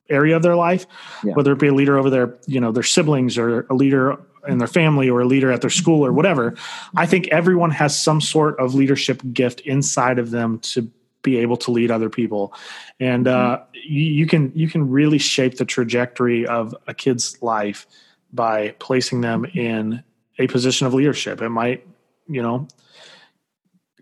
area 0.09 0.35
of 0.35 0.43
their 0.43 0.55
life 0.55 0.85
yeah. 1.23 1.33
whether 1.33 1.51
it 1.51 1.59
be 1.59 1.67
a 1.67 1.73
leader 1.73 1.97
over 1.97 2.09
their 2.09 2.33
you 2.47 2.59
know 2.59 2.71
their 2.71 2.83
siblings 2.83 3.37
or 3.37 3.61
a 3.69 3.73
leader 3.73 4.17
in 4.47 4.59
their 4.59 4.67
family 4.67 5.09
or 5.09 5.21
a 5.21 5.25
leader 5.25 5.51
at 5.51 5.61
their 5.61 5.69
school 5.69 6.05
or 6.05 6.13
whatever 6.13 6.55
i 6.95 7.05
think 7.05 7.27
everyone 7.29 7.71
has 7.71 7.99
some 7.99 8.21
sort 8.21 8.57
of 8.59 8.75
leadership 8.75 9.21
gift 9.33 9.59
inside 9.61 10.19
of 10.19 10.31
them 10.31 10.59
to 10.59 10.89
be 11.21 11.37
able 11.37 11.57
to 11.57 11.71
lead 11.71 11.89
other 11.89 12.09
people 12.09 12.53
and 12.99 13.25
mm-hmm. 13.25 13.53
uh, 13.53 13.65
you, 13.73 14.03
you 14.03 14.27
can 14.27 14.51
you 14.55 14.69
can 14.69 14.89
really 14.89 15.17
shape 15.17 15.57
the 15.57 15.65
trajectory 15.65 16.45
of 16.45 16.75
a 16.87 16.93
kid's 16.93 17.41
life 17.41 17.87
by 18.31 18.69
placing 18.79 19.21
them 19.21 19.43
in 19.53 20.03
a 20.37 20.47
position 20.47 20.85
of 20.85 20.93
leadership 20.93 21.41
it 21.41 21.49
might 21.49 21.85
you 22.27 22.41
know 22.41 22.67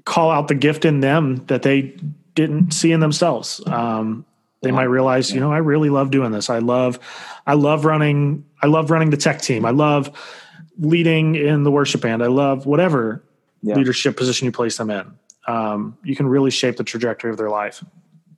call 0.05 0.31
out 0.31 0.47
the 0.47 0.55
gift 0.55 0.85
in 0.85 0.99
them 0.99 1.45
that 1.47 1.63
they 1.63 1.95
didn't 2.35 2.71
see 2.71 2.91
in 2.91 2.99
themselves. 2.99 3.61
Um, 3.67 4.25
they 4.61 4.71
might 4.71 4.83
realize, 4.83 5.31
you 5.31 5.41
know, 5.41 5.51
I 5.51 5.57
really 5.57 5.89
love 5.89 6.09
doing 6.09 6.31
this. 6.31 6.49
I 6.49 6.59
love, 6.59 6.97
I 7.45 7.53
love 7.53 7.83
running. 7.83 8.45
I 8.61 8.67
love 8.67 8.91
running 8.91 9.09
the 9.09 9.17
tech 9.17 9.41
team. 9.41 9.65
I 9.65 9.71
love 9.71 10.09
leading 10.79 11.35
in 11.35 11.63
the 11.63 11.71
worship 11.71 12.01
band. 12.01 12.23
I 12.23 12.27
love 12.27 12.65
whatever 12.65 13.21
yeah. 13.61 13.75
leadership 13.75 14.15
position 14.15 14.45
you 14.45 14.53
place 14.53 14.77
them 14.77 14.89
in. 14.89 15.11
Um, 15.47 15.97
you 16.03 16.15
can 16.15 16.27
really 16.27 16.49
shape 16.49 16.77
the 16.77 16.83
trajectory 16.85 17.29
of 17.29 17.37
their 17.37 17.49
life. 17.49 17.83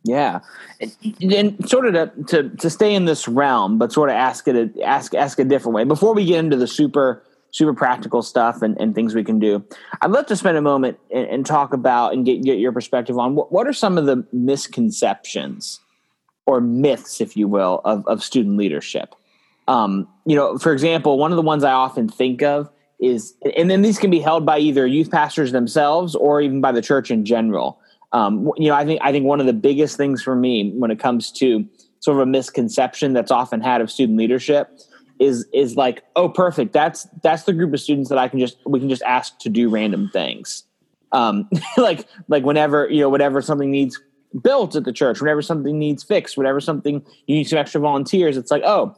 Yeah, 0.04 0.42
and, 0.80 1.34
and 1.34 1.70
sort 1.70 1.88
of 1.88 1.94
to, 1.94 2.24
to, 2.26 2.50
to 2.58 2.70
stay 2.70 2.94
in 2.94 3.06
this 3.06 3.28
realm, 3.28 3.80
but 3.80 3.92
sort 3.92 4.10
of 4.10 4.16
ask 4.16 4.48
it 4.48 4.80
ask 4.84 5.16
ask 5.16 5.40
a 5.40 5.44
different 5.44 5.76
way 5.76 5.84
before 5.84 6.14
we 6.14 6.26
get 6.26 6.40
into 6.40 6.58
the 6.58 6.68
super 6.68 7.24
super 7.56 7.74
practical 7.74 8.22
stuff 8.22 8.62
and, 8.62 8.80
and 8.82 8.94
things 8.94 9.16
we 9.16 9.24
can 9.24 9.40
do. 9.40 9.64
I'd 10.02 10.12
love 10.12 10.26
to 10.28 10.36
spend 10.36 10.58
a 10.58 10.62
moment 10.62 11.00
and, 11.10 11.26
and 11.28 11.46
talk 11.46 11.74
about 11.74 12.14
and 12.14 12.26
get 12.26 12.44
get 12.44 12.60
your 12.60 12.72
perspective 12.72 13.18
on 13.18 13.36
what, 13.36 13.52
what 13.52 13.68
are 13.68 13.74
some 13.74 13.98
of 13.98 14.06
the 14.06 14.26
misconceptions 14.34 15.80
or 16.46 16.62
myths, 16.62 17.22
if 17.22 17.38
you 17.38 17.48
will, 17.48 17.82
of 17.86 18.06
of 18.08 18.24
student 18.24 18.58
leadership. 18.58 19.16
Um, 19.68 20.08
you 20.26 20.36
know, 20.36 20.58
for 20.58 20.74
example, 20.74 21.18
one 21.18 21.32
of 21.32 21.38
the 21.38 21.42
ones 21.42 21.64
I 21.64 21.72
often 21.72 22.08
think 22.08 22.44
of 22.44 22.70
is, 23.00 23.34
and 23.58 23.70
then 23.70 23.82
these 23.82 23.98
can 23.98 24.12
be 24.12 24.20
held 24.20 24.46
by 24.46 24.60
either 24.60 24.86
youth 24.86 25.10
pastors 25.10 25.52
themselves 25.52 26.14
or 26.14 26.40
even 26.40 26.62
by 26.62 26.72
the 26.72 26.82
church 26.82 27.10
in 27.10 27.26
general 27.26 27.80
um, 28.16 28.50
you 28.56 28.70
know, 28.70 28.76
I 28.76 28.86
think 28.86 29.02
I 29.04 29.12
think 29.12 29.26
one 29.26 29.42
of 29.42 29.46
the 29.46 29.54
biggest 29.54 29.98
things 29.98 30.24
for 30.24 30.36
me 30.36 30.72
when 30.72 30.90
it 30.90 31.00
comes 31.00 31.32
to 31.34 31.66
sort 32.00 32.16
of 32.16 32.22
a 32.22 32.26
misconception 32.26 33.12
that's 33.12 33.30
often 33.30 33.60
had 33.60 33.82
of 33.82 33.92
student 33.92 34.18
leadership 34.18 34.70
is 35.20 35.46
is 35.54 35.76
like, 35.76 36.04
oh, 36.16 36.30
perfect. 36.30 36.74
That's 36.74 37.08
that's 37.24 37.44
the 37.44 37.54
group 37.54 37.74
of 37.74 37.80
students 37.80 38.10
that 38.10 38.18
I 38.18 38.28
can 38.28 38.40
just 38.40 38.58
we 38.66 38.80
can 38.80 38.90
just 38.90 39.04
ask 39.04 39.38
to 39.40 39.50
do 39.50 39.70
random 39.70 40.10
things. 40.12 40.64
Um, 41.12 41.50
like 41.78 42.08
like 42.28 42.44
whenever 42.44 42.90
you 42.90 43.02
know 43.02 43.10
whenever 43.10 43.42
something 43.42 43.72
needs 43.72 44.00
built 44.42 44.76
at 44.76 44.84
the 44.84 44.94
church, 44.94 45.22
whenever 45.22 45.42
something 45.42 45.78
needs 45.80 46.04
fixed, 46.04 46.38
whenever 46.38 46.60
something 46.60 47.06
you 47.28 47.36
need 47.36 47.46
some 47.46 47.60
extra 47.60 47.80
volunteers, 47.80 48.38
it's 48.38 48.52
like, 48.52 48.64
oh, 48.66 48.96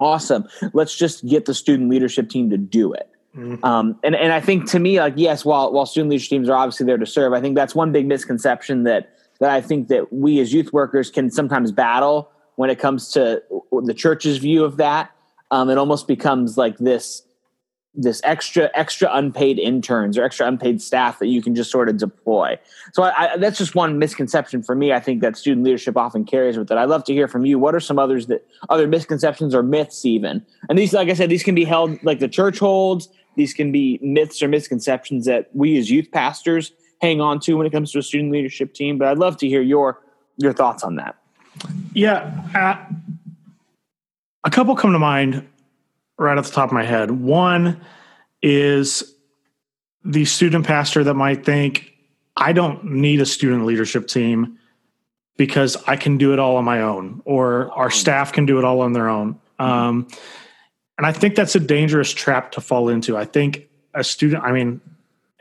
awesome. 0.00 0.46
Let's 0.72 0.96
just 0.96 1.26
get 1.26 1.44
the 1.44 1.54
student 1.54 1.90
leadership 1.90 2.28
team 2.28 2.50
to 2.50 2.56
do 2.56 2.92
it. 2.92 3.08
Mm-hmm. 3.36 3.64
Um, 3.64 3.98
and 4.02 4.14
and 4.14 4.32
I 4.32 4.40
think 4.40 4.70
to 4.70 4.78
me, 4.78 5.00
like 5.00 5.14
yes, 5.16 5.44
while 5.44 5.72
while 5.72 5.86
student 5.86 6.10
leadership 6.10 6.30
teams 6.30 6.48
are 6.48 6.56
obviously 6.56 6.86
there 6.86 6.98
to 6.98 7.06
serve, 7.06 7.32
I 7.32 7.40
think 7.40 7.56
that's 7.56 7.74
one 7.74 7.92
big 7.92 8.06
misconception 8.06 8.84
that 8.84 9.14
that 9.40 9.50
I 9.50 9.60
think 9.60 9.88
that 9.88 10.12
we 10.12 10.40
as 10.40 10.52
youth 10.52 10.72
workers 10.72 11.10
can 11.10 11.30
sometimes 11.30 11.72
battle 11.72 12.30
when 12.56 12.68
it 12.68 12.78
comes 12.78 13.10
to 13.12 13.42
the 13.72 13.94
church's 13.94 14.38
view 14.38 14.64
of 14.64 14.76
that. 14.76 15.11
Um, 15.52 15.70
it 15.70 15.78
almost 15.78 16.08
becomes 16.08 16.58
like 16.58 16.78
this 16.78 17.22
this 17.94 18.22
extra 18.24 18.70
extra 18.72 19.10
unpaid 19.12 19.58
interns 19.58 20.16
or 20.16 20.24
extra 20.24 20.46
unpaid 20.46 20.80
staff 20.80 21.18
that 21.18 21.26
you 21.26 21.42
can 21.42 21.54
just 21.54 21.70
sort 21.70 21.90
of 21.90 21.98
deploy. 21.98 22.58
So 22.94 23.02
I, 23.02 23.32
I, 23.32 23.36
that's 23.36 23.58
just 23.58 23.74
one 23.74 23.98
misconception 23.98 24.62
for 24.62 24.74
me. 24.74 24.94
I 24.94 25.00
think 25.00 25.20
that 25.20 25.36
student 25.36 25.64
leadership 25.64 25.94
often 25.96 26.24
carries 26.24 26.56
with 26.56 26.70
it. 26.70 26.78
I'd 26.78 26.88
love 26.88 27.04
to 27.04 27.12
hear 27.12 27.28
from 27.28 27.44
you. 27.44 27.58
What 27.58 27.74
are 27.74 27.80
some 27.80 27.98
others 27.98 28.28
that 28.28 28.46
other 28.70 28.88
misconceptions 28.88 29.54
or 29.54 29.62
myths 29.62 30.06
even? 30.06 30.44
And 30.70 30.78
these, 30.78 30.94
like 30.94 31.10
I 31.10 31.12
said, 31.12 31.28
these 31.28 31.42
can 31.42 31.54
be 31.54 31.64
held 31.64 32.02
like 32.02 32.18
the 32.18 32.28
church 32.28 32.58
holds. 32.58 33.10
These 33.36 33.52
can 33.52 33.70
be 33.72 33.98
myths 34.02 34.42
or 34.42 34.48
misconceptions 34.48 35.26
that 35.26 35.50
we 35.54 35.76
as 35.76 35.90
youth 35.90 36.10
pastors 36.12 36.72
hang 37.02 37.20
on 37.20 37.40
to 37.40 37.54
when 37.58 37.66
it 37.66 37.70
comes 37.72 37.92
to 37.92 37.98
a 37.98 38.02
student 38.02 38.32
leadership 38.32 38.72
team. 38.72 38.96
But 38.96 39.08
I'd 39.08 39.18
love 39.18 39.36
to 39.38 39.46
hear 39.46 39.60
your 39.60 40.00
your 40.38 40.54
thoughts 40.54 40.82
on 40.82 40.96
that. 40.96 41.16
Yeah, 41.92 42.32
uh, 42.54 42.94
a 44.44 44.50
couple 44.50 44.74
come 44.76 44.92
to 44.92 44.98
mind 44.98 45.46
right 46.18 46.36
off 46.36 46.46
the 46.46 46.52
top 46.52 46.68
of 46.70 46.72
my 46.72 46.84
head. 46.84 47.10
One 47.10 47.80
is 48.42 49.14
the 50.04 50.24
student 50.24 50.66
pastor 50.66 51.04
that 51.04 51.14
might 51.14 51.44
think, 51.44 51.92
I 52.36 52.52
don't 52.52 52.84
need 52.84 53.20
a 53.20 53.26
student 53.26 53.66
leadership 53.66 54.08
team 54.08 54.58
because 55.36 55.76
I 55.86 55.96
can 55.96 56.18
do 56.18 56.32
it 56.32 56.38
all 56.38 56.56
on 56.56 56.64
my 56.64 56.82
own, 56.82 57.22
or 57.24 57.70
our 57.72 57.88
hmm. 57.88 57.94
staff 57.94 58.32
can 58.32 58.46
do 58.46 58.58
it 58.58 58.64
all 58.64 58.80
on 58.80 58.92
their 58.92 59.08
own. 59.08 59.38
Hmm. 59.58 59.64
Um, 59.64 60.08
and 60.98 61.06
I 61.06 61.12
think 61.12 61.34
that's 61.34 61.54
a 61.54 61.60
dangerous 61.60 62.12
trap 62.12 62.52
to 62.52 62.60
fall 62.60 62.88
into. 62.88 63.16
I 63.16 63.24
think 63.24 63.68
a 63.94 64.04
student, 64.04 64.44
I 64.44 64.52
mean, 64.52 64.80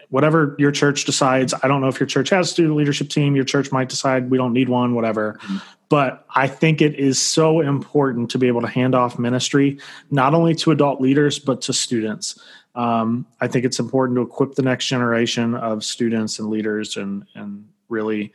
whatever 0.10 0.56
your 0.60 0.72
church 0.72 1.06
decides, 1.06 1.54
I 1.62 1.68
don't 1.68 1.82
know 1.82 1.88
if 1.88 2.00
your 2.00 2.08
church 2.08 2.30
has 2.30 2.50
a 2.50 2.52
student 2.52 2.76
leadership 2.76 3.10
team, 3.10 3.36
your 3.36 3.46
church 3.46 3.72
might 3.72 3.90
decide 3.90 4.30
we 4.30 4.38
don't 4.38 4.54
need 4.54 4.70
one, 4.70 4.96
whatever. 4.96 5.38
Hmm. 5.42 5.58
But 5.92 6.26
I 6.34 6.48
think 6.48 6.82
it 6.82 6.96
is 6.96 7.22
so 7.22 7.60
important 7.60 8.32
to 8.32 8.38
be 8.38 8.48
able 8.48 8.62
to 8.62 8.68
hand 8.68 8.96
off 8.96 9.20
ministry, 9.20 9.78
not 10.10 10.34
only 10.34 10.56
to 10.56 10.72
adult 10.72 11.02
leaders, 11.02 11.38
but 11.38 11.60
to 11.64 11.74
students. 11.74 12.40
Um, 12.76 13.28
I 13.42 13.48
think 13.48 13.66
it's 13.66 13.78
important 13.78 14.16
to 14.16 14.22
equip 14.22 14.56
the 14.56 14.62
next 14.62 14.86
generation 14.86 15.54
of 15.54 15.84
students 15.84 16.40
and 16.40 16.50
leaders 16.50 16.96
and, 16.96 17.26
and 17.36 17.68
really 17.90 18.32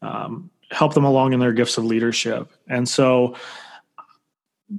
um, 0.00 0.48
help 0.70 0.94
them 0.94 1.02
along 1.02 1.32
in 1.32 1.40
their 1.40 1.52
gifts 1.52 1.76
of 1.76 1.84
leadership. 1.84 2.52
And 2.68 2.88
so, 2.88 3.34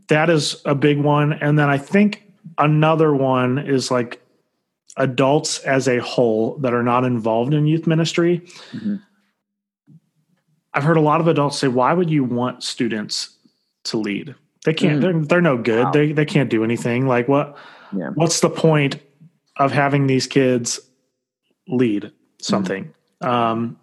that 0.08 0.30
is 0.30 0.62
a 0.64 0.76
big 0.76 1.00
one. 1.00 1.34
And 1.34 1.60
then 1.60 1.70
I 1.70 1.78
think 1.78 2.24
another 2.58 3.14
one 3.14 3.60
is 3.60 3.92
like 3.92 4.22
adults 4.96 5.60
as 5.60 5.90
a 5.90 6.00
whole 6.00 6.58
that 6.60 6.74
are 6.74 6.84
not 6.84 7.04
involved 7.04 7.54
in 7.54 7.68
youth 7.68 7.86
ministry. 7.86 8.40
Mm-hmm. 8.72 8.96
I've 10.74 10.84
heard 10.84 10.98
a 10.98 11.02
lot 11.02 11.22
of 11.22 11.28
adults 11.28 11.58
say, 11.58 11.68
"Why 11.68 11.94
would 11.94 12.10
you 12.10 12.24
want 12.24 12.64
students 12.64 13.38
to 13.86 13.98
lead? 13.98 14.36
They 14.66 14.74
can't. 14.74 15.00
Mm. 15.00 15.02
They're 15.02 15.22
they're 15.22 15.42
no 15.42 15.58
good. 15.58 15.86
Wow. 15.86 15.92
They 15.92 16.12
they 16.12 16.26
can't 16.26 16.50
do 16.50 16.64
anything. 16.64 17.08
Like 17.08 17.28
what? 17.28 17.58
Yeah. 17.96 18.10
What's 18.16 18.40
the 18.40 18.50
point 18.50 18.98
of 19.58 19.72
having 19.72 20.08
these 20.08 20.28
kids 20.28 20.80
lead 21.68 22.12
something?" 22.40 22.94
Mm. 23.22 23.28
Um, 23.28 23.80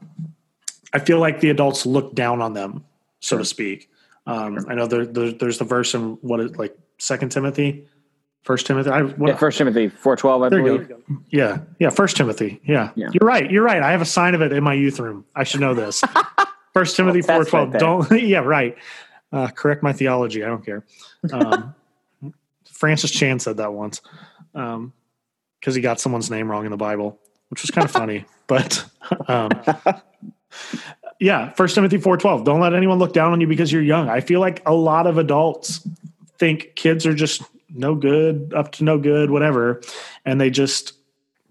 I 0.92 0.98
feel 0.98 1.20
like 1.20 1.40
the 1.40 1.50
adults 1.50 1.86
look 1.86 2.14
down 2.14 2.42
on 2.42 2.52
them, 2.52 2.84
so 3.20 3.38
to 3.38 3.44
speak. 3.44 3.88
Um, 4.26 4.66
I 4.68 4.74
know 4.74 4.86
there, 4.86 5.06
there, 5.06 5.32
there's 5.32 5.58
the 5.58 5.64
verse 5.64 5.94
in 5.94 6.18
what 6.20 6.40
is 6.40 6.56
like 6.56 6.76
Second 6.98 7.30
Timothy, 7.30 7.86
First 8.42 8.66
Timothy. 8.66 8.90
I, 8.90 9.02
what, 9.02 9.28
yeah, 9.28 9.36
First 9.36 9.58
Timothy 9.58 9.88
four 9.88 10.16
twelve. 10.16 10.42
I 10.42 10.48
believe. 10.48 10.90
Yeah, 11.28 11.58
yeah. 11.78 11.90
First 11.90 12.16
Timothy. 12.16 12.60
Yeah. 12.64 12.90
yeah. 12.94 13.08
you're 13.12 13.26
right. 13.26 13.50
You're 13.50 13.64
right. 13.64 13.82
I 13.82 13.92
have 13.92 14.02
a 14.02 14.06
sign 14.06 14.34
of 14.34 14.42
it 14.42 14.52
in 14.52 14.64
my 14.64 14.74
youth 14.74 14.98
room. 14.98 15.24
I 15.34 15.44
should 15.44 15.60
know 15.60 15.74
this. 15.74 16.02
First 16.72 16.96
Timothy 16.96 17.22
four 17.22 17.44
twelve. 17.44 17.72
Right 17.72 17.80
don't. 17.80 18.10
yeah, 18.22 18.40
right. 18.40 18.76
Uh, 19.32 19.48
correct 19.48 19.82
my 19.82 19.92
theology. 19.92 20.42
I 20.44 20.48
don't 20.48 20.64
care. 20.64 20.84
Um, 21.32 21.74
Francis 22.64 23.10
Chan 23.10 23.40
said 23.40 23.58
that 23.58 23.72
once 23.72 24.00
because 24.52 24.74
um, 24.76 24.92
he 25.62 25.80
got 25.80 26.00
someone's 26.00 26.30
name 26.30 26.50
wrong 26.50 26.64
in 26.64 26.70
the 26.70 26.76
Bible, 26.76 27.18
which 27.48 27.62
was 27.62 27.70
kind 27.70 27.84
of 27.84 27.90
funny. 27.90 28.24
But 28.50 28.84
um, 29.28 29.50
yeah, 31.20 31.50
First 31.50 31.76
Timothy 31.76 31.98
four 31.98 32.16
twelve. 32.16 32.42
Don't 32.42 32.58
let 32.58 32.74
anyone 32.74 32.98
look 32.98 33.12
down 33.12 33.30
on 33.30 33.40
you 33.40 33.46
because 33.46 33.70
you're 33.70 33.80
young. 33.80 34.08
I 34.08 34.20
feel 34.20 34.40
like 34.40 34.60
a 34.66 34.74
lot 34.74 35.06
of 35.06 35.18
adults 35.18 35.86
think 36.40 36.74
kids 36.74 37.06
are 37.06 37.14
just 37.14 37.42
no 37.68 37.94
good, 37.94 38.52
up 38.56 38.72
to 38.72 38.82
no 38.82 38.98
good, 38.98 39.30
whatever, 39.30 39.82
and 40.24 40.40
they 40.40 40.50
just 40.50 40.94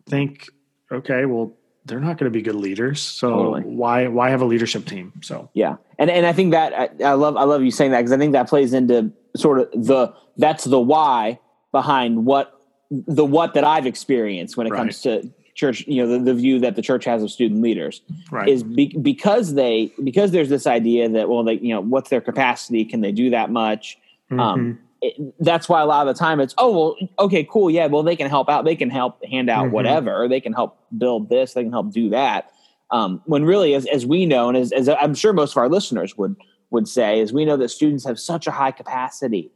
think, 0.07 0.49
okay, 0.91 1.24
well, 1.26 1.53
they're 1.89 1.99
not 1.99 2.17
going 2.17 2.31
to 2.31 2.35
be 2.35 2.41
good 2.41 2.55
leaders. 2.55 3.01
So 3.01 3.29
totally. 3.29 3.61
why 3.63 4.07
why 4.07 4.29
have 4.29 4.41
a 4.41 4.45
leadership 4.45 4.85
team? 4.85 5.11
So 5.21 5.49
yeah, 5.53 5.75
and 5.97 6.09
and 6.09 6.25
I 6.25 6.31
think 6.31 6.51
that 6.51 6.73
I, 6.73 7.03
I 7.03 7.13
love 7.13 7.35
I 7.35 7.43
love 7.43 7.63
you 7.63 7.71
saying 7.71 7.91
that 7.91 7.99
because 7.99 8.11
I 8.11 8.17
think 8.17 8.33
that 8.33 8.47
plays 8.47 8.73
into 8.73 9.11
sort 9.35 9.59
of 9.59 9.71
the 9.71 10.13
that's 10.37 10.63
the 10.63 10.79
why 10.79 11.39
behind 11.71 12.25
what 12.25 12.53
the 12.89 13.25
what 13.25 13.55
that 13.55 13.63
I've 13.63 13.85
experienced 13.85 14.55
when 14.55 14.67
it 14.67 14.71
right. 14.71 14.79
comes 14.79 15.01
to 15.01 15.29
church 15.55 15.85
you 15.87 16.01
know 16.01 16.17
the, 16.17 16.19
the 16.19 16.33
view 16.33 16.59
that 16.59 16.75
the 16.75 16.81
church 16.81 17.03
has 17.05 17.21
of 17.21 17.29
student 17.29 17.61
leaders 17.61 18.01
right. 18.31 18.47
is 18.47 18.63
be, 18.63 18.87
because 19.01 19.55
they 19.55 19.91
because 20.03 20.31
there's 20.31 20.47
this 20.47 20.65
idea 20.65 21.09
that 21.09 21.27
well 21.27 21.43
they 21.43 21.55
you 21.55 21.73
know 21.73 21.81
what's 21.81 22.09
their 22.09 22.21
capacity 22.21 22.85
can 22.85 23.01
they 23.01 23.11
do 23.11 23.29
that 23.31 23.51
much 23.51 23.97
mm-hmm. 24.31 24.39
um, 24.39 24.79
it, 25.02 25.34
that's 25.39 25.70
why 25.70 25.82
a 25.82 25.86
lot 25.86 26.08
of 26.08 26.14
the 26.14 26.20
time 26.20 26.39
it's 26.39 26.54
oh 26.58 26.72
well 26.72 27.10
okay 27.20 27.43
cool 27.50 27.70
yeah 27.70 27.88
well 27.88 28.04
they 28.04 28.16
can 28.16 28.30
help 28.30 28.50
out 28.50 28.66
they 28.66 28.76
can 28.76 28.89
help 28.89 29.24
hand 29.26 29.50
out 29.50 29.66
mm-hmm. 29.66 29.74
whatever 29.74 30.28
they 30.28 30.41
can 30.41 30.54
help 30.54 30.78
build 30.97 31.30
this 31.30 31.54
they 31.54 31.64
can 31.64 31.72
help 31.72 31.91
do 31.91 32.10
that 32.10 32.52
um, 32.91 33.22
when 33.26 33.45
really 33.45 33.76
as, 33.76 33.86
as 33.88 34.06
we 34.06 34.26
know 34.26 34.50
and 34.50 34.58
as, 34.58 34.72
as 34.72 34.89
i'm 34.89 35.14
sure 35.14 35.34
most 35.34 35.52
of 35.52 35.58
our 35.58 35.70
listeners 35.70 36.18
would 36.18 36.36
would 36.72 36.88
say 36.88 37.20
is 37.20 37.32
we 37.32 37.45
know 37.45 37.58
that 37.58 37.70
students 37.70 38.06
have 38.06 38.20
such 38.20 38.47
a 38.47 38.52
high 38.52 38.72
capacity 38.72 39.52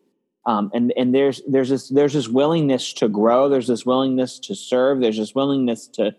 um, 0.45 0.71
and 0.73 0.93
and 0.95 1.13
there's 1.13 1.41
there's 1.47 1.69
this 1.69 1.89
there's 1.89 2.13
this 2.13 2.27
willingness 2.27 2.93
to 2.93 3.07
grow 3.07 3.49
there's 3.49 3.67
this 3.67 3.85
willingness 3.85 4.39
to 4.39 4.55
serve 4.55 5.01
there's 5.01 5.17
this 5.17 5.35
willingness 5.35 5.87
to 5.87 6.15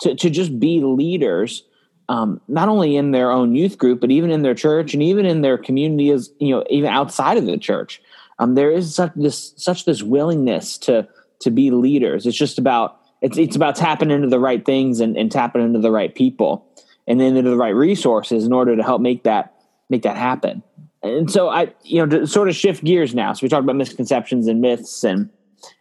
to, 0.00 0.14
to 0.14 0.30
just 0.30 0.58
be 0.60 0.80
leaders 0.80 1.64
um, 2.08 2.40
not 2.48 2.68
only 2.68 2.96
in 2.96 3.10
their 3.10 3.30
own 3.30 3.54
youth 3.54 3.76
group 3.76 4.00
but 4.00 4.10
even 4.10 4.30
in 4.30 4.42
their 4.42 4.54
church 4.54 4.94
and 4.94 5.02
even 5.02 5.26
in 5.26 5.42
their 5.42 5.58
community 5.58 6.10
as 6.10 6.30
you 6.38 6.54
know 6.54 6.64
even 6.70 6.90
outside 6.90 7.36
of 7.36 7.46
the 7.46 7.58
church 7.58 8.00
um, 8.38 8.54
there 8.54 8.70
is 8.70 8.94
such 8.94 9.12
this 9.14 9.52
such 9.56 9.84
this 9.84 10.02
willingness 10.02 10.78
to 10.78 11.06
to 11.40 11.50
be 11.50 11.70
leaders 11.70 12.26
it's 12.26 12.36
just 12.36 12.58
about 12.58 13.00
it's 13.22 13.38
it's 13.38 13.56
about 13.56 13.76
tapping 13.76 14.10
into 14.10 14.28
the 14.28 14.38
right 14.38 14.64
things 14.64 15.00
and, 15.00 15.16
and 15.16 15.30
tapping 15.30 15.62
into 15.62 15.78
the 15.78 15.90
right 15.90 16.14
people 16.14 16.64
and 17.06 17.20
then 17.20 17.36
into 17.36 17.50
the 17.50 17.56
right 17.56 17.74
resources 17.74 18.44
in 18.44 18.52
order 18.52 18.76
to 18.76 18.82
help 18.82 19.00
make 19.00 19.24
that 19.24 19.54
make 19.88 20.02
that 20.02 20.16
happen 20.16 20.62
and 21.02 21.30
so 21.30 21.48
I, 21.48 21.72
you 21.82 22.04
know, 22.04 22.18
to 22.18 22.26
sort 22.26 22.48
of 22.48 22.56
shift 22.56 22.84
gears 22.84 23.14
now. 23.14 23.32
So 23.32 23.44
we 23.44 23.48
talked 23.48 23.62
about 23.62 23.76
misconceptions 23.76 24.46
and 24.46 24.60
myths 24.60 25.04
and 25.04 25.30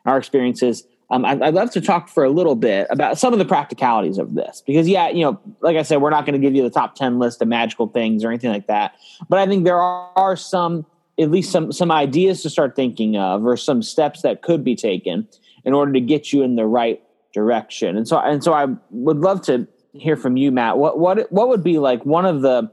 our 0.05 0.17
experiences. 0.17 0.83
um, 1.09 1.25
I'd, 1.25 1.41
I'd, 1.41 1.53
love 1.53 1.71
to 1.71 1.81
talk 1.81 2.09
for 2.09 2.23
a 2.23 2.29
little 2.29 2.55
bit 2.55 2.87
about 2.89 3.17
some 3.17 3.33
of 3.33 3.39
the 3.39 3.45
practicalities 3.45 4.17
of 4.17 4.35
this 4.35 4.61
because, 4.65 4.87
yeah, 4.87 5.09
you 5.09 5.23
know, 5.23 5.39
like 5.61 5.77
I 5.77 5.81
said, 5.81 6.01
we're 6.01 6.09
not 6.09 6.25
going 6.25 6.39
to 6.39 6.45
give 6.45 6.55
you 6.55 6.63
the 6.63 6.69
top 6.69 6.95
ten 6.95 7.19
list 7.19 7.41
of 7.41 7.47
magical 7.47 7.87
things 7.87 8.23
or 8.23 8.29
anything 8.29 8.51
like 8.51 8.67
that, 8.67 8.95
but 9.29 9.39
I 9.39 9.47
think 9.47 9.63
there 9.63 9.79
are, 9.79 10.11
are 10.15 10.35
some, 10.35 10.85
at 11.19 11.31
least 11.31 11.51
some 11.51 11.71
some 11.71 11.91
ideas 11.91 12.41
to 12.43 12.49
start 12.49 12.75
thinking 12.75 13.17
of, 13.17 13.45
or 13.45 13.57
some 13.57 13.81
steps 13.81 14.21
that 14.21 14.41
could 14.41 14.63
be 14.63 14.75
taken 14.75 15.27
in 15.65 15.73
order 15.73 15.91
to 15.93 16.01
get 16.01 16.31
you 16.31 16.43
in 16.43 16.55
the 16.55 16.65
right 16.65 17.01
direction. 17.33 17.97
And 17.97 18.07
so, 18.07 18.17
and 18.19 18.43
so, 18.43 18.53
I 18.53 18.67
would 18.91 19.19
love 19.19 19.41
to 19.43 19.67
hear 19.93 20.15
from 20.15 20.37
you, 20.37 20.51
Matt. 20.51 20.77
What 20.77 20.99
what 20.99 21.31
what 21.31 21.49
would 21.49 21.63
be 21.63 21.79
like 21.79 22.05
one 22.05 22.25
of 22.25 22.41
the 22.41 22.71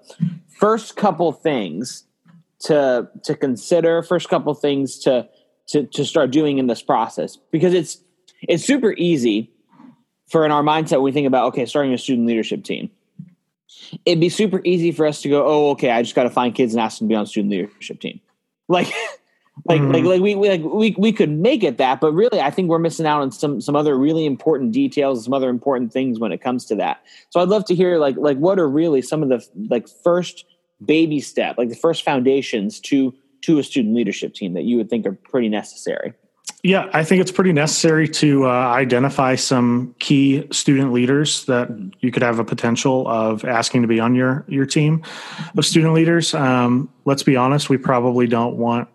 first 0.59 0.97
couple 0.97 1.33
things 1.33 2.05
to 2.61 3.09
to 3.25 3.35
consider? 3.35 4.03
First 4.03 4.29
couple 4.29 4.55
things 4.55 4.99
to 5.01 5.29
to 5.69 5.85
to 5.85 6.05
start 6.05 6.31
doing 6.31 6.59
in 6.59 6.67
this 6.67 6.83
process 6.83 7.39
because 7.51 7.75
it's 7.75 7.99
it's 8.43 8.65
super 8.65 8.93
easy 8.93 9.51
for 10.29 10.45
in 10.45 10.53
our 10.53 10.63
mindset 10.63 10.93
when 10.93 11.03
we 11.03 11.13
think 11.13 11.27
about 11.27 11.47
okay 11.49 11.67
starting 11.67 11.93
a 11.93 11.99
student 11.99 12.27
leadership 12.27 12.65
team 12.65 12.91
it'd 14.05 14.21
be 14.21 14.29
super 14.29 14.61
easy 14.65 14.93
for 14.93 15.07
us 15.07 15.23
to 15.23 15.29
go 15.29 15.47
oh 15.47 15.71
okay 15.71 15.91
i 15.91 16.03
just 16.03 16.15
got 16.15 16.25
to 16.25 16.31
find 16.31 16.55
kids 16.55 16.75
and 16.75 16.81
ask 16.81 16.99
them 16.99 17.09
to 17.09 17.13
be 17.13 17.17
on 17.17 17.27
student 17.27 17.51
leadership 17.51 18.01
team 18.01 18.21
like 18.69 18.93
like 19.67 19.81
mm-hmm. 19.81 19.93
like 19.93 20.05
like 20.05 20.21
we, 20.21 20.35
we 20.35 20.49
like 20.49 20.63
we 20.63 20.95
we 20.99 21.13
could 21.13 21.31
make 21.31 21.63
it 21.63 21.79
that 21.79 22.01
but 22.01 22.13
really 22.13 22.41
i 22.41 22.51
think 22.51 22.69
we're 22.69 22.79
missing 22.79 23.07
out 23.07 23.21
on 23.21 23.31
some 23.31 23.61
some 23.61 23.77
other 23.77 23.97
really 23.97 24.27
important 24.27 24.73
details 24.73 25.25
some 25.25 25.33
other 25.33 25.49
important 25.49 25.93
things 25.93 26.19
when 26.19 26.33
it 26.33 26.41
comes 26.41 26.65
to 26.65 26.75
that 26.75 27.03
so 27.31 27.41
i'd 27.41 27.49
love 27.49 27.65
to 27.65 27.75
hear 27.75 27.99
like 27.99 28.17
like 28.17 28.37
what 28.39 28.59
are 28.59 28.69
really 28.69 29.01
some 29.01 29.23
of 29.23 29.29
the 29.29 29.47
like 29.71 29.89
first 30.03 30.45
baby 30.85 31.21
step 31.21 31.57
like 31.57 31.69
the 31.69 31.77
first 31.77 32.03
foundations 32.03 32.81
to 32.81 33.15
to 33.43 33.59
a 33.59 33.63
student 33.63 33.95
leadership 33.95 34.35
team 34.35 34.55
that 34.55 34.65
you 34.65 34.77
would 34.77 34.91
think 34.91 35.07
are 35.07 35.13
pretty 35.13 35.49
necessary 35.49 36.15
yeah, 36.65 36.89
I 36.95 37.05
think 37.05 37.21
it's 37.21 37.31
pretty 37.31 37.53
necessary 37.53 38.09
to 38.09 38.47
uh, 38.47 38.49
identify 38.49 39.35
some 39.35 39.95
key 39.99 40.49
student 40.51 40.95
leaders 40.95 41.45
that 41.45 41.69
you 42.01 42.11
could 42.11 42.23
have 42.23 42.39
a 42.39 42.45
potential 42.45 43.07
of 43.07 43.45
asking 43.45 43.83
to 43.83 43.89
be 43.89 44.01
on 44.01 44.15
your 44.15 44.47
your 44.49 44.65
team 44.65 45.03
of 45.59 45.67
student 45.67 45.93
leaders. 45.93 46.33
Um, 46.33 46.89
let's 47.05 47.23
be 47.23 47.37
honest, 47.37 47.69
we 47.69 47.77
probably 47.77 48.27
don't 48.27 48.57
want 48.57 48.89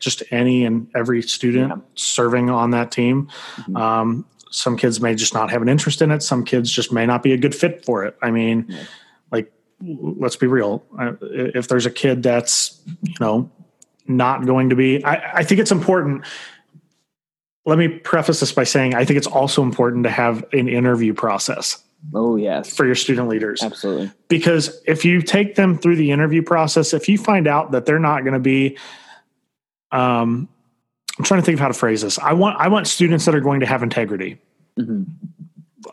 just 0.00 0.22
any 0.30 0.64
and 0.64 0.88
every 0.96 1.20
student 1.20 1.72
yeah. 1.76 1.82
serving 1.94 2.48
on 2.48 2.70
that 2.70 2.90
team. 2.90 3.28
Mm-hmm. 3.56 3.76
Um, 3.76 4.26
some 4.50 4.78
kids 4.78 4.98
may 4.98 5.14
just 5.14 5.34
not 5.34 5.50
have 5.50 5.60
an 5.60 5.68
interest 5.68 6.00
in 6.00 6.10
it. 6.10 6.22
Some 6.22 6.42
kids 6.42 6.70
just 6.70 6.90
may 6.90 7.04
not 7.04 7.22
be 7.22 7.34
a 7.34 7.36
good 7.36 7.54
fit 7.54 7.84
for 7.84 8.06
it. 8.06 8.16
I 8.22 8.30
mean, 8.30 8.64
yeah. 8.66 8.84
like, 9.30 9.52
let's 9.82 10.36
be 10.36 10.46
real. 10.46 10.86
If 11.20 11.68
there's 11.68 11.84
a 11.84 11.90
kid 11.90 12.22
that's, 12.22 12.80
you 13.02 13.16
know, 13.20 13.50
not 14.06 14.46
going 14.46 14.70
to 14.70 14.76
be, 14.76 15.04
I, 15.04 15.40
I 15.40 15.44
think 15.44 15.60
it's 15.60 15.72
important 15.72 16.24
let 17.66 17.78
me 17.78 17.88
preface 17.88 18.40
this 18.40 18.52
by 18.52 18.64
saying 18.64 18.94
I 18.94 19.04
think 19.04 19.16
it's 19.16 19.26
also 19.26 19.62
important 19.62 20.04
to 20.04 20.10
have 20.10 20.44
an 20.52 20.68
interview 20.68 21.14
process. 21.14 21.82
Oh, 22.12 22.36
yes. 22.36 22.76
For 22.76 22.84
your 22.84 22.94
student 22.94 23.28
leaders. 23.28 23.62
Absolutely. 23.62 24.12
Because 24.28 24.82
if 24.86 25.04
you 25.04 25.22
take 25.22 25.54
them 25.54 25.78
through 25.78 25.96
the 25.96 26.10
interview 26.10 26.42
process, 26.42 26.92
if 26.92 27.08
you 27.08 27.16
find 27.16 27.46
out 27.46 27.70
that 27.70 27.86
they're 27.86 27.98
not 27.98 28.24
going 28.24 28.34
to 28.34 28.40
be, 28.40 28.76
um, 29.90 30.48
I'm 31.18 31.24
trying 31.24 31.40
to 31.40 31.44
think 31.46 31.54
of 31.54 31.60
how 31.60 31.68
to 31.68 31.74
phrase 31.74 32.02
this. 32.02 32.18
I 32.18 32.34
want, 32.34 32.60
I 32.60 32.68
want 32.68 32.88
students 32.88 33.24
that 33.24 33.34
are 33.34 33.40
going 33.40 33.60
to 33.60 33.66
have 33.66 33.82
integrity. 33.82 34.38
Mm-hmm. 34.78 35.04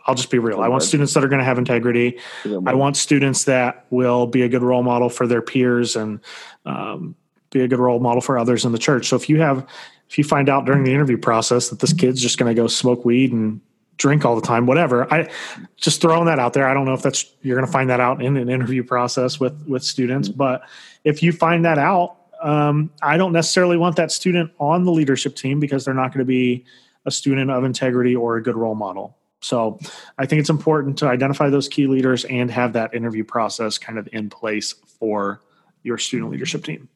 I'll 0.05 0.15
just 0.15 0.31
be 0.31 0.39
real. 0.39 0.61
I 0.61 0.67
want 0.67 0.83
students 0.83 1.13
that 1.13 1.23
are 1.23 1.27
going 1.27 1.39
to 1.39 1.45
have 1.45 1.57
integrity. 1.57 2.17
I 2.45 2.73
want 2.73 2.97
students 2.97 3.43
that 3.45 3.85
will 3.89 4.25
be 4.25 4.41
a 4.41 4.49
good 4.49 4.63
role 4.63 4.83
model 4.83 5.09
for 5.09 5.27
their 5.27 5.41
peers 5.41 5.95
and 5.95 6.19
um, 6.65 7.15
be 7.51 7.61
a 7.61 7.67
good 7.67 7.79
role 7.79 7.99
model 7.99 8.21
for 8.21 8.37
others 8.37 8.65
in 8.65 8.71
the 8.71 8.77
church. 8.77 9.09
So 9.09 9.15
if 9.15 9.29
you 9.29 9.41
have 9.41 9.67
if 10.11 10.17
you 10.17 10.25
find 10.25 10.49
out 10.49 10.65
during 10.65 10.83
the 10.83 10.93
interview 10.93 11.17
process 11.17 11.69
that 11.69 11.79
this 11.79 11.93
kid's 11.93 12.21
just 12.21 12.37
going 12.37 12.53
to 12.53 12.61
go 12.61 12.67
smoke 12.67 13.05
weed 13.05 13.31
and 13.31 13.61
drink 13.95 14.25
all 14.25 14.35
the 14.35 14.45
time, 14.45 14.65
whatever, 14.65 15.11
I 15.11 15.31
just 15.77 16.01
throwing 16.01 16.25
that 16.25 16.37
out 16.37 16.51
there. 16.51 16.67
I 16.67 16.73
don't 16.73 16.83
know 16.83 16.93
if 16.93 17.01
that's 17.01 17.33
you're 17.43 17.55
going 17.55 17.65
to 17.65 17.71
find 17.71 17.89
that 17.89 18.01
out 18.01 18.21
in 18.21 18.35
an 18.35 18.49
interview 18.49 18.83
process 18.83 19.39
with 19.39 19.65
with 19.67 19.85
students, 19.85 20.27
mm-hmm. 20.27 20.37
but 20.37 20.63
if 21.05 21.23
you 21.23 21.31
find 21.31 21.63
that 21.63 21.77
out, 21.77 22.17
um, 22.41 22.91
I 23.01 23.15
don't 23.15 23.31
necessarily 23.31 23.77
want 23.77 23.95
that 23.95 24.11
student 24.11 24.51
on 24.59 24.83
the 24.83 24.91
leadership 24.91 25.37
team 25.37 25.61
because 25.61 25.85
they're 25.85 25.93
not 25.93 26.09
going 26.09 26.19
to 26.19 26.25
be 26.25 26.65
a 27.05 27.11
student 27.11 27.49
of 27.49 27.63
integrity 27.63 28.13
or 28.13 28.35
a 28.35 28.43
good 28.43 28.57
role 28.57 28.75
model. 28.75 29.17
So 29.39 29.79
I 30.17 30.25
think 30.25 30.41
it's 30.41 30.49
important 30.49 30.97
to 30.99 31.07
identify 31.07 31.49
those 31.49 31.69
key 31.69 31.87
leaders 31.87 32.25
and 32.25 32.51
have 32.51 32.73
that 32.73 32.93
interview 32.93 33.23
process 33.23 33.77
kind 33.77 33.97
of 33.97 34.09
in 34.11 34.29
place 34.29 34.73
for 34.99 35.41
your 35.83 35.97
student 35.97 36.31
leadership 36.31 36.65
team. 36.65 36.89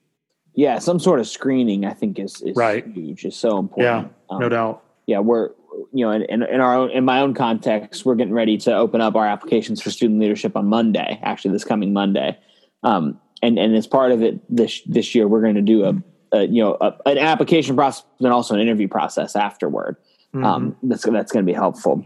Yeah, 0.56 0.80
some 0.80 1.00
sort 1.00 1.20
of 1.20 1.28
screening 1.28 1.86
I 1.86 1.94
think 1.94 2.18
is, 2.18 2.42
is 2.42 2.56
right. 2.56 2.86
huge. 2.88 3.26
Is 3.26 3.36
so 3.36 3.58
important. 3.60 4.08
Yeah, 4.08 4.36
um, 4.36 4.42
no 4.42 4.50
doubt. 4.50 4.84
Yeah, 5.06 5.20
we're 5.20 5.50
you 5.92 6.06
know 6.06 6.12
in, 6.12 6.24
in, 6.24 6.44
in 6.44 6.62
our 6.62 6.76
own, 6.76 6.92
in 6.92 7.06
my 7.06 7.20
own 7.20 7.34
context, 7.34 8.06
we're 8.06 8.16
getting 8.16 8.34
ready 8.34 8.58
to 8.60 8.74
open 8.74 9.02
up 9.02 9.16
our 9.16 9.28
applications 9.28 9.82
for 9.82 9.92
student 9.92 10.20
leadership 10.20 10.56
on 10.56 10.68
Monday. 10.68 11.20
Actually, 11.24 11.52
this 11.52 11.64
coming 11.64 11.94
Monday, 11.94 12.38
um, 12.84 13.20
and 13.42 13.60
and 13.60 13.76
as 13.76 13.86
part 13.86 14.12
of 14.12 14.22
it 14.22 14.40
this 14.54 14.82
this 14.84 15.14
year, 15.14 15.28
we're 15.28 15.42
going 15.42 15.56
to 15.56 15.62
do 15.62 15.84
a, 15.84 15.94
a 16.32 16.48
you 16.48 16.64
know 16.64 16.78
a, 16.80 16.96
an 17.06 17.18
application 17.18 17.76
process 17.76 18.06
and 18.20 18.30
also 18.30 18.56
an 18.56 18.62
interview 18.62 18.88
process 18.88 19.36
afterward. 19.36 19.98
Mm-hmm. 20.34 20.46
Um, 20.46 20.76
that's 20.84 21.04
that's 21.04 21.32
going 21.32 21.46
to 21.46 21.50
be 21.50 21.56
helpful. 21.56 22.06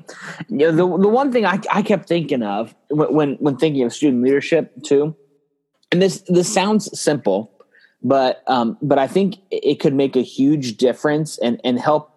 You 0.49 0.57
know, 0.57 0.71
the 0.71 1.01
the 1.01 1.07
one 1.07 1.31
thing 1.31 1.45
I, 1.45 1.59
I 1.71 1.81
kept 1.81 2.07
thinking 2.07 2.43
of 2.43 2.75
when 2.89 3.35
when 3.35 3.57
thinking 3.57 3.83
of 3.83 3.93
student 3.93 4.23
leadership 4.23 4.71
too, 4.83 5.15
and 5.91 6.01
this 6.01 6.23
this 6.27 6.51
sounds 6.51 6.99
simple, 6.99 7.51
but 8.03 8.43
um, 8.47 8.77
but 8.81 8.97
I 8.97 9.07
think 9.07 9.37
it 9.51 9.79
could 9.79 9.93
make 9.93 10.15
a 10.15 10.21
huge 10.21 10.77
difference 10.77 11.37
and 11.39 11.59
and 11.63 11.79
help 11.79 12.11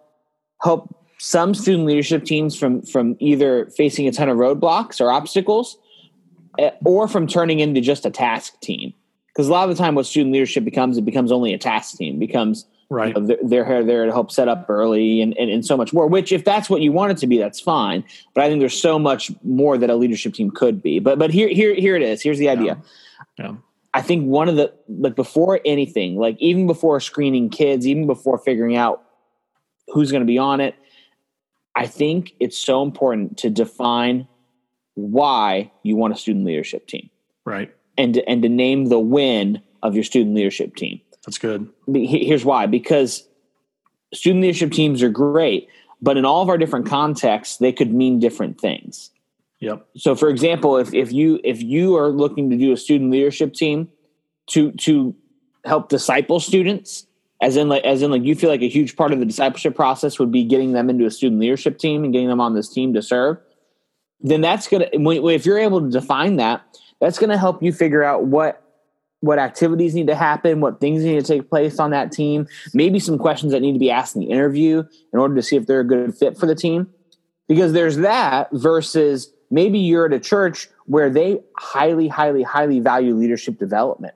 help 0.63 0.95
some 1.19 1.55
student 1.55 1.87
leadership 1.87 2.25
teams 2.25 2.57
from 2.57 2.83
from 2.83 3.17
either 3.21 3.67
facing 3.77 4.09
a 4.09 4.13
ton 4.13 4.29
of 4.29 4.39
roadblocks 4.39 5.01
or 5.01 5.11
obstacles, 5.11 5.79
eh, 6.59 6.71
or 6.85 7.09
from 7.09 7.27
turning 7.27 7.61
into 7.61 7.81
just 7.81 8.07
a 8.07 8.11
task 8.11 8.59
team. 8.61 8.93
Because 9.29 9.49
a 9.49 9.53
lot 9.53 9.69
of 9.69 9.75
the 9.75 9.83
time, 9.83 9.95
what 9.95 10.05
student 10.05 10.33
leadership 10.33 10.65
becomes, 10.65 10.99
it 10.99 11.07
becomes 11.07 11.33
only 11.33 11.55
a 11.55 11.59
task 11.59 11.97
team. 11.97 12.17
It 12.17 12.21
becomes 12.21 12.67
right. 12.91 13.15
You 13.17 13.23
know, 13.23 13.27
they're, 13.27 13.65
they're 13.65 13.85
there 13.85 14.05
to 14.05 14.13
help 14.13 14.31
set 14.31 14.47
up 14.47 14.67
early 14.69 15.23
and, 15.23 15.37
and, 15.39 15.49
and 15.51 15.65
so 15.65 15.77
much 15.77 15.93
more. 15.93 16.07
Which, 16.07 16.33
if 16.33 16.45
that's 16.45 16.69
what 16.69 16.83
you 16.83 16.93
want 16.93 17.13
it 17.13 17.19
to 17.19 17.27
be, 17.27 17.39
that's 17.39 17.61
fine. 17.61 18.05
But 18.35 18.45
I 18.45 18.49
think 18.49 18.61
there's 18.61 18.79
so 18.79 18.99
much 18.99 19.33
more 19.43 19.79
that 19.79 19.91
a 19.91 19.97
leadership 19.97 20.35
team 20.35 20.51
could 20.51 20.83
be. 20.83 20.99
But 20.99 21.19
but 21.19 21.31
here 21.31 21.49
here 21.49 21.75
here 21.75 21.97
it 21.97 22.03
is. 22.03 22.21
Here's 22.21 22.39
the 22.39 22.49
idea. 22.49 22.79
Yeah. 23.39 23.47
yeah. 23.47 23.55
I 23.95 24.01
think 24.01 24.27
one 24.27 24.49
of 24.49 24.57
the 24.57 24.73
like 24.89 25.15
before 25.15 25.61
anything, 25.65 26.17
like 26.17 26.37
even 26.39 26.67
before 26.67 26.99
screening 27.01 27.51
kids, 27.51 27.87
even 27.87 28.07
before 28.07 28.39
figuring 28.39 28.77
out 28.77 29.03
who's 29.89 30.11
going 30.11 30.23
to 30.23 30.27
be 30.27 30.39
on 30.39 30.61
it, 30.61 30.75
I 31.75 31.87
think 31.87 32.35
it's 32.41 32.57
so 32.57 32.83
important 32.83 33.39
to 33.39 33.51
define 33.51 34.29
why 34.95 35.73
you 35.83 35.97
want 35.97 36.15
a 36.15 36.17
student 36.17 36.45
leadership 36.45 36.87
team. 36.87 37.11
Right. 37.45 37.75
And 37.99 38.15
to, 38.15 38.29
and 38.29 38.43
to 38.43 38.49
name 38.49 38.87
the 38.87 38.99
win 38.99 39.63
of 39.83 39.95
your 39.95 40.05
student 40.05 40.35
leadership 40.35 40.77
team. 40.77 41.01
That's 41.27 41.39
good. 41.39 41.69
Here's 41.93 42.45
why 42.45 42.67
because 42.67 43.29
student 44.15 44.43
leadership 44.43 44.73
teams 44.73 45.03
are 45.03 45.11
great, 45.11 45.69
but 46.01 46.17
in 46.17 46.25
all 46.25 46.43
of 46.43 46.49
our 46.49 46.59
different 46.59 46.87
contexts, 46.87 47.59
they 47.59 47.73
could 47.73 47.93
mean 47.93 48.19
different 48.19 48.61
things. 48.61 49.11
Yep. 49.63 49.87
So, 49.97 50.17
for 50.17 50.29
example, 50.29 50.77
if 50.77 50.93
if 50.93 51.13
you 51.13 51.39
if 51.45 51.63
you 51.63 51.97
are 51.97 52.09
looking 52.09 52.51
to 52.51 52.57
do 52.57 52.73
a 52.73 52.77
student 52.77 53.13
leadership 53.13 53.55
team 53.55 53.89
to 54.49 54.73
to 54.73 55.15
help 55.65 55.89
disciple 55.89 56.41
students, 56.41 57.07
as 57.41 57.57
in 57.57 57.69
like 57.69 57.85
as 57.85 58.03
in 58.03 58.11
like 58.11 58.25
you 58.25 58.35
feel 58.35 58.51
like 58.51 58.63
a 58.63 58.69
huge 58.69 58.97
part 58.97 59.13
of 59.13 59.21
the 59.21 59.25
discipleship 59.25 59.77
process 59.77 60.19
would 60.19 60.33
be 60.33 60.43
getting 60.43 60.73
them 60.73 60.91
into 60.91 61.07
a 61.07 61.13
student 61.13 61.41
leadership 61.41 61.79
team 61.79 62.03
and 62.03 62.13
getting 62.13 62.27
them 62.27 62.41
on 62.41 62.55
this 62.57 62.69
team 62.69 62.93
to 62.95 63.03
serve, 63.03 63.39
then 64.21 64.41
that's 64.41 64.67
gonna 64.67 64.89
if 64.93 65.47
you're 65.47 65.61
able 65.61 65.81
to 65.81 65.91
define 65.91 66.37
that, 66.37 66.63
that's 67.01 67.21
gonna 67.21 67.39
help 67.39 67.63
you 67.63 67.73
figure 67.73 68.03
out 68.03 68.25
what 68.25 68.65
what 69.21 69.39
activities 69.39 69.95
need 69.95 70.09
to 70.09 70.17
happen, 70.17 70.61
what 70.61 70.81
things 70.81 71.05
need 71.05 71.21
to 71.21 71.23
take 71.23 71.49
place 71.49 71.79
on 71.79 71.93
that 71.93 72.11
team, 72.11 72.49
maybe 72.75 72.99
some 72.99 73.17
questions 73.17 73.53
that 73.53 73.61
need 73.61 73.75
to 73.75 73.79
be 73.79 73.93
asked 73.93 74.17
in 74.17 74.23
the 74.23 74.29
interview 74.29 74.83
in 75.13 75.21
order 75.21 75.37
to 75.37 75.43
see 75.43 75.55
if 75.55 75.69
they're 75.69 75.79
a 75.79 75.87
good 75.87 76.13
fit 76.17 76.37
for 76.37 76.47
the 76.47 76.57
team. 76.57 76.93
Because 77.47 77.73
there's 77.73 77.99
that 77.99 78.49
versus 78.51 79.33
Maybe 79.53 79.79
you're 79.79 80.07
at 80.07 80.15
a 80.15 80.19
church 80.19 80.71
where 80.87 81.11
they 81.11 81.39
highly, 81.59 82.09
highly, 82.09 82.43
highly 82.43 82.81
value 82.81 83.15
leadership 83.15 83.59
development. 83.59 84.15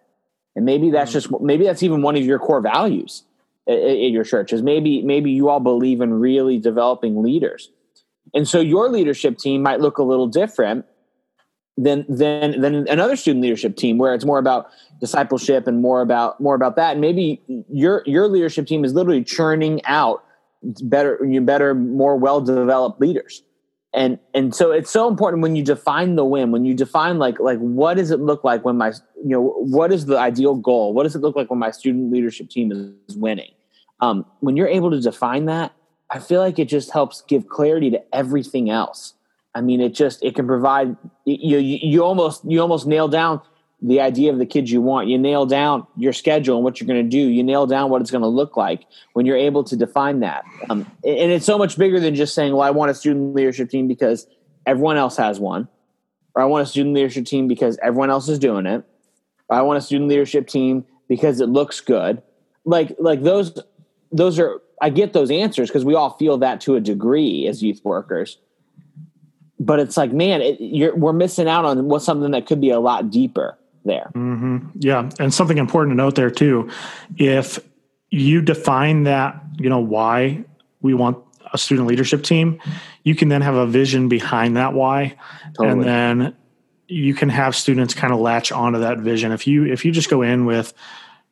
And 0.56 0.64
maybe 0.64 0.90
that's 0.90 1.10
mm-hmm. 1.10 1.30
just 1.32 1.42
maybe 1.42 1.66
that's 1.66 1.82
even 1.82 2.00
one 2.00 2.16
of 2.16 2.24
your 2.24 2.38
core 2.38 2.62
values 2.62 3.22
in 3.66 4.14
your 4.14 4.24
church 4.24 4.54
is 4.54 4.62
maybe 4.62 5.02
maybe 5.02 5.30
you 5.30 5.50
all 5.50 5.60
believe 5.60 6.00
in 6.00 6.14
really 6.14 6.58
developing 6.58 7.22
leaders. 7.22 7.70
And 8.32 8.48
so 8.48 8.60
your 8.60 8.88
leadership 8.88 9.36
team 9.36 9.62
might 9.62 9.80
look 9.80 9.98
a 9.98 10.02
little 10.02 10.26
different 10.26 10.86
than 11.76 12.06
than 12.08 12.58
than 12.62 12.88
another 12.88 13.14
student 13.14 13.42
leadership 13.42 13.76
team 13.76 13.98
where 13.98 14.14
it's 14.14 14.24
more 14.24 14.38
about 14.38 14.68
discipleship 15.02 15.66
and 15.66 15.82
more 15.82 16.00
about 16.00 16.40
more 16.40 16.54
about 16.54 16.76
that. 16.76 16.92
And 16.92 17.02
maybe 17.02 17.42
your 17.68 18.02
your 18.06 18.26
leadership 18.26 18.66
team 18.66 18.86
is 18.86 18.94
literally 18.94 19.22
churning 19.22 19.84
out 19.84 20.24
better 20.62 21.22
you 21.28 21.42
better 21.42 21.74
more 21.74 22.16
well 22.16 22.40
developed 22.40 23.02
leaders 23.02 23.42
and 23.96 24.18
and 24.34 24.54
so 24.54 24.70
it's 24.70 24.90
so 24.90 25.08
important 25.08 25.42
when 25.42 25.56
you 25.56 25.64
define 25.64 26.14
the 26.14 26.24
win 26.24 26.52
when 26.52 26.64
you 26.64 26.74
define 26.74 27.18
like 27.18 27.40
like 27.40 27.58
what 27.58 27.94
does 27.94 28.12
it 28.12 28.20
look 28.20 28.44
like 28.44 28.64
when 28.64 28.76
my 28.76 28.92
you 29.24 29.30
know 29.30 29.54
what 29.58 29.90
is 29.90 30.06
the 30.06 30.18
ideal 30.18 30.54
goal 30.54 30.92
what 30.92 31.02
does 31.02 31.16
it 31.16 31.20
look 31.20 31.34
like 31.34 31.50
when 31.50 31.58
my 31.58 31.72
student 31.72 32.12
leadership 32.12 32.48
team 32.48 32.70
is 33.08 33.16
winning 33.16 33.50
um, 34.00 34.26
when 34.40 34.56
you're 34.56 34.68
able 34.68 34.90
to 34.90 35.00
define 35.00 35.46
that 35.46 35.72
I 36.10 36.18
feel 36.18 36.40
like 36.40 36.58
it 36.58 36.66
just 36.66 36.92
helps 36.92 37.22
give 37.22 37.48
clarity 37.48 37.90
to 37.90 38.02
everything 38.14 38.70
else. 38.70 39.14
I 39.54 39.60
mean, 39.60 39.80
it 39.80 39.94
just 39.94 40.22
it 40.22 40.34
can 40.34 40.46
provide 40.46 40.96
you 41.24 41.58
you, 41.58 41.78
you 41.82 42.04
almost 42.04 42.44
you 42.44 42.60
almost 42.60 42.86
nail 42.86 43.08
down 43.08 43.40
the 43.82 44.00
idea 44.00 44.32
of 44.32 44.38
the 44.38 44.46
kids 44.46 44.70
you 44.70 44.80
want. 44.80 45.08
You 45.08 45.18
nail 45.18 45.44
down 45.44 45.86
your 45.96 46.12
schedule 46.12 46.56
and 46.56 46.64
what 46.64 46.80
you're 46.80 46.86
going 46.86 47.04
to 47.04 47.08
do. 47.08 47.18
You 47.18 47.42
nail 47.42 47.66
down 47.66 47.90
what 47.90 48.00
it's 48.00 48.10
going 48.10 48.22
to 48.22 48.28
look 48.28 48.56
like 48.56 48.84
when 49.12 49.26
you're 49.26 49.36
able 49.36 49.64
to 49.64 49.76
define 49.76 50.20
that. 50.20 50.44
Um, 50.70 50.80
and 51.04 51.30
it's 51.30 51.46
so 51.46 51.58
much 51.58 51.76
bigger 51.76 52.00
than 52.00 52.14
just 52.14 52.34
saying, 52.34 52.52
"Well, 52.52 52.62
I 52.62 52.70
want 52.70 52.90
a 52.90 52.94
student 52.94 53.34
leadership 53.34 53.70
team 53.70 53.86
because 53.86 54.26
everyone 54.64 54.96
else 54.96 55.16
has 55.18 55.38
one," 55.38 55.68
or 56.34 56.42
"I 56.42 56.46
want 56.46 56.62
a 56.62 56.66
student 56.66 56.94
leadership 56.94 57.26
team 57.26 57.48
because 57.48 57.78
everyone 57.82 58.10
else 58.10 58.28
is 58.28 58.38
doing 58.38 58.66
it," 58.66 58.82
or 59.48 59.58
"I 59.58 59.62
want 59.62 59.78
a 59.78 59.82
student 59.82 60.08
leadership 60.08 60.48
team 60.48 60.84
because 61.08 61.40
it 61.40 61.48
looks 61.48 61.80
good." 61.80 62.22
Like 62.64 62.96
like 62.98 63.22
those 63.22 63.60
those 64.10 64.38
are 64.38 64.62
I 64.80 64.88
get 64.88 65.12
those 65.12 65.30
answers 65.30 65.68
because 65.68 65.84
we 65.84 65.94
all 65.94 66.10
feel 66.10 66.38
that 66.38 66.62
to 66.62 66.76
a 66.76 66.80
degree 66.80 67.46
as 67.46 67.62
youth 67.62 67.82
workers. 67.84 68.38
But 69.58 69.80
it's 69.80 69.96
like, 69.96 70.12
man, 70.12 70.42
it, 70.42 70.98
we're 70.98 71.14
missing 71.14 71.48
out 71.48 71.64
on 71.64 71.86
what 71.86 72.02
something 72.02 72.32
that 72.32 72.46
could 72.46 72.60
be 72.60 72.70
a 72.70 72.78
lot 72.78 73.10
deeper 73.10 73.56
there. 73.86 74.10
Mm-hmm. 74.14 74.68
Yeah, 74.78 75.08
and 75.18 75.32
something 75.32 75.58
important 75.58 75.92
to 75.92 75.96
note 75.96 76.14
there 76.14 76.30
too, 76.30 76.70
if 77.16 77.58
you 78.10 78.40
define 78.42 79.04
that, 79.04 79.40
you 79.58 79.68
know, 79.68 79.80
why 79.80 80.44
we 80.80 80.94
want 80.94 81.18
a 81.52 81.58
student 81.58 81.86
leadership 81.86 82.22
team, 82.22 82.60
you 83.04 83.14
can 83.14 83.28
then 83.28 83.42
have 83.42 83.54
a 83.54 83.66
vision 83.66 84.08
behind 84.08 84.56
that 84.56 84.74
why, 84.74 85.16
totally. 85.54 85.70
and 85.70 85.82
then 85.82 86.36
you 86.88 87.14
can 87.14 87.28
have 87.28 87.56
students 87.56 87.94
kind 87.94 88.12
of 88.12 88.20
latch 88.20 88.52
onto 88.52 88.80
that 88.80 88.98
vision. 88.98 89.32
If 89.32 89.46
you 89.46 89.64
if 89.64 89.84
you 89.84 89.92
just 89.92 90.10
go 90.10 90.22
in 90.22 90.44
with, 90.44 90.72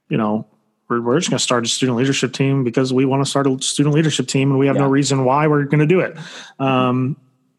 you 0.08 0.16
know, 0.16 0.46
we're, 0.88 1.00
we're 1.00 1.18
just 1.18 1.30
going 1.30 1.38
to 1.38 1.42
start 1.42 1.64
a 1.64 1.68
student 1.68 1.96
leadership 1.96 2.32
team 2.32 2.64
because 2.64 2.92
we 2.92 3.04
want 3.04 3.24
to 3.24 3.30
start 3.30 3.46
a 3.46 3.60
student 3.62 3.94
leadership 3.94 4.26
team 4.26 4.50
and 4.50 4.58
we 4.58 4.66
have 4.66 4.76
yeah. 4.76 4.82
no 4.82 4.88
reason 4.88 5.24
why 5.24 5.46
we're 5.46 5.64
going 5.64 5.80
to 5.80 5.86
do 5.86 6.00
it. 6.00 6.16
Um, 6.58 7.16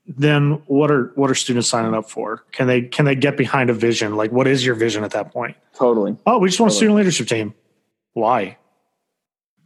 then 0.08 0.62
what 0.68 0.91
are 0.91 1.12
what 1.16 1.32
are 1.32 1.36
students 1.36 1.68
signing 1.68 1.93
up 1.93 2.10
for? 2.10 2.43
Can 2.51 2.68
they 2.68 2.82
can 2.82 3.06
they 3.06 3.16
get 3.16 3.38
behind 3.38 3.70
a 3.70 3.74
vision? 3.74 4.16
Like 4.16 4.32
what 4.32 4.47
is 4.47 4.66
your 4.66 4.76
vision 4.76 5.03
at 5.03 5.12
that 5.12 5.32
point? 5.32 5.58
Totally. 5.74 6.16
Oh, 6.26 6.38
we 6.38 6.49
just 6.49 6.60
want 6.60 6.72
totally. 6.72 6.76
a 6.76 6.78
student 6.78 6.97
leadership 6.97 7.28
team. 7.28 7.53
Why? 8.14 8.58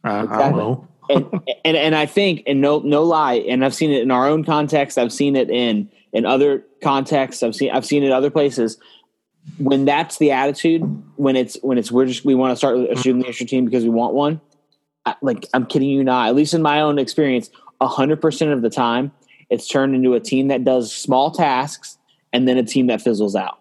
Uh, 0.04 0.24
exactly. 0.24 0.44
I 0.44 0.50
don't 0.50 0.58
know. 0.58 0.88
and, 1.10 1.42
and 1.66 1.78
and 1.78 1.96
I 1.96 2.06
think 2.06 2.44
and 2.48 2.62
no 2.62 2.80
no 2.80 3.04
lie, 3.04 3.36
and 3.36 3.66
I've 3.66 3.74
seen 3.74 3.92
it 3.92 4.02
in 4.02 4.12
our 4.12 4.28
own 4.28 4.44
context. 4.44 4.98
I've 4.98 5.12
seen 5.12 5.36
it 5.36 5.50
in 5.50 5.90
in 6.14 6.26
other 6.26 6.64
contexts. 6.82 7.44
I've 7.44 7.56
seen 7.56 7.72
I've 7.72 7.86
seen 7.86 8.04
it 8.04 8.12
other 8.12 8.30
places. 8.30 8.78
When 9.58 9.86
that's 9.86 10.20
the 10.20 10.32
attitude, 10.32 10.84
when 11.16 11.36
it's 11.36 11.58
when 11.62 11.78
it's 11.78 11.92
we're 11.92 12.06
just 12.06 12.24
we 12.24 12.36
want 12.36 12.52
to 12.52 12.56
start 12.56 12.78
a 12.78 12.96
student 12.96 13.24
leadership 13.24 13.48
team 13.48 13.66
because 13.66 13.84
we 13.84 13.90
want 13.90 14.14
one. 14.14 14.40
I, 15.06 15.16
like 15.22 15.48
I'm 15.54 15.66
kidding 15.66 15.90
you 15.90 16.04
not. 16.04 16.30
At 16.30 16.36
least 16.36 16.54
in 16.54 16.62
my 16.62 16.82
own 16.82 17.00
experience, 17.00 17.50
hundred 17.82 18.22
percent 18.22 18.52
of 18.52 18.62
the 18.62 18.70
time, 18.70 19.12
it's 19.50 19.68
turned 19.68 19.95
into 19.95 20.14
a 20.14 20.20
team 20.20 20.47
that 20.50 20.64
does 20.64 20.91
small 20.91 21.32
tasks 21.32 21.97
and 22.34 22.47
then 22.47 22.58
a 22.58 22.64
team 22.64 22.88
that 22.88 23.02
fizzles 23.02 23.36
out. 23.36 23.60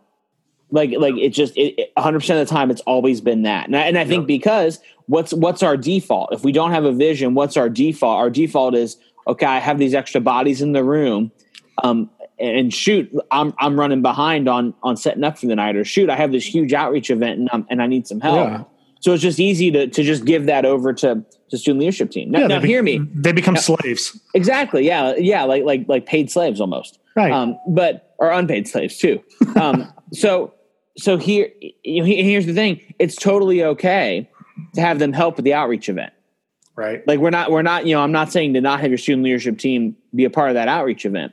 Like 0.70 0.90
like 0.98 1.16
it 1.16 1.30
just 1.30 1.54
it, 1.56 1.94
100% 1.96 2.14
of 2.14 2.22
the 2.22 2.44
time 2.44 2.70
it's 2.70 2.82
always 2.82 3.20
been 3.20 3.42
that. 3.42 3.66
And 3.66 3.76
I, 3.76 3.80
and 3.82 3.98
I 3.98 4.04
think 4.04 4.26
because 4.26 4.80
what's 5.06 5.32
what's 5.32 5.62
our 5.62 5.76
default? 5.76 6.32
If 6.32 6.44
we 6.44 6.52
don't 6.52 6.72
have 6.72 6.84
a 6.84 6.92
vision, 6.92 7.34
what's 7.34 7.56
our 7.56 7.70
default? 7.70 8.18
Our 8.18 8.28
default 8.28 8.74
is 8.74 8.98
okay, 9.26 9.46
I 9.46 9.58
have 9.58 9.78
these 9.78 9.94
extra 9.94 10.20
bodies 10.20 10.60
in 10.60 10.72
the 10.72 10.84
room. 10.84 11.32
Um, 11.82 12.10
and 12.38 12.72
shoot, 12.72 13.10
I'm 13.30 13.54
I'm 13.58 13.80
running 13.80 14.02
behind 14.02 14.48
on 14.48 14.74
on 14.82 14.96
setting 14.96 15.24
up 15.24 15.38
for 15.38 15.46
the 15.46 15.56
night, 15.56 15.74
or 15.74 15.84
shoot, 15.84 16.10
I 16.10 16.16
have 16.16 16.32
this 16.32 16.44
huge 16.44 16.72
outreach 16.72 17.10
event 17.10 17.48
and, 17.50 17.64
and 17.70 17.82
I 17.82 17.86
need 17.86 18.06
some 18.06 18.20
help. 18.20 18.36
Yeah. 18.36 18.64
So 19.00 19.12
it's 19.12 19.22
just 19.22 19.38
easy 19.38 19.70
to 19.70 19.86
to 19.86 20.02
just 20.02 20.24
give 20.24 20.46
that 20.46 20.64
over 20.64 20.92
to 20.92 21.24
to 21.50 21.58
student 21.58 21.80
leadership 21.80 22.10
team. 22.10 22.30
Now, 22.30 22.40
yeah, 22.40 22.46
now 22.46 22.60
be, 22.60 22.68
hear 22.68 22.82
me. 22.82 23.00
They 23.14 23.32
become 23.32 23.54
now, 23.54 23.60
slaves. 23.60 24.18
Exactly. 24.34 24.86
Yeah. 24.86 25.14
Yeah. 25.16 25.44
Like 25.44 25.64
like 25.64 25.86
like 25.88 26.06
paid 26.06 26.30
slaves 26.30 26.60
almost. 26.60 26.98
Right. 27.16 27.32
Um, 27.32 27.58
but 27.68 28.14
or 28.18 28.30
unpaid 28.30 28.68
slaves 28.68 28.96
too. 28.98 29.22
Um, 29.58 29.92
so 30.12 30.54
so 30.96 31.16
here 31.16 31.50
you 31.82 32.00
know, 32.00 32.06
here's 32.06 32.46
the 32.46 32.54
thing. 32.54 32.94
It's 32.98 33.16
totally 33.16 33.64
okay 33.64 34.30
to 34.74 34.80
have 34.80 34.98
them 34.98 35.12
help 35.12 35.36
with 35.36 35.44
the 35.44 35.54
outreach 35.54 35.88
event. 35.88 36.12
Right. 36.76 37.06
Like 37.08 37.18
we're 37.18 37.30
not 37.30 37.50
we're 37.50 37.62
not 37.62 37.86
you 37.86 37.94
know 37.94 38.02
I'm 38.02 38.12
not 38.12 38.30
saying 38.30 38.54
to 38.54 38.60
not 38.60 38.80
have 38.80 38.90
your 38.90 38.98
student 38.98 39.24
leadership 39.24 39.58
team 39.58 39.96
be 40.14 40.24
a 40.24 40.30
part 40.30 40.50
of 40.50 40.54
that 40.54 40.68
outreach 40.68 41.04
event. 41.04 41.32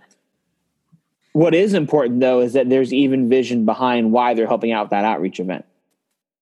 What 1.34 1.54
is 1.54 1.74
important 1.74 2.20
though 2.20 2.40
is 2.40 2.54
that 2.54 2.70
there's 2.70 2.94
even 2.94 3.30
vision 3.30 3.66
behind 3.66 4.12
why 4.12 4.34
they're 4.34 4.48
helping 4.48 4.72
out 4.72 4.90
that 4.90 5.06
outreach 5.06 5.40
event 5.40 5.66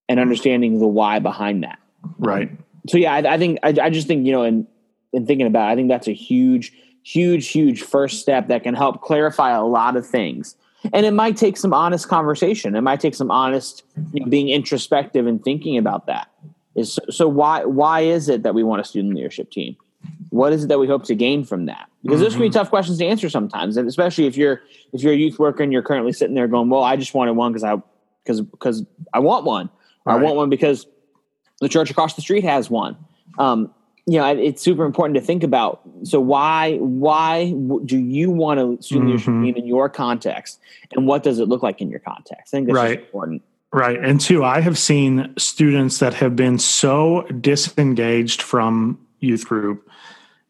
and 0.10 0.20
understanding 0.20 0.80
the 0.80 0.88
why 0.88 1.20
behind 1.20 1.64
that. 1.64 1.80
Right. 2.18 2.51
So 2.89 2.97
yeah, 2.97 3.14
I, 3.14 3.34
I 3.34 3.38
think 3.38 3.60
I, 3.64 3.74
I, 3.82 3.89
just 3.89 4.08
think 4.08 4.26
you 4.26 4.32
know, 4.32 4.43
in 4.43 4.68
in 5.14 5.26
thinking 5.26 5.47
about, 5.47 5.70
it, 5.70 5.72
I 5.72 5.76
think 5.76 5.89
that's 5.89 6.08
a 6.08 6.14
huge, 6.14 6.74
huge, 7.04 7.47
huge 7.47 7.82
first 7.82 8.20
step 8.20 8.47
that 8.47 8.64
can 8.64 8.74
help 8.74 9.01
clarify 9.01 9.51
a 9.51 9.64
lot 9.64 9.95
of 9.95 10.06
things. 10.06 10.56
And 10.91 11.06
it 11.06 11.12
might 11.12 11.38
take 11.38 11.56
some 11.56 11.74
honest 11.74 12.10
conversation. 12.10 12.76
It 12.76 12.82
might 12.82 12.99
take 12.99 13.16
some 13.16 13.32
honest 13.32 13.84
you 14.12 14.20
know, 14.20 14.26
being 14.26 14.49
introspective 14.49 15.28
and 15.28 15.41
thinking 15.41 15.78
about 15.78 16.08
that. 16.08 16.30
Is 16.76 16.93
so, 16.93 17.01
so 17.10 17.28
why 17.28 17.64
why 17.64 18.01
is 18.01 18.28
it 18.28 18.43
that 18.43 18.54
we 18.54 18.64
want 18.64 18.82
a 18.82 18.84
student 18.84 19.16
leadership 19.16 19.51
team? 19.51 19.78
What 20.30 20.51
is 20.51 20.66
it 20.66 20.68
that 20.68 20.80
we 20.80 20.88
hope 20.88 21.06
to 21.06 21.16
gain 21.16 21.45
from 21.45 21.68
that? 21.68 21.88
Because 22.01 22.18
mm-hmm. 22.18 22.24
those 22.24 22.34
can 22.34 22.41
be 22.41 22.47
mm-hmm. 22.47 22.54
tough 22.54 22.70
questions 22.70 22.97
to 22.97 23.06
answer 23.06 23.30
sometimes, 23.30 23.78
and 23.78 23.88
especially 23.88 24.26
if 24.26 24.36
you're 24.36 24.62
if 24.91 25.04
you're 25.04 25.14
a 25.14 25.16
youth 25.16 25.39
worker 25.39 25.64
and 25.64 25.72
you're 25.72 25.84
currently 25.84 26.12
sitting 26.12 26.36
there 26.36 26.47
going, 26.47 26.70
"Well, 26.70 26.84
I 26.84 26.97
just 26.97 27.14
wanted 27.14 27.34
one 27.34 27.54
because 27.54 27.64
I 27.64 27.76
because 28.26 28.41
because 28.41 28.84
I 29.14 29.20
want 29.20 29.45
one." 29.45 29.70
Right. 30.06 30.16
I 30.16 30.18
want 30.18 30.36
one 30.36 30.49
because 30.49 30.86
the 31.62 31.70
church 31.70 31.89
across 31.89 32.16
the 32.16 32.22
street 32.22 32.43
has 32.43 32.70
one. 32.70 32.97
Um, 33.38 33.74
you 34.06 34.18
know, 34.18 34.36
it's 34.36 34.62
super 34.62 34.84
important 34.84 35.16
to 35.16 35.22
think 35.22 35.43
about. 35.43 35.82
So 36.04 36.20
why 36.20 36.76
why 36.78 37.51
do 37.86 37.97
you 37.97 38.32
want 38.32 38.60
a 38.60 38.84
student 38.84 39.08
leadership 39.12 39.34
team 39.41 39.56
in 39.56 39.66
your 39.66 39.88
context, 39.88 40.60
and 40.91 41.08
what 41.08 41.24
does 41.24 41.39
it 41.39 41.47
look 41.47 41.64
like 41.64 41.80
in 41.80 41.89
your 41.89 42.01
context? 42.01 42.54
I 42.54 42.58
think 42.58 42.68
that's 42.68 42.76
right. 42.76 42.99
important. 42.99 43.43
Right, 43.72 43.97
and 43.97 44.22
two, 44.22 44.43
I 44.43 44.60
have 44.60 44.78
seen 44.78 45.34
students 45.38 45.97
that 45.97 46.14
have 46.16 46.36
been 46.36 46.60
so 46.60 47.24
disengaged 47.24 48.43
from 48.43 48.99
youth 49.20 49.47
group, 49.47 49.89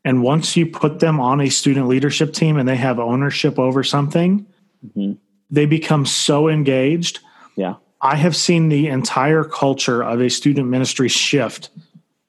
and 0.04 0.24
once 0.24 0.58
you 0.58 0.66
put 0.66 1.00
them 1.00 1.20
on 1.22 1.40
a 1.40 1.50
student 1.50 1.88
leadership 1.88 2.34
team 2.34 2.58
and 2.58 2.68
they 2.68 2.76
have 2.76 3.00
ownership 3.00 3.60
over 3.60 3.82
something, 3.84 4.46
mm-hmm. 4.86 5.14
they 5.52 5.68
become 5.68 6.06
so 6.06 6.50
engaged. 6.50 7.20
Yeah 7.56 7.76
I 8.04 8.18
have 8.18 8.36
seen 8.36 8.68
the 8.68 8.90
entire 8.90 9.46
culture 9.46 10.04
of 10.04 10.20
a 10.20 10.30
student 10.30 10.68
ministry 10.68 11.08
shift 11.08 11.70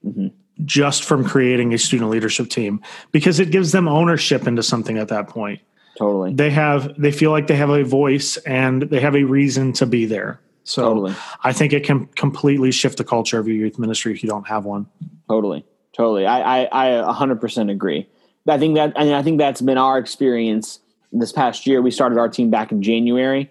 mm-hmm. 0.06 0.28
just 0.64 1.02
from 1.02 1.24
creating 1.24 1.74
a 1.74 1.78
student 1.78 2.10
leadership 2.10 2.48
team 2.48 2.80
because 3.10 3.40
it 3.40 3.50
gives 3.50 3.72
them 3.72 3.88
ownership 3.88 4.46
into 4.46 4.62
something 4.62 4.96
at 4.98 5.08
that 5.08 5.28
point. 5.28 5.60
Totally. 5.98 6.32
They 6.32 6.50
have 6.50 6.94
they 6.96 7.10
feel 7.10 7.32
like 7.32 7.48
they 7.48 7.56
have 7.56 7.70
a 7.70 7.82
voice 7.82 8.36
and 8.38 8.82
they 8.82 9.00
have 9.00 9.16
a 9.16 9.24
reason 9.24 9.72
to 9.74 9.86
be 9.86 10.06
there. 10.06 10.40
So 10.62 10.82
totally. 10.82 11.14
I 11.42 11.52
think 11.52 11.72
it 11.72 11.84
can 11.84 12.06
completely 12.06 12.70
shift 12.70 12.98
the 12.98 13.04
culture 13.04 13.38
of 13.38 13.48
your 13.48 13.56
youth 13.56 13.78
ministry 13.78 14.12
if 14.12 14.22
you 14.22 14.28
don't 14.28 14.46
have 14.46 14.64
one. 14.64 14.86
Totally. 15.28 15.64
Totally. 15.92 16.24
I 16.24 16.64
I, 16.64 17.00
I 17.00 17.12
100% 17.12 17.70
agree. 17.70 18.08
I 18.48 18.58
think 18.58 18.76
that 18.76 18.92
and 18.96 19.12
I 19.12 19.22
think 19.22 19.38
that's 19.38 19.60
been 19.60 19.78
our 19.78 19.98
experience 19.98 20.78
this 21.12 21.32
past 21.32 21.66
year. 21.66 21.82
We 21.82 21.90
started 21.90 22.18
our 22.18 22.28
team 22.28 22.50
back 22.50 22.70
in 22.70 22.80
January. 22.80 23.50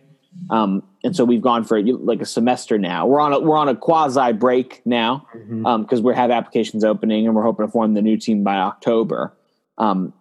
Um, 0.49 0.84
and 1.03 1.15
so 1.15 1.25
we've 1.25 1.41
gone 1.41 1.65
for 1.65 1.81
like 1.81 2.21
a 2.21 2.25
semester 2.25 2.77
now. 2.77 3.05
We're 3.05 3.19
on 3.19 3.33
a 3.33 3.39
we're 3.39 3.57
on 3.57 3.67
a 3.67 3.75
quasi 3.75 4.31
break 4.31 4.81
now 4.85 5.27
because 5.33 5.47
mm-hmm. 5.47 5.65
um, 5.65 6.03
we 6.03 6.15
have 6.15 6.31
applications 6.31 6.83
opening, 6.83 7.25
and 7.25 7.35
we're 7.35 7.43
hoping 7.43 7.65
to 7.65 7.71
form 7.71 7.93
the 7.93 8.01
new 8.01 8.17
team 8.17 8.43
by 8.43 8.55
October. 8.55 9.33
Um, 9.77 10.13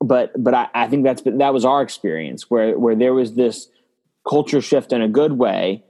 but 0.00 0.32
but 0.42 0.54
I, 0.54 0.68
I, 0.72 0.88
think 0.88 1.04
that's 1.04 1.22
that 1.22 1.52
was 1.52 1.64
our 1.64 1.82
experience 1.82 2.50
where 2.50 2.78
where 2.78 2.96
there 2.96 3.12
was 3.12 3.34
this 3.34 3.68
culture 4.26 4.62
shift 4.62 4.92
in 4.92 5.02
a 5.02 5.08
good 5.08 5.32
way 5.32 5.84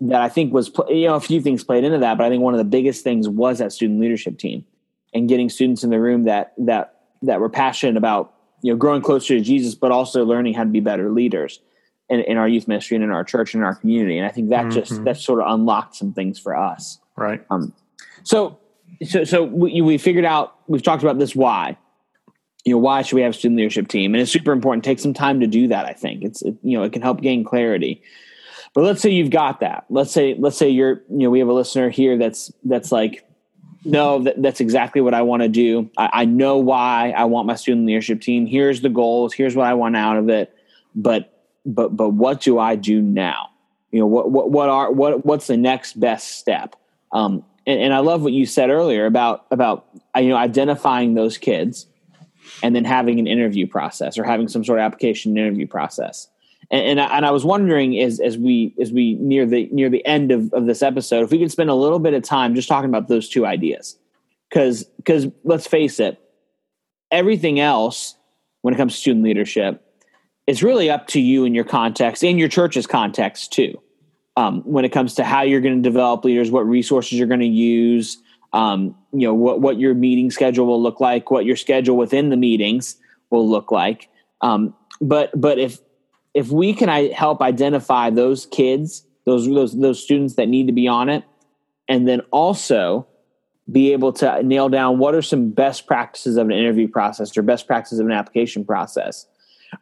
that 0.00 0.22
I 0.22 0.30
think 0.30 0.54
was 0.54 0.70
you 0.88 1.06
know 1.06 1.16
a 1.16 1.20
few 1.20 1.42
things 1.42 1.62
played 1.62 1.84
into 1.84 1.98
that, 1.98 2.16
but 2.16 2.24
I 2.24 2.30
think 2.30 2.42
one 2.42 2.54
of 2.54 2.58
the 2.58 2.64
biggest 2.64 3.04
things 3.04 3.28
was 3.28 3.58
that 3.58 3.70
student 3.70 4.00
leadership 4.00 4.38
team 4.38 4.64
and 5.12 5.28
getting 5.28 5.50
students 5.50 5.84
in 5.84 5.90
the 5.90 6.00
room 6.00 6.22
that 6.22 6.54
that 6.56 6.94
that 7.20 7.38
were 7.38 7.50
passionate 7.50 7.98
about 7.98 8.32
you 8.62 8.72
know 8.72 8.78
growing 8.78 9.02
closer 9.02 9.36
to 9.36 9.44
Jesus, 9.44 9.74
but 9.74 9.92
also 9.92 10.24
learning 10.24 10.54
how 10.54 10.64
to 10.64 10.70
be 10.70 10.80
better 10.80 11.10
leaders 11.10 11.60
in, 12.10 12.20
in, 12.20 12.36
our 12.36 12.48
youth 12.48 12.68
ministry 12.68 12.96
and 12.96 13.04
in 13.04 13.10
our 13.10 13.24
church 13.24 13.54
and 13.54 13.62
in 13.62 13.66
our 13.66 13.74
community. 13.74 14.18
And 14.18 14.26
I 14.26 14.30
think 14.30 14.50
that 14.50 14.66
mm-hmm. 14.66 14.70
just 14.70 15.04
that 15.04 15.16
sort 15.16 15.40
of 15.40 15.52
unlocked 15.52 15.94
some 15.96 16.12
things 16.12 16.38
for 16.38 16.56
us. 16.56 16.98
Right. 17.16 17.44
Um, 17.50 17.72
so 18.22 18.58
so 19.06 19.24
so 19.24 19.44
we, 19.44 19.80
we 19.80 19.98
figured 19.98 20.24
out 20.24 20.56
we've 20.66 20.82
talked 20.82 21.02
about 21.02 21.18
this 21.18 21.34
why. 21.34 21.78
You 22.64 22.74
know 22.74 22.78
why 22.78 23.02
should 23.02 23.16
we 23.16 23.22
have 23.22 23.30
a 23.30 23.36
student 23.36 23.56
leadership 23.58 23.88
team? 23.88 24.14
And 24.14 24.20
it's 24.20 24.30
super 24.30 24.52
important. 24.52 24.84
Take 24.84 24.98
some 24.98 25.14
time 25.14 25.40
to 25.40 25.46
do 25.46 25.68
that. 25.68 25.86
I 25.86 25.92
think 25.92 26.22
it's 26.22 26.42
it, 26.42 26.56
you 26.62 26.76
know 26.76 26.84
it 26.84 26.92
can 26.92 27.02
help 27.02 27.20
gain 27.20 27.44
clarity. 27.44 28.02
But 28.74 28.84
let's 28.84 29.00
say 29.00 29.10
you've 29.10 29.30
got 29.30 29.60
that. 29.60 29.86
Let's 29.88 30.12
say 30.12 30.34
let's 30.38 30.56
say 30.56 30.68
you're 30.68 31.02
you 31.08 31.20
know 31.20 31.30
we 31.30 31.38
have 31.38 31.48
a 31.48 31.52
listener 31.52 31.88
here 31.88 32.18
that's 32.18 32.52
that's 32.64 32.92
like 32.92 33.24
no 33.84 34.22
that, 34.22 34.40
that's 34.42 34.60
exactly 34.60 35.00
what 35.00 35.14
i 35.14 35.22
want 35.22 35.42
to 35.42 35.48
do 35.48 35.90
I, 35.96 36.10
I, 36.12 36.24
know 36.26 36.58
why 36.58 37.14
i 37.16 37.24
want 37.24 37.46
my 37.46 37.54
student 37.54 37.86
leadership 37.86 38.20
team 38.20 38.46
here's 38.46 38.82
the 38.82 38.88
goals 38.88 39.32
here's 39.32 39.56
what 39.56 39.66
i 39.66 39.74
want 39.74 39.96
out 39.96 40.18
of 40.18 40.28
it 40.28 40.54
but 40.94 41.39
but 41.64 41.96
but 41.96 42.10
what 42.10 42.40
do 42.40 42.58
I 42.58 42.76
do 42.76 43.00
now? 43.00 43.48
You 43.90 44.00
know, 44.00 44.06
what 44.06 44.30
what 44.30 44.50
what 44.50 44.68
are 44.68 44.90
what 44.92 45.24
what's 45.24 45.46
the 45.46 45.56
next 45.56 45.98
best 45.98 46.38
step? 46.38 46.76
Um, 47.12 47.44
and, 47.66 47.80
and 47.80 47.94
I 47.94 47.98
love 47.98 48.22
what 48.22 48.32
you 48.32 48.46
said 48.46 48.70
earlier 48.70 49.06
about 49.06 49.46
about 49.50 49.86
you 50.16 50.28
know 50.28 50.36
identifying 50.36 51.14
those 51.14 51.38
kids 51.38 51.86
and 52.62 52.74
then 52.74 52.84
having 52.84 53.18
an 53.18 53.26
interview 53.26 53.66
process 53.66 54.18
or 54.18 54.24
having 54.24 54.48
some 54.48 54.64
sort 54.64 54.78
of 54.78 54.84
application 54.84 55.36
interview 55.36 55.66
process. 55.66 56.28
And, 56.70 56.82
and, 56.82 57.00
I, 57.00 57.16
and 57.16 57.26
I 57.26 57.30
was 57.30 57.44
wondering 57.44 57.98
as, 58.00 58.20
as 58.20 58.38
we 58.38 58.74
as 58.80 58.92
we 58.92 59.14
near 59.14 59.46
the 59.46 59.68
near 59.72 59.90
the 59.90 60.04
end 60.06 60.30
of, 60.30 60.52
of 60.52 60.66
this 60.66 60.82
episode, 60.82 61.24
if 61.24 61.30
we 61.30 61.38
could 61.38 61.50
spend 61.50 61.70
a 61.70 61.74
little 61.74 61.98
bit 61.98 62.14
of 62.14 62.22
time 62.22 62.54
just 62.54 62.68
talking 62.68 62.88
about 62.88 63.08
those 63.08 63.28
two 63.28 63.46
ideas, 63.46 63.98
because 64.48 64.84
because 64.84 65.26
let's 65.44 65.66
face 65.66 66.00
it, 66.00 66.20
everything 67.10 67.60
else 67.60 68.14
when 68.62 68.74
it 68.74 68.76
comes 68.76 68.94
to 68.94 69.00
student 69.00 69.24
leadership, 69.24 69.84
it's 70.50 70.64
really 70.64 70.90
up 70.90 71.06
to 71.06 71.20
you 71.20 71.44
and 71.44 71.54
your 71.54 71.64
context 71.64 72.24
and 72.24 72.36
your 72.36 72.48
church's 72.48 72.84
context 72.84 73.52
too. 73.52 73.80
Um, 74.36 74.62
when 74.62 74.84
it 74.84 74.88
comes 74.88 75.14
to 75.14 75.24
how 75.24 75.42
you're 75.42 75.60
going 75.60 75.80
to 75.80 75.88
develop 75.88 76.24
leaders, 76.24 76.50
what 76.50 76.66
resources 76.66 77.16
you're 77.16 77.28
going 77.28 77.38
to 77.38 77.46
use, 77.46 78.18
um, 78.52 78.96
you 79.12 79.28
know 79.28 79.34
what 79.34 79.60
what 79.60 79.78
your 79.78 79.94
meeting 79.94 80.28
schedule 80.28 80.66
will 80.66 80.82
look 80.82 80.98
like, 80.98 81.30
what 81.30 81.44
your 81.44 81.54
schedule 81.54 81.96
within 81.96 82.30
the 82.30 82.36
meetings 82.36 82.96
will 83.30 83.48
look 83.48 83.70
like. 83.70 84.08
Um, 84.40 84.74
but 85.00 85.30
but 85.40 85.60
if 85.60 85.78
if 86.34 86.48
we 86.48 86.74
can 86.74 86.88
I 86.88 87.12
help 87.12 87.42
identify 87.42 88.10
those 88.10 88.46
kids, 88.46 89.06
those 89.26 89.46
those 89.46 89.78
those 89.78 90.02
students 90.02 90.34
that 90.34 90.48
need 90.48 90.66
to 90.66 90.72
be 90.72 90.88
on 90.88 91.08
it, 91.08 91.22
and 91.88 92.08
then 92.08 92.22
also 92.32 93.06
be 93.70 93.92
able 93.92 94.12
to 94.14 94.42
nail 94.42 94.68
down 94.68 94.98
what 94.98 95.14
are 95.14 95.22
some 95.22 95.50
best 95.50 95.86
practices 95.86 96.36
of 96.36 96.46
an 96.46 96.52
interview 96.52 96.88
process 96.88 97.36
or 97.36 97.42
best 97.42 97.68
practices 97.68 98.00
of 98.00 98.06
an 98.06 98.12
application 98.12 98.64
process. 98.64 99.26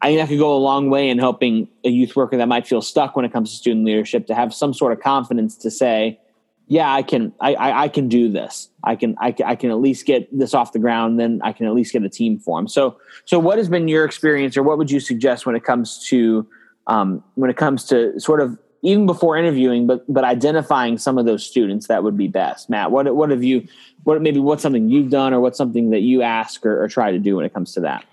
I 0.01 0.07
think 0.07 0.19
that 0.19 0.29
could 0.29 0.39
go 0.39 0.55
a 0.55 0.59
long 0.59 0.89
way 0.89 1.09
in 1.09 1.17
helping 1.17 1.67
a 1.83 1.89
youth 1.89 2.15
worker 2.15 2.37
that 2.37 2.47
might 2.47 2.67
feel 2.67 2.81
stuck 2.81 3.15
when 3.15 3.25
it 3.25 3.33
comes 3.33 3.51
to 3.51 3.57
student 3.57 3.85
leadership 3.85 4.27
to 4.27 4.35
have 4.35 4.53
some 4.53 4.73
sort 4.73 4.93
of 4.93 4.99
confidence 4.99 5.57
to 5.57 5.71
say, 5.71 6.19
yeah, 6.67 6.93
I 6.93 7.01
can, 7.01 7.33
I, 7.41 7.55
I, 7.55 7.83
I 7.83 7.87
can 7.87 8.07
do 8.07 8.31
this. 8.31 8.69
I 8.83 8.95
can, 8.95 9.15
I 9.19 9.33
I 9.43 9.55
can 9.55 9.71
at 9.71 9.79
least 9.79 10.05
get 10.05 10.29
this 10.37 10.53
off 10.53 10.71
the 10.71 10.79
ground. 10.79 11.19
Then 11.19 11.41
I 11.43 11.51
can 11.51 11.65
at 11.65 11.73
least 11.73 11.91
get 11.91 12.03
a 12.03 12.09
team 12.09 12.37
formed. 12.37 12.69
So, 12.69 12.99
so 13.25 13.39
what 13.39 13.57
has 13.57 13.69
been 13.69 13.87
your 13.87 14.05
experience, 14.05 14.55
or 14.55 14.61
what 14.61 14.77
would 14.77 14.91
you 14.91 14.99
suggest 14.99 15.47
when 15.47 15.55
it 15.55 15.63
comes 15.63 16.05
to, 16.09 16.47
um, 16.85 17.23
when 17.33 17.49
it 17.49 17.57
comes 17.57 17.85
to 17.85 18.19
sort 18.19 18.39
of 18.39 18.57
even 18.81 19.05
before 19.07 19.35
interviewing, 19.35 19.87
but 19.87 20.05
but 20.07 20.23
identifying 20.23 20.97
some 20.97 21.17
of 21.17 21.25
those 21.25 21.43
students 21.45 21.87
that 21.87 22.03
would 22.03 22.15
be 22.15 22.27
best. 22.27 22.69
Matt, 22.69 22.91
what 22.91 23.13
what 23.15 23.31
have 23.31 23.43
you, 23.43 23.67
what 24.03 24.21
maybe 24.21 24.39
what's 24.39 24.61
something 24.61 24.89
you've 24.89 25.09
done, 25.09 25.33
or 25.33 25.39
what's 25.39 25.57
something 25.57 25.89
that 25.89 26.01
you 26.01 26.21
ask 26.21 26.65
or, 26.65 26.83
or 26.83 26.87
try 26.87 27.11
to 27.11 27.19
do 27.19 27.35
when 27.35 27.45
it 27.45 27.53
comes 27.53 27.73
to 27.73 27.81
that? 27.81 28.05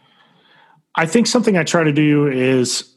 I 0.97 1.07
think 1.07 1.27
something 1.27 1.57
I 1.57 1.63
try 1.63 1.85
to 1.85 1.93
do 1.93 2.27
is 2.27 2.95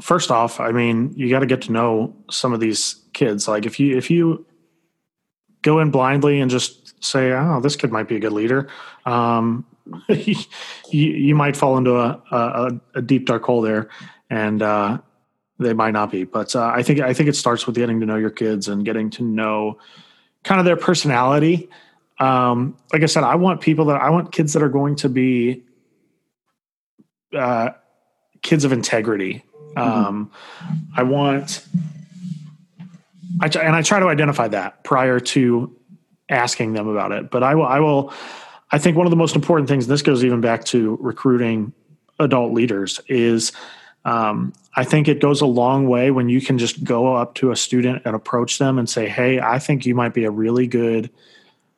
first 0.00 0.30
off, 0.30 0.60
I 0.60 0.72
mean, 0.72 1.12
you 1.16 1.30
got 1.30 1.40
to 1.40 1.46
get 1.46 1.62
to 1.62 1.72
know 1.72 2.14
some 2.30 2.52
of 2.52 2.60
these 2.60 3.02
kids. 3.12 3.48
Like 3.48 3.66
if 3.66 3.80
you 3.80 3.96
if 3.96 4.10
you 4.10 4.46
go 5.62 5.80
in 5.80 5.90
blindly 5.90 6.40
and 6.40 6.50
just 6.50 7.02
say, 7.02 7.32
"Oh, 7.32 7.60
this 7.60 7.76
kid 7.76 7.90
might 7.90 8.08
be 8.08 8.16
a 8.16 8.20
good 8.20 8.32
leader," 8.32 8.68
um, 9.06 9.64
you, 10.08 10.36
you 10.90 11.34
might 11.34 11.56
fall 11.56 11.78
into 11.78 11.96
a, 11.96 12.22
a, 12.30 12.80
a, 12.96 13.02
deep 13.02 13.26
dark 13.26 13.42
hole 13.44 13.62
there, 13.62 13.88
and 14.30 14.62
uh, 14.62 14.98
they 15.58 15.72
might 15.72 15.92
not 15.92 16.10
be. 16.10 16.24
But 16.24 16.54
uh, 16.54 16.72
I 16.74 16.82
think 16.82 17.00
I 17.00 17.14
think 17.14 17.28
it 17.28 17.36
starts 17.36 17.66
with 17.66 17.76
getting 17.76 18.00
to 18.00 18.06
know 18.06 18.16
your 18.16 18.30
kids 18.30 18.68
and 18.68 18.84
getting 18.84 19.10
to 19.10 19.22
know 19.22 19.78
kind 20.42 20.58
of 20.58 20.64
their 20.64 20.76
personality. 20.76 21.68
Um, 22.20 22.76
like 22.92 23.02
I 23.02 23.06
said, 23.06 23.24
I 23.24 23.34
want 23.34 23.60
people 23.60 23.86
that 23.86 24.00
I 24.00 24.10
want 24.10 24.32
kids 24.32 24.52
that 24.52 24.62
are 24.62 24.68
going 24.68 24.96
to 24.96 25.08
be 25.08 25.64
uh, 27.34 27.70
kids 28.42 28.64
of 28.64 28.72
integrity. 28.72 29.44
Mm-hmm. 29.76 29.78
Um, 29.78 30.30
I 30.96 31.02
want 31.02 31.66
I, 33.40 33.46
and 33.46 33.74
I 33.74 33.82
try 33.82 34.00
to 34.00 34.06
identify 34.06 34.48
that 34.48 34.84
prior 34.84 35.20
to 35.20 35.74
asking 36.28 36.72
them 36.72 36.88
about 36.88 37.12
it. 37.12 37.30
But 37.30 37.42
I 37.42 37.54
will, 37.54 37.66
I 37.66 37.80
will, 37.80 38.12
I 38.70 38.78
think 38.78 38.96
one 38.96 39.06
of 39.06 39.10
the 39.10 39.16
most 39.16 39.34
important 39.34 39.68
things, 39.68 39.86
this 39.86 40.02
goes 40.02 40.24
even 40.24 40.40
back 40.40 40.64
to 40.66 40.96
recruiting 41.00 41.72
adult 42.18 42.52
leaders, 42.52 43.00
is 43.08 43.52
um, 44.04 44.52
I 44.76 44.84
think 44.84 45.08
it 45.08 45.20
goes 45.20 45.40
a 45.40 45.46
long 45.46 45.88
way 45.88 46.10
when 46.10 46.28
you 46.28 46.40
can 46.40 46.58
just 46.58 46.84
go 46.84 47.14
up 47.14 47.34
to 47.36 47.50
a 47.50 47.56
student 47.56 48.02
and 48.04 48.14
approach 48.14 48.58
them 48.58 48.78
and 48.78 48.88
say, 48.88 49.08
Hey, 49.08 49.40
I 49.40 49.58
think 49.58 49.86
you 49.86 49.94
might 49.94 50.14
be 50.14 50.24
a 50.24 50.30
really 50.30 50.66
good 50.66 51.10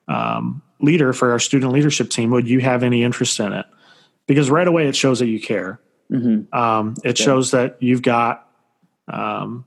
um, 0.09 0.63
leader 0.81 1.13
for 1.13 1.31
our 1.33 1.39
student 1.39 1.73
leadership 1.73 2.11
team. 2.11 2.31
Would 2.31 2.49
you 2.49 2.61
have 2.61 2.83
any 2.83 3.03
interest 3.03 3.41
in 3.41 3.53
it? 3.53 3.67
Because 4.27 4.51
right 4.51 4.67
away 4.67 4.89
it 4.89 4.97
shows 4.97 5.21
that 5.21 5.27
you 5.27 5.41
care. 5.41 5.81
Mm-hmm. 6.11 6.57
Um, 6.57 6.95
it 7.05 7.19
yeah. 7.19 7.25
shows 7.25 7.51
that 7.53 7.77
you've 7.81 8.03
got 8.03 8.49
um, 9.09 9.65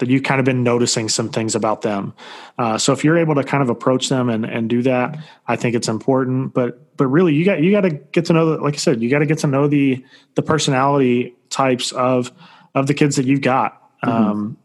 that 0.00 0.08
you've 0.08 0.22
kind 0.22 0.40
of 0.40 0.46
been 0.46 0.62
noticing 0.62 1.08
some 1.08 1.28
things 1.28 1.54
about 1.54 1.82
them. 1.82 2.14
Uh, 2.58 2.78
so 2.78 2.92
if 2.92 3.04
you're 3.04 3.18
able 3.18 3.34
to 3.34 3.44
kind 3.44 3.62
of 3.62 3.68
approach 3.68 4.08
them 4.08 4.28
and, 4.28 4.44
and 4.44 4.68
do 4.68 4.82
that, 4.82 5.18
I 5.46 5.56
think 5.56 5.76
it's 5.76 5.88
important. 5.88 6.52
But 6.54 6.96
but 6.96 7.06
really, 7.06 7.34
you 7.34 7.44
got 7.44 7.62
you 7.62 7.70
got 7.70 7.82
to 7.82 7.90
get 7.90 8.24
to 8.26 8.32
know, 8.32 8.50
the, 8.50 8.62
like 8.62 8.74
I 8.74 8.78
said, 8.78 9.00
you 9.02 9.08
got 9.08 9.20
to 9.20 9.26
get 9.26 9.38
to 9.38 9.46
know 9.46 9.68
the 9.68 10.04
the 10.34 10.42
personality 10.42 11.36
types 11.50 11.92
of 11.92 12.32
of 12.74 12.86
the 12.86 12.94
kids 12.94 13.16
that 13.16 13.26
you've 13.26 13.42
got. 13.42 13.76
Mm-hmm. 14.02 14.10
Um, 14.10 14.56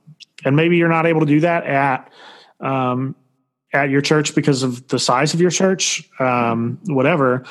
and 0.44 0.56
maybe 0.56 0.78
you're 0.78 0.90
not 0.90 1.06
able 1.06 1.22
to 1.22 1.26
do 1.26 1.42
that 1.42 1.66
at 1.66 2.12
um, 2.62 3.16
at 3.74 3.90
your 3.90 4.02
church 4.02 4.36
because 4.36 4.64
of 4.64 4.88
the 4.88 5.00
size 5.00 5.34
of 5.34 5.42
your 5.42 5.52
church, 5.52 6.10
um, 6.20 6.80
whatever. 6.86 7.46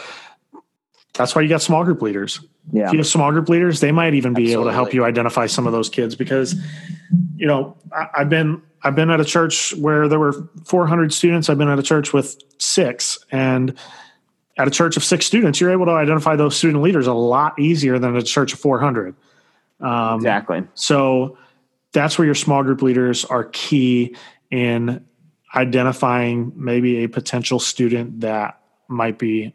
That's 1.14 1.34
why 1.34 1.42
you 1.42 1.48
got 1.48 1.62
small 1.62 1.84
group 1.84 2.02
leaders. 2.02 2.40
Yeah. 2.72 2.86
If 2.86 2.92
you 2.92 2.98
have 2.98 3.06
small 3.06 3.30
group 3.30 3.48
leaders, 3.48 3.80
they 3.80 3.92
might 3.92 4.14
even 4.14 4.34
be 4.34 4.44
Absolutely. 4.44 4.52
able 4.52 4.64
to 4.64 4.72
help 4.72 4.94
you 4.94 5.04
identify 5.04 5.46
some 5.46 5.66
of 5.66 5.72
those 5.72 5.88
kids 5.88 6.16
because, 6.16 6.54
you 7.36 7.46
know, 7.46 7.76
I, 7.92 8.08
I've 8.14 8.28
been 8.28 8.62
I've 8.82 8.94
been 8.94 9.10
at 9.10 9.20
a 9.20 9.24
church 9.24 9.74
where 9.76 10.08
there 10.08 10.18
were 10.18 10.48
400 10.66 11.12
students. 11.12 11.48
I've 11.48 11.56
been 11.56 11.68
at 11.68 11.78
a 11.78 11.82
church 11.82 12.12
with 12.12 12.36
six, 12.58 13.18
and 13.30 13.74
at 14.58 14.68
a 14.68 14.70
church 14.70 14.96
of 14.96 15.04
six 15.04 15.24
students, 15.24 15.60
you're 15.60 15.72
able 15.72 15.86
to 15.86 15.92
identify 15.92 16.36
those 16.36 16.56
student 16.56 16.82
leaders 16.82 17.06
a 17.06 17.14
lot 17.14 17.58
easier 17.58 17.98
than 17.98 18.14
a 18.16 18.22
church 18.22 18.52
of 18.52 18.58
400. 18.58 19.14
Um, 19.80 20.16
exactly. 20.16 20.64
So 20.74 21.38
that's 21.92 22.18
where 22.18 22.26
your 22.26 22.34
small 22.34 22.62
group 22.62 22.82
leaders 22.82 23.24
are 23.24 23.44
key 23.44 24.16
in 24.50 25.04
identifying 25.54 26.52
maybe 26.56 27.04
a 27.04 27.08
potential 27.08 27.58
student 27.58 28.20
that 28.20 28.60
might 28.88 29.18
be 29.18 29.54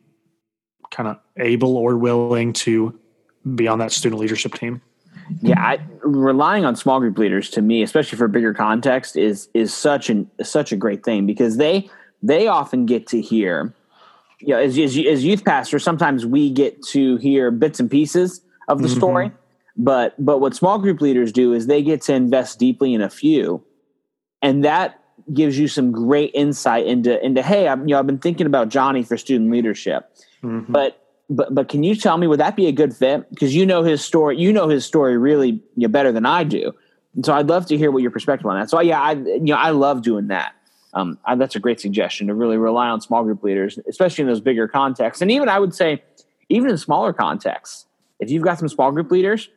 kind 0.91 1.09
of 1.09 1.17
able 1.37 1.77
or 1.77 1.97
willing 1.97 2.53
to 2.53 2.97
be 3.55 3.67
on 3.67 3.79
that 3.79 3.91
student 3.91 4.19
leadership 4.19 4.53
team? 4.53 4.81
Yeah, 5.41 5.59
I, 5.59 5.79
relying 6.01 6.65
on 6.65 6.75
small 6.75 6.99
group 6.99 7.17
leaders 7.17 7.49
to 7.51 7.61
me, 7.61 7.83
especially 7.83 8.17
for 8.17 8.27
bigger 8.27 8.53
context, 8.53 9.15
is 9.15 9.49
is 9.53 9.73
such 9.73 10.09
an 10.09 10.29
such 10.41 10.71
a 10.71 10.75
great 10.75 11.03
thing 11.03 11.25
because 11.25 11.57
they 11.57 11.89
they 12.23 12.47
often 12.47 12.85
get 12.85 13.07
to 13.07 13.21
hear, 13.21 13.73
you 14.39 14.49
know, 14.49 14.59
as 14.59 14.77
as, 14.77 14.97
as 14.97 15.23
youth 15.23 15.45
pastors, 15.45 15.83
sometimes 15.83 16.25
we 16.25 16.49
get 16.49 16.81
to 16.87 17.17
hear 17.17 17.51
bits 17.51 17.79
and 17.79 17.91
pieces 17.91 18.41
of 18.67 18.81
the 18.81 18.87
mm-hmm. 18.87 18.97
story, 18.97 19.31
but 19.77 20.15
but 20.23 20.39
what 20.39 20.55
small 20.55 20.79
group 20.79 20.99
leaders 20.99 21.31
do 21.31 21.53
is 21.53 21.67
they 21.67 21.83
get 21.83 22.01
to 22.03 22.13
invest 22.13 22.57
deeply 22.57 22.93
in 22.93 23.01
a 23.01 23.09
few, 23.09 23.63
and 24.41 24.63
that 24.63 24.99
gives 25.31 25.59
you 25.59 25.67
some 25.67 25.91
great 25.91 26.31
insight 26.33 26.87
into 26.87 27.23
into 27.23 27.43
hey, 27.43 27.67
I've, 27.67 27.79
you 27.81 27.87
know, 27.87 27.99
I've 27.99 28.07
been 28.07 28.19
thinking 28.19 28.47
about 28.47 28.69
Johnny 28.69 29.03
for 29.03 29.15
student 29.15 29.51
leadership 29.51 30.11
Mm-hmm. 30.43 30.71
But 30.71 31.05
but 31.29 31.53
but 31.53 31.69
can 31.69 31.83
you 31.83 31.95
tell 31.95 32.17
me 32.17 32.27
would 32.27 32.39
that 32.39 32.55
be 32.55 32.67
a 32.67 32.71
good 32.71 32.95
fit? 32.95 33.29
Because 33.29 33.55
you 33.55 33.65
know 33.65 33.83
his 33.83 34.03
story, 34.03 34.37
you 34.37 34.51
know 34.51 34.67
his 34.67 34.85
story 34.85 35.17
really 35.17 35.61
you 35.75 35.87
know, 35.87 35.87
better 35.87 36.11
than 36.11 36.25
I 36.25 36.43
do. 36.43 36.73
And 37.15 37.25
so 37.25 37.33
I'd 37.33 37.47
love 37.47 37.65
to 37.67 37.77
hear 37.77 37.91
what 37.91 38.01
your 38.01 38.11
perspective 38.11 38.45
on 38.45 38.59
that. 38.59 38.69
So 38.69 38.79
yeah, 38.81 39.01
I 39.01 39.13
you 39.13 39.39
know 39.39 39.55
I 39.55 39.71
love 39.71 40.01
doing 40.01 40.27
that. 40.27 40.53
Um, 40.93 41.19
I, 41.25 41.35
that's 41.35 41.55
a 41.55 41.59
great 41.59 41.79
suggestion 41.79 42.27
to 42.27 42.33
really 42.33 42.57
rely 42.57 42.87
on 42.87 42.99
small 42.99 43.23
group 43.23 43.43
leaders, 43.43 43.77
especially 43.87 44.23
in 44.23 44.27
those 44.27 44.41
bigger 44.41 44.67
contexts. 44.67 45.21
And 45.21 45.29
even 45.29 45.47
I 45.47 45.59
would 45.59 45.75
say, 45.75 46.03
even 46.49 46.71
in 46.71 46.77
smaller 46.77 47.13
contexts, 47.13 47.85
if 48.19 48.31
you've 48.31 48.43
got 48.43 48.57
some 48.57 48.67
small 48.69 48.91
group 48.91 49.11
leaders 49.11 49.49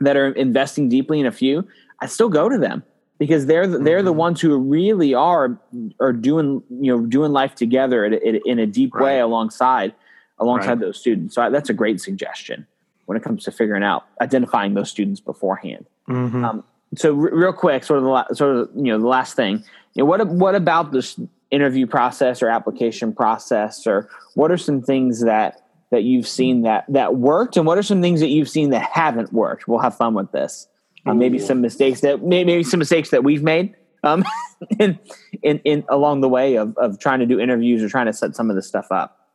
that 0.00 0.16
are 0.16 0.32
investing 0.32 0.88
deeply 0.88 1.20
in 1.20 1.26
a 1.26 1.32
few, 1.32 1.66
I 2.00 2.06
still 2.06 2.30
go 2.30 2.48
to 2.48 2.56
them 2.58 2.82
because 3.18 3.46
they're 3.46 3.66
the, 3.66 3.78
they're 3.78 4.02
the 4.02 4.10
mm-hmm. 4.10 4.18
ones 4.18 4.40
who 4.40 4.56
really 4.58 5.14
are 5.14 5.58
are 6.00 6.12
doing 6.12 6.62
you 6.70 6.96
know 6.96 7.06
doing 7.06 7.32
life 7.32 7.54
together 7.54 8.04
in 8.04 8.14
a, 8.14 8.40
in 8.44 8.58
a 8.58 8.66
deep 8.66 8.94
right. 8.94 9.04
way 9.04 9.20
alongside 9.20 9.94
alongside 10.38 10.68
right. 10.70 10.80
those 10.80 10.98
students. 10.98 11.34
So 11.34 11.42
I, 11.42 11.50
that's 11.50 11.70
a 11.70 11.74
great 11.74 12.00
suggestion 12.00 12.66
when 13.06 13.16
it 13.16 13.22
comes 13.22 13.44
to 13.44 13.52
figuring 13.52 13.82
out 13.82 14.06
identifying 14.20 14.74
those 14.74 14.90
students 14.90 15.20
beforehand. 15.20 15.86
Mm-hmm. 16.08 16.44
Um, 16.44 16.64
so 16.94 17.10
r- 17.10 17.34
real 17.34 17.52
quick, 17.52 17.84
sort 17.84 17.98
of 17.98 18.04
the 18.04 18.10
la- 18.10 18.32
sort 18.32 18.56
of 18.56 18.70
you 18.74 18.92
know 18.92 18.98
the 18.98 19.08
last 19.08 19.34
thing. 19.34 19.64
You 19.94 20.02
know, 20.02 20.04
what 20.04 20.26
what 20.28 20.54
about 20.54 20.92
this 20.92 21.18
interview 21.50 21.86
process 21.86 22.42
or 22.42 22.48
application 22.48 23.12
process, 23.12 23.86
or 23.86 24.08
what 24.34 24.50
are 24.50 24.58
some 24.58 24.82
things 24.82 25.22
that 25.22 25.62
that 25.90 26.02
you've 26.02 26.28
seen 26.28 26.62
that 26.62 26.84
that 26.88 27.16
worked, 27.16 27.56
and 27.56 27.66
what 27.66 27.78
are 27.78 27.82
some 27.82 28.02
things 28.02 28.20
that 28.20 28.28
you've 28.28 28.50
seen 28.50 28.70
that 28.70 28.90
haven't 28.92 29.32
worked? 29.32 29.66
We'll 29.68 29.80
have 29.80 29.96
fun 29.96 30.14
with 30.14 30.32
this. 30.32 30.68
Um, 31.06 31.18
maybe 31.18 31.38
some 31.38 31.60
mistakes 31.60 32.00
that 32.00 32.22
maybe 32.22 32.64
some 32.64 32.78
mistakes 32.78 33.10
that 33.10 33.22
we've 33.22 33.42
made 33.42 33.74
um, 34.02 34.24
in, 34.78 34.98
in 35.42 35.60
in 35.64 35.84
along 35.88 36.20
the 36.20 36.28
way 36.28 36.56
of 36.56 36.76
of 36.78 36.98
trying 36.98 37.20
to 37.20 37.26
do 37.26 37.38
interviews 37.38 37.82
or 37.82 37.88
trying 37.88 38.06
to 38.06 38.12
set 38.12 38.34
some 38.34 38.50
of 38.50 38.56
this 38.56 38.66
stuff 38.66 38.90
up. 38.90 39.28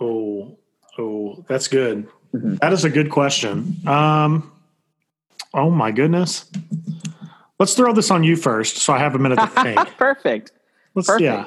Oh, 0.00 0.58
oh, 0.98 1.44
that's 1.48 1.68
good. 1.68 2.08
Mm-hmm. 2.34 2.56
That 2.56 2.72
is 2.72 2.84
a 2.84 2.90
good 2.90 3.10
question. 3.10 3.76
Um, 3.86 4.52
oh 5.52 5.70
my 5.70 5.90
goodness. 5.90 6.50
Let's 7.60 7.74
throw 7.74 7.92
this 7.92 8.10
on 8.10 8.24
you 8.24 8.34
first, 8.34 8.78
so 8.78 8.92
I 8.92 8.98
have 8.98 9.14
a 9.14 9.18
minute 9.18 9.38
to 9.38 9.46
think. 9.46 9.78
Perfect. 9.96 10.50
Let's 10.94 11.06
Perfect. 11.06 11.22
yeah. 11.22 11.44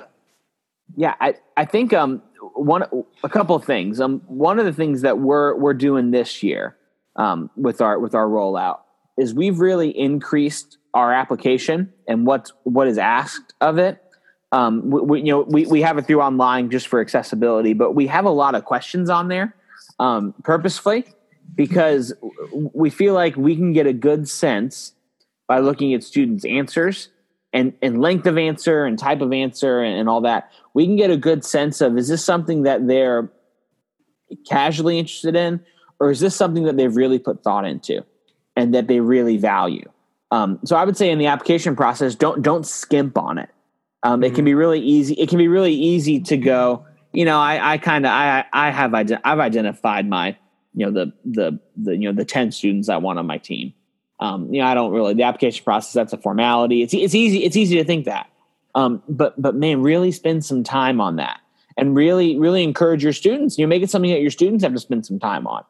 Yeah, 0.95 1.15
I, 1.19 1.35
I 1.57 1.65
think 1.65 1.93
um 1.93 2.21
one 2.55 2.83
a 3.23 3.29
couple 3.29 3.55
of 3.55 3.65
things. 3.65 3.99
Um, 3.99 4.21
one 4.27 4.59
of 4.59 4.65
the 4.65 4.73
things 4.73 5.01
that 5.01 5.19
we're 5.19 5.55
we're 5.55 5.73
doing 5.73 6.11
this 6.11 6.41
year 6.41 6.77
um, 7.17 7.49
with 7.55 7.81
our 7.81 7.99
with 7.99 8.15
our 8.15 8.27
rollout 8.27 8.79
is 9.17 9.33
we've 9.33 9.59
really 9.59 9.89
increased 9.89 10.77
our 10.93 11.13
application 11.13 11.91
and 12.07 12.25
what 12.25 12.51
what 12.63 12.87
is 12.87 12.97
asked 12.97 13.53
of 13.61 13.77
it. 13.77 14.03
Um, 14.51 14.89
we, 14.89 15.01
we, 15.01 15.19
you 15.19 15.31
know 15.31 15.41
we, 15.41 15.65
we 15.65 15.81
have 15.81 15.97
it 15.97 16.07
through 16.07 16.21
online 16.21 16.69
just 16.69 16.87
for 16.87 17.01
accessibility, 17.01 17.73
but 17.73 17.93
we 17.93 18.07
have 18.07 18.25
a 18.25 18.31
lot 18.31 18.55
of 18.55 18.65
questions 18.65 19.09
on 19.09 19.27
there 19.27 19.55
um, 19.99 20.33
purposefully 20.43 21.05
because 21.55 22.13
we 22.51 22.89
feel 22.89 23.13
like 23.13 23.35
we 23.35 23.55
can 23.55 23.73
get 23.73 23.87
a 23.87 23.93
good 23.93 24.29
sense 24.29 24.93
by 25.47 25.59
looking 25.59 25.93
at 25.93 26.03
students' 26.03 26.45
answers 26.45 27.09
and, 27.53 27.73
and 27.81 28.01
length 28.01 28.27
of 28.27 28.37
answer 28.37 28.85
and 28.85 28.99
type 28.99 29.21
of 29.21 29.31
answer 29.31 29.81
and, 29.81 29.97
and 29.97 30.09
all 30.09 30.21
that. 30.21 30.51
We 30.73 30.85
can 30.85 30.95
get 30.95 31.09
a 31.09 31.17
good 31.17 31.43
sense 31.43 31.81
of 31.81 31.97
is 31.97 32.07
this 32.07 32.23
something 32.23 32.63
that 32.63 32.87
they're 32.87 33.31
casually 34.47 34.99
interested 34.99 35.35
in, 35.35 35.61
or 35.99 36.11
is 36.11 36.19
this 36.19 36.35
something 36.35 36.63
that 36.63 36.77
they've 36.77 36.95
really 36.95 37.19
put 37.19 37.43
thought 37.43 37.65
into 37.65 38.03
and 38.57 38.73
that 38.73 38.87
they 38.87 38.99
really 38.99 39.37
value? 39.37 39.89
Um, 40.31 40.59
so 40.65 40.75
I 40.75 40.83
would 40.83 40.97
say 40.97 41.09
in 41.09 41.19
the 41.19 41.27
application 41.27 41.75
process, 41.75 42.15
don't 42.15 42.41
don't 42.41 42.65
skimp 42.65 43.17
on 43.17 43.37
it. 43.37 43.49
Um, 44.03 44.15
mm-hmm. 44.15 44.23
It 44.25 44.35
can 44.35 44.43
be 44.43 44.53
really 44.53 44.81
easy. 44.81 45.13
It 45.13 45.29
can 45.29 45.37
be 45.37 45.47
really 45.47 45.73
easy 45.73 46.19
to 46.21 46.37
go. 46.37 46.85
You 47.13 47.23
know, 47.23 47.39
I, 47.39 47.73
I 47.73 47.77
kind 47.77 48.05
of 48.05 48.11
I 48.11 48.43
I 48.51 48.71
have 48.71 48.93
I've 48.93 49.39
identified 49.39 50.09
my 50.09 50.37
you 50.73 50.85
know 50.85 50.91
the 50.91 51.13
the 51.23 51.59
the 51.77 51.95
you 51.95 52.11
know 52.11 52.13
the 52.13 52.25
ten 52.25 52.51
students 52.51 52.89
I 52.89 52.97
want 52.97 53.19
on 53.19 53.25
my 53.25 53.37
team. 53.37 53.73
Um, 54.19 54.53
you 54.53 54.61
know, 54.61 54.67
I 54.67 54.73
don't 54.73 54.91
really 54.91 55.13
the 55.13 55.23
application 55.23 55.63
process. 55.63 55.93
That's 55.93 56.13
a 56.13 56.17
formality. 56.17 56.81
It's 56.81 56.93
it's 56.93 57.15
easy. 57.15 57.43
It's 57.43 57.55
easy 57.55 57.77
to 57.77 57.83
think 57.83 58.05
that. 58.05 58.29
Um, 58.75 59.01
but 59.07 59.39
but 59.41 59.55
man, 59.55 59.81
really 59.81 60.11
spend 60.11 60.43
some 60.43 60.63
time 60.63 60.99
on 60.99 61.15
that, 61.15 61.39
and 61.77 61.95
really 61.95 62.37
really 62.37 62.63
encourage 62.63 63.03
your 63.03 63.13
students. 63.13 63.57
You 63.57 63.65
know, 63.65 63.69
make 63.69 63.81
it 63.81 63.89
something 63.89 64.11
that 64.11 64.21
your 64.21 64.31
students 64.31 64.63
have 64.63 64.73
to 64.73 64.79
spend 64.79 65.05
some 65.05 65.19
time 65.19 65.47
on, 65.47 65.63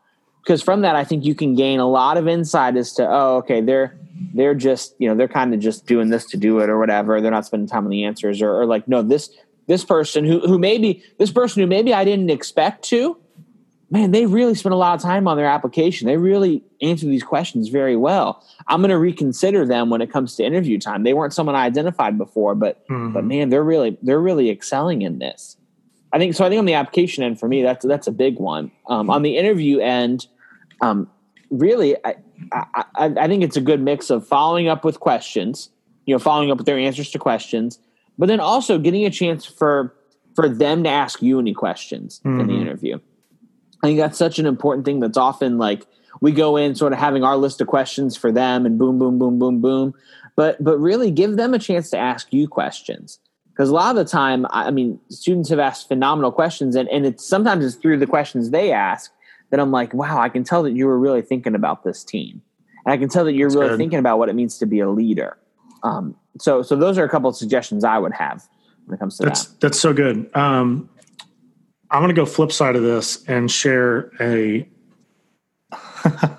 because 0.47 0.63
from 0.63 0.79
that, 0.81 0.95
I 0.95 1.03
think 1.03 1.25
you 1.25 1.35
can 1.35 1.55
gain 1.55 1.81
a 1.81 1.89
lot 1.89 2.15
of 2.15 2.25
insight 2.25 2.77
as 2.77 2.93
to 2.93 3.05
oh, 3.05 3.35
okay, 3.37 3.59
they're 3.59 3.97
they're 4.33 4.55
just 4.55 4.95
you 4.97 5.09
know 5.09 5.13
they're 5.13 5.27
kind 5.27 5.53
of 5.53 5.59
just 5.59 5.85
doing 5.85 6.09
this 6.09 6.25
to 6.27 6.37
do 6.37 6.59
it 6.59 6.69
or 6.69 6.79
whatever. 6.79 7.19
They're 7.19 7.31
not 7.31 7.45
spending 7.45 7.67
time 7.67 7.83
on 7.83 7.89
the 7.89 8.05
answers 8.05 8.41
or, 8.41 8.61
or 8.61 8.65
like 8.65 8.87
no 8.87 9.01
this 9.01 9.29
this 9.67 9.83
person 9.83 10.23
who 10.23 10.39
who 10.39 10.57
maybe 10.57 11.03
this 11.19 11.31
person 11.31 11.61
who 11.61 11.67
maybe 11.67 11.93
I 11.93 12.05
didn't 12.05 12.29
expect 12.29 12.85
to 12.85 13.17
man, 13.89 14.11
they 14.11 14.25
really 14.25 14.55
spent 14.55 14.73
a 14.73 14.77
lot 14.77 14.95
of 14.95 15.01
time 15.01 15.27
on 15.27 15.37
their 15.37 15.45
application. 15.45 16.07
They 16.07 16.17
really 16.17 16.61
answered 16.81 17.07
these 17.07 17.23
questions 17.23 17.69
very 17.69 17.95
well. 17.95 18.45
I'm 18.67 18.81
going 18.81 18.89
to 18.89 18.97
reconsider 18.97 19.65
them 19.65 19.89
when 19.89 20.01
it 20.01 20.11
comes 20.11 20.35
to 20.35 20.43
interview 20.43 20.77
time. 20.77 21.03
They 21.03 21.13
weren't 21.13 21.33
someone 21.33 21.55
I 21.55 21.63
identified 21.63 22.17
before, 22.17 22.53
but 22.55 22.85
mm-hmm. 22.87 23.13
but 23.13 23.23
man, 23.25 23.49
they're 23.49 23.63
really 23.63 23.97
they're 24.01 24.19
really 24.19 24.49
excelling 24.49 25.01
in 25.01 25.19
this. 25.19 25.57
I 26.11 26.19
think 26.19 26.35
so. 26.35 26.45
I 26.45 26.49
think 26.49 26.59
on 26.59 26.65
the 26.65 26.73
application 26.73 27.23
end 27.23 27.39
for 27.39 27.47
me, 27.47 27.61
that's 27.61 27.85
that's 27.85 28.07
a 28.07 28.11
big 28.11 28.39
one. 28.39 28.71
Um, 28.87 29.09
on 29.09 29.23
the 29.23 29.37
interview 29.37 29.79
end, 29.79 30.27
um, 30.81 31.09
really, 31.49 31.95
I, 32.05 32.15
I, 32.51 32.85
I 32.95 33.27
think 33.27 33.43
it's 33.43 33.57
a 33.57 33.61
good 33.61 33.81
mix 33.81 34.09
of 34.09 34.27
following 34.27 34.67
up 34.67 34.83
with 34.83 34.99
questions, 34.99 35.69
you 36.05 36.13
know, 36.13 36.19
following 36.19 36.51
up 36.51 36.57
with 36.57 36.65
their 36.65 36.77
answers 36.77 37.11
to 37.11 37.19
questions, 37.19 37.79
but 38.17 38.27
then 38.27 38.39
also 38.39 38.77
getting 38.77 39.05
a 39.05 39.09
chance 39.09 39.45
for 39.45 39.93
for 40.35 40.47
them 40.47 40.83
to 40.83 40.89
ask 40.89 41.23
you 41.23 41.39
any 41.39 41.53
questions 41.53 42.19
mm-hmm. 42.19 42.39
in 42.39 42.47
the 42.47 42.53
mm-hmm. 42.53 42.61
interview. 42.61 42.99
I 43.83 43.87
think 43.87 43.99
that's 43.99 44.17
such 44.17 44.37
an 44.37 44.45
important 44.45 44.85
thing 44.85 44.99
that's 44.99 45.17
often 45.17 45.57
like 45.57 45.87
we 46.21 46.31
go 46.31 46.57
in 46.57 46.75
sort 46.75 46.93
of 46.93 46.99
having 46.99 47.23
our 47.23 47.37
list 47.37 47.59
of 47.61 47.67
questions 47.67 48.15
for 48.15 48.31
them 48.31 48.65
and 48.65 48.77
boom, 48.77 48.99
boom, 48.99 49.17
boom, 49.17 49.39
boom, 49.39 49.61
boom. 49.61 49.93
But 50.35 50.63
but 50.63 50.77
really 50.77 51.11
give 51.11 51.37
them 51.37 51.53
a 51.53 51.59
chance 51.59 51.89
to 51.91 51.97
ask 51.97 52.31
you 52.31 52.47
questions. 52.47 53.19
Because 53.49 53.69
a 53.69 53.73
lot 53.73 53.89
of 53.89 53.95
the 53.95 54.09
time, 54.09 54.45
I 54.51 54.69
mean, 54.69 54.99
students 55.09 55.49
have 55.49 55.57
asked 55.57 55.87
phenomenal 55.87 56.31
questions, 56.31 56.75
and, 56.75 56.87
and 56.89 57.07
it's 57.07 57.27
sometimes 57.27 57.65
it's 57.65 57.75
through 57.75 57.97
the 57.97 58.05
questions 58.05 58.51
they 58.51 58.71
ask 58.71 59.11
that 59.49 59.59
I'm 59.59 59.71
like, 59.71 59.93
wow, 59.93 60.19
I 60.19 60.29
can 60.29 60.43
tell 60.43 60.63
that 60.63 60.73
you 60.73 60.85
were 60.85 60.99
really 60.99 61.21
thinking 61.21 61.55
about 61.55 61.83
this 61.83 62.03
team. 62.03 62.41
And 62.85 62.93
I 62.93 62.97
can 62.97 63.09
tell 63.09 63.25
that 63.25 63.33
you're 63.33 63.49
that's 63.49 63.55
really 63.55 63.69
good. 63.69 63.77
thinking 63.77 63.99
about 63.99 64.19
what 64.19 64.29
it 64.29 64.35
means 64.35 64.57
to 64.59 64.65
be 64.65 64.79
a 64.79 64.89
leader. 64.89 65.37
Um, 65.83 66.15
so 66.39 66.61
so 66.61 66.75
those 66.75 66.97
are 66.97 67.03
a 67.03 67.09
couple 67.09 67.29
of 67.29 67.35
suggestions 67.35 67.83
I 67.83 67.97
would 67.97 68.13
have 68.13 68.47
when 68.85 68.95
it 68.95 68.99
comes 68.99 69.17
to 69.17 69.23
that's, 69.23 69.45
that. 69.45 69.59
That's 69.61 69.79
so 69.79 69.93
good. 69.93 70.29
Um, 70.35 70.89
I'm 71.89 72.01
going 72.01 72.13
to 72.13 72.19
go 72.19 72.25
flip 72.25 72.51
side 72.51 72.75
of 72.75 72.83
this 72.83 73.23
and 73.27 73.49
share 73.49 74.11
a 74.19 74.67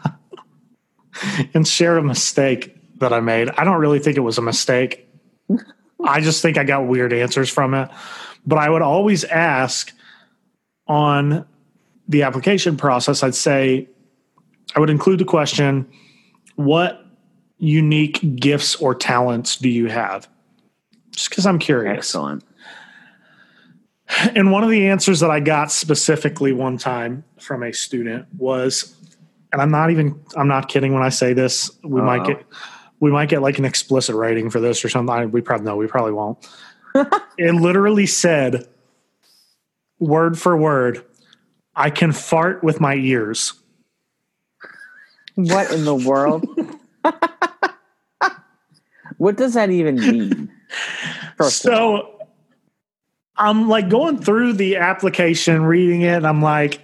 and 1.54 1.66
share 1.66 1.96
a 1.96 2.02
mistake 2.02 2.76
that 2.98 3.12
I 3.12 3.20
made. 3.20 3.50
I 3.50 3.64
don't 3.64 3.78
really 3.78 3.98
think 3.98 4.16
it 4.16 4.20
was 4.20 4.38
a 4.38 4.42
mistake. 4.42 5.08
I 6.04 6.20
just 6.20 6.42
think 6.42 6.58
I 6.58 6.64
got 6.64 6.86
weird 6.86 7.12
answers 7.12 7.50
from 7.50 7.74
it. 7.74 7.90
But 8.46 8.58
I 8.58 8.70
would 8.70 8.82
always 8.82 9.24
ask 9.24 9.92
on 10.86 11.46
the 12.08 12.22
application 12.22 12.76
process, 12.76 13.22
I'd 13.22 13.34
say, 13.34 13.88
I 14.74 14.80
would 14.80 14.90
include 14.90 15.20
the 15.20 15.24
question, 15.24 15.86
what 16.56 17.04
unique 17.58 18.36
gifts 18.36 18.76
or 18.76 18.94
talents 18.94 19.56
do 19.56 19.68
you 19.68 19.86
have? 19.86 20.28
Just 21.10 21.30
because 21.30 21.46
I'm 21.46 21.58
curious. 21.58 21.98
Excellent. 21.98 22.44
And 24.34 24.50
one 24.50 24.64
of 24.64 24.70
the 24.70 24.88
answers 24.88 25.20
that 25.20 25.30
I 25.30 25.40
got 25.40 25.70
specifically 25.70 26.52
one 26.52 26.78
time 26.78 27.24
from 27.38 27.62
a 27.62 27.72
student 27.72 28.26
was, 28.38 28.94
and 29.52 29.60
I'm 29.60 29.70
not 29.70 29.90
even 29.90 30.18
I'm 30.36 30.48
not 30.48 30.68
kidding 30.68 30.94
when 30.94 31.02
I 31.02 31.10
say 31.10 31.34
this. 31.34 31.70
We 31.84 32.00
Uh-oh. 32.00 32.06
might 32.06 32.26
get 32.26 32.46
we 33.00 33.10
might 33.10 33.28
get 33.28 33.42
like 33.42 33.58
an 33.58 33.64
explicit 33.64 34.14
rating 34.14 34.50
for 34.50 34.60
this 34.60 34.84
or 34.84 34.88
something. 34.88 35.30
We 35.30 35.42
probably 35.42 35.66
no, 35.66 35.76
we 35.76 35.86
probably 35.86 36.12
won't. 36.12 36.38
it 37.38 37.54
literally 37.54 38.06
said, 38.06 38.66
word 39.98 40.38
for 40.38 40.56
word, 40.56 41.04
I 41.78 41.90
can 41.90 42.10
fart 42.10 42.64
with 42.64 42.80
my 42.80 42.96
ears. 42.96 43.54
What 45.36 45.70
in 45.70 45.84
the 45.84 45.94
world? 45.94 46.44
what 49.16 49.36
does 49.36 49.54
that 49.54 49.70
even 49.70 49.94
mean? 49.94 50.50
So 51.40 52.18
I'm 53.36 53.68
like 53.68 53.88
going 53.88 54.20
through 54.20 54.54
the 54.54 54.76
application, 54.76 55.62
reading 55.62 56.02
it, 56.02 56.16
and 56.16 56.26
I'm 56.26 56.42
like, 56.42 56.80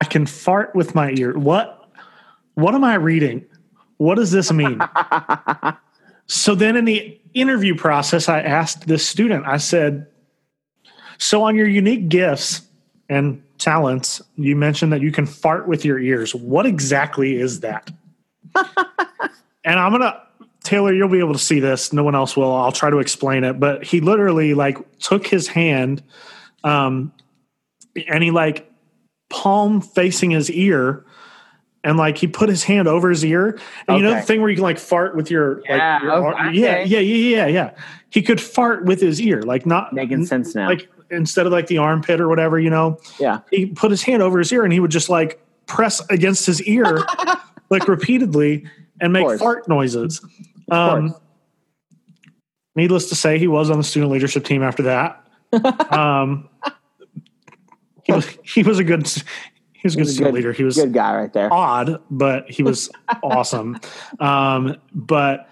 I 0.00 0.06
can 0.06 0.26
fart 0.26 0.74
with 0.74 0.96
my 0.96 1.12
ear. 1.12 1.38
What? 1.38 1.88
What 2.54 2.74
am 2.74 2.82
I 2.82 2.96
reading? 2.96 3.46
What 3.98 4.16
does 4.16 4.32
this 4.32 4.50
mean? 4.50 4.80
so 6.26 6.56
then 6.56 6.74
in 6.74 6.84
the 6.84 7.16
interview 7.32 7.76
process, 7.76 8.28
I 8.28 8.40
asked 8.40 8.88
this 8.88 9.06
student, 9.06 9.46
I 9.46 9.58
said, 9.58 10.09
So 11.20 11.42
on 11.42 11.54
your 11.54 11.68
unique 11.68 12.08
gifts 12.08 12.62
and 13.10 13.42
talents, 13.58 14.22
you 14.36 14.56
mentioned 14.56 14.92
that 14.92 15.02
you 15.02 15.12
can 15.12 15.26
fart 15.26 15.68
with 15.68 15.84
your 15.84 15.98
ears. 15.98 16.34
What 16.34 16.64
exactly 16.64 17.38
is 17.38 17.60
that? 17.60 17.90
and 19.64 19.78
I'm 19.78 19.92
going 19.92 20.00
to 20.00 20.20
Taylor, 20.62 20.92
you'll 20.92 21.08
be 21.08 21.18
able 21.18 21.34
to 21.34 21.38
see 21.38 21.60
this. 21.60 21.92
No 21.92 22.02
one 22.02 22.14
else 22.14 22.36
will. 22.36 22.54
I'll 22.54 22.72
try 22.72 22.90
to 22.90 22.98
explain 22.98 23.44
it. 23.44 23.60
But 23.60 23.84
he 23.84 24.00
literally 24.00 24.54
like 24.54 24.78
took 24.98 25.26
his 25.26 25.46
hand, 25.46 26.02
um, 26.64 27.12
and 28.08 28.22
he 28.22 28.30
like 28.30 28.70
palm 29.30 29.80
facing 29.80 30.30
his 30.30 30.50
ear, 30.50 31.04
and 31.82 31.96
like 31.96 32.18
he 32.18 32.26
put 32.26 32.50
his 32.50 32.62
hand 32.62 32.88
over 32.88 33.08
his 33.08 33.24
ear. 33.24 33.48
And 33.48 33.60
okay. 33.88 33.96
you 33.96 34.02
know 34.02 34.14
the 34.14 34.22
thing 34.22 34.40
where 34.42 34.50
you 34.50 34.56
can 34.56 34.62
like 34.62 34.78
fart 34.78 35.16
with 35.16 35.30
your 35.30 35.62
yeah, 35.66 35.94
like 35.94 36.02
your, 36.02 36.34
okay. 36.34 36.58
yeah, 36.58 36.78
yeah, 36.84 36.98
yeah, 36.98 37.36
yeah, 37.36 37.46
yeah. 37.46 37.70
He 38.10 38.20
could 38.20 38.40
fart 38.40 38.84
with 38.84 39.00
his 39.00 39.20
ear, 39.20 39.42
like 39.42 39.64
not 39.64 39.94
making 39.94 40.26
sense 40.26 40.54
now. 40.54 40.68
Like 40.68 40.90
instead 41.10 41.46
of 41.46 41.52
like 41.52 41.66
the 41.66 41.78
armpit 41.78 42.20
or 42.20 42.28
whatever, 42.28 42.58
you 42.58 42.70
know. 42.70 42.98
Yeah. 43.18 43.40
He 43.50 43.66
put 43.66 43.90
his 43.90 44.02
hand 44.02 44.22
over 44.22 44.38
his 44.38 44.52
ear 44.52 44.64
and 44.64 44.72
he 44.72 44.80
would 44.80 44.90
just 44.90 45.08
like 45.08 45.44
press 45.66 46.02
against 46.10 46.46
his 46.46 46.62
ear 46.62 47.04
like 47.70 47.88
repeatedly 47.88 48.66
and 49.00 49.12
make 49.12 49.38
fart 49.38 49.68
noises. 49.68 50.24
Um, 50.70 51.14
needless 52.76 53.08
to 53.08 53.14
say, 53.14 53.38
he 53.38 53.46
was 53.46 53.70
on 53.70 53.78
the 53.78 53.84
student 53.84 54.12
leadership 54.12 54.44
team 54.44 54.62
after 54.62 54.82
that. 54.84 55.26
um, 55.92 56.48
he 58.04 58.12
was 58.12 58.38
he 58.42 58.62
was 58.62 58.78
a 58.78 58.84
good 58.84 59.06
he 59.06 59.80
was 59.84 59.94
a 59.94 59.98
good 59.98 60.08
student 60.08 60.34
leader. 60.34 60.52
He 60.52 60.62
was 60.62 60.78
a 60.78 60.82
good 60.84 60.94
guy 60.94 61.16
right 61.16 61.32
there. 61.32 61.52
Odd, 61.52 62.02
but 62.10 62.50
he 62.50 62.62
was 62.62 62.90
awesome. 63.22 63.78
Um, 64.20 64.76
but 64.92 65.48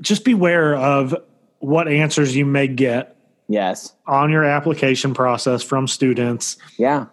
just 0.00 0.24
beware 0.24 0.74
of 0.74 1.14
what 1.58 1.86
answers 1.86 2.34
you 2.34 2.44
may 2.44 2.66
get. 2.66 3.13
Yes. 3.54 3.94
On 4.06 4.30
your 4.30 4.44
application 4.44 5.14
process 5.14 5.62
from 5.62 5.86
students. 5.86 6.56
Yeah. 6.76 7.06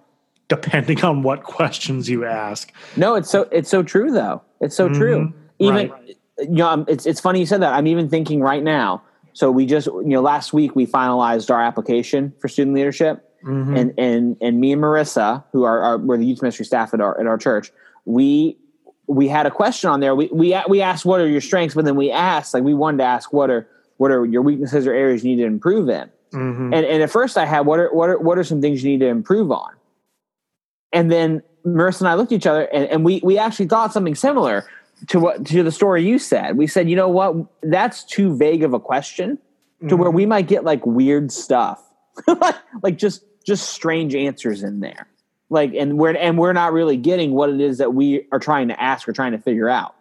Depending 0.48 1.04
on 1.04 1.24
what 1.24 1.44
questions 1.44 2.10
you 2.10 2.26
ask. 2.26 2.72
No, 2.98 3.16
it's 3.16 3.30
so 3.30 3.48
it's 3.52 3.70
so 3.70 3.84
true 3.84 4.12
though. 4.12 4.42
It's 4.60 4.76
so 4.76 4.90
mm-hmm. 4.90 5.00
true. 5.00 5.34
Even 5.60 5.90
right 5.92 6.18
you 6.42 6.48
know, 6.50 6.86
it's 6.88 7.06
it's 7.06 7.20
funny 7.20 7.40
you 7.40 7.46
said 7.46 7.62
that. 7.62 7.74
I'm 7.74 7.88
even 7.88 8.10
thinking 8.10 8.42
right 8.42 8.64
now. 8.64 9.04
So 9.34 9.50
we 9.50 9.66
just, 9.66 9.88
you 9.88 10.04
know, 10.06 10.22
last 10.22 10.52
week 10.54 10.76
we 10.76 10.86
finalized 10.86 11.50
our 11.50 11.62
application 11.62 12.34
for 12.40 12.48
student 12.48 12.76
leadership, 12.76 13.30
mm-hmm. 13.44 13.76
and 13.76 13.94
and 13.98 14.38
and 14.42 14.60
me 14.60 14.74
and 14.74 14.82
Marissa, 14.82 15.44
who 15.52 15.64
are, 15.64 15.80
are 15.82 15.98
we're 15.98 16.18
the 16.18 16.26
youth 16.26 16.42
ministry 16.42 16.66
staff 16.66 16.94
at 16.94 17.02
our 17.02 17.20
at 17.20 17.28
our 17.28 17.38
church, 17.38 17.72
we 18.06 18.58
we 19.08 19.28
had 19.28 19.46
a 19.46 19.52
question 19.52 19.90
on 19.90 20.00
there. 20.00 20.16
We 20.16 20.30
we 20.32 20.60
we 20.68 20.82
asked 20.82 21.06
what 21.06 21.22
are 21.22 21.28
your 21.28 21.42
strengths, 21.42 21.76
but 21.76 21.86
then 21.86 21.96
we 21.96 22.12
asked 22.12 22.54
like 22.54 22.64
we 22.64 22.74
wanted 22.74 22.98
to 23.00 23.06
ask 23.06 23.32
what 23.32 23.50
are 23.50 23.68
what 23.98 24.12
are 24.12 24.26
your 24.26 24.42
weaknesses 24.42 24.88
or 24.88 24.94
areas 24.94 25.24
you 25.24 25.36
need 25.36 25.42
to 25.42 25.48
improve 25.48 25.88
in? 25.90 26.10
Mm-hmm. 26.34 26.74
And, 26.74 26.86
and 26.86 27.04
at 27.04 27.10
first 27.10 27.38
I 27.38 27.46
had, 27.46 27.62
what 27.62 27.80
are, 27.80 27.94
what 27.94 28.10
are, 28.10 28.18
what 28.18 28.38
are 28.38 28.44
some 28.44 28.62
things 28.62 28.84
you 28.84 28.92
need 28.92 29.00
to 29.00 29.08
improve 29.08 29.52
on? 29.52 29.74
And 30.94 31.12
then 31.12 31.42
Marissa 31.66 32.02
and 32.02 32.10
I 32.10 32.16
looked 32.16 32.32
at 32.32 32.36
each 32.36 32.48
other 32.48 32.64
and, 32.64 32.86
and 32.86 33.06
we, 33.06 33.22
we 33.24 33.38
actually 33.38 33.68
thought 33.68 33.94
something 33.94 34.16
similar 34.16 34.66
to 35.08 35.20
what, 35.20 35.46
to 35.48 35.64
the 35.64 35.72
story 35.72 36.04
you 36.04 36.20
said. 36.20 36.58
We 36.58 36.68
said, 36.68 36.90
you 36.90 36.96
know 36.96 37.10
what, 37.10 37.36
that's 37.64 38.04
too 38.04 38.36
vague 38.36 38.64
of 38.64 38.74
a 38.74 38.80
question 38.80 39.38
to 39.82 39.86
mm-hmm. 39.86 39.98
where 39.98 40.12
we 40.12 40.26
might 40.26 40.48
get 40.48 40.64
like 40.64 40.86
weird 40.86 41.32
stuff, 41.32 41.84
like 42.84 42.98
just, 42.98 43.24
just 43.46 43.70
strange 43.70 44.16
answers 44.16 44.64
in 44.64 44.80
there. 44.80 45.08
Like, 45.50 45.74
and 45.74 45.98
we're, 45.98 46.16
and 46.16 46.38
we're 46.38 46.54
not 46.54 46.72
really 46.72 46.96
getting 46.96 47.32
what 47.32 47.50
it 47.50 47.60
is 47.60 47.80
that 47.80 47.94
we 47.94 48.28
are 48.32 48.40
trying 48.40 48.70
to 48.70 48.82
ask 48.82 49.08
or 49.08 49.12
trying 49.12 49.34
to 49.34 49.38
figure 49.38 49.68
out. 49.68 49.96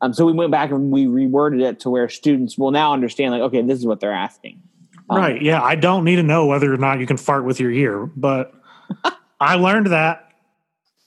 Um, 0.00 0.12
so 0.12 0.26
we 0.26 0.32
went 0.32 0.50
back 0.50 0.70
and 0.70 0.90
we 0.90 1.06
reworded 1.06 1.62
it 1.62 1.80
to 1.80 1.90
where 1.90 2.08
students 2.08 2.58
will 2.58 2.70
now 2.70 2.92
understand, 2.92 3.32
like, 3.32 3.42
okay, 3.42 3.62
this 3.62 3.78
is 3.78 3.86
what 3.86 4.00
they're 4.00 4.12
asking. 4.12 4.62
Um, 5.08 5.18
right. 5.18 5.40
Yeah. 5.40 5.62
I 5.62 5.74
don't 5.74 6.04
need 6.04 6.16
to 6.16 6.22
know 6.22 6.46
whether 6.46 6.72
or 6.72 6.76
not 6.76 7.00
you 7.00 7.06
can 7.06 7.16
fart 7.16 7.44
with 7.44 7.60
your 7.60 7.70
ear, 7.70 8.06
but 8.06 8.52
I 9.40 9.56
learned 9.56 9.88
that. 9.88 10.22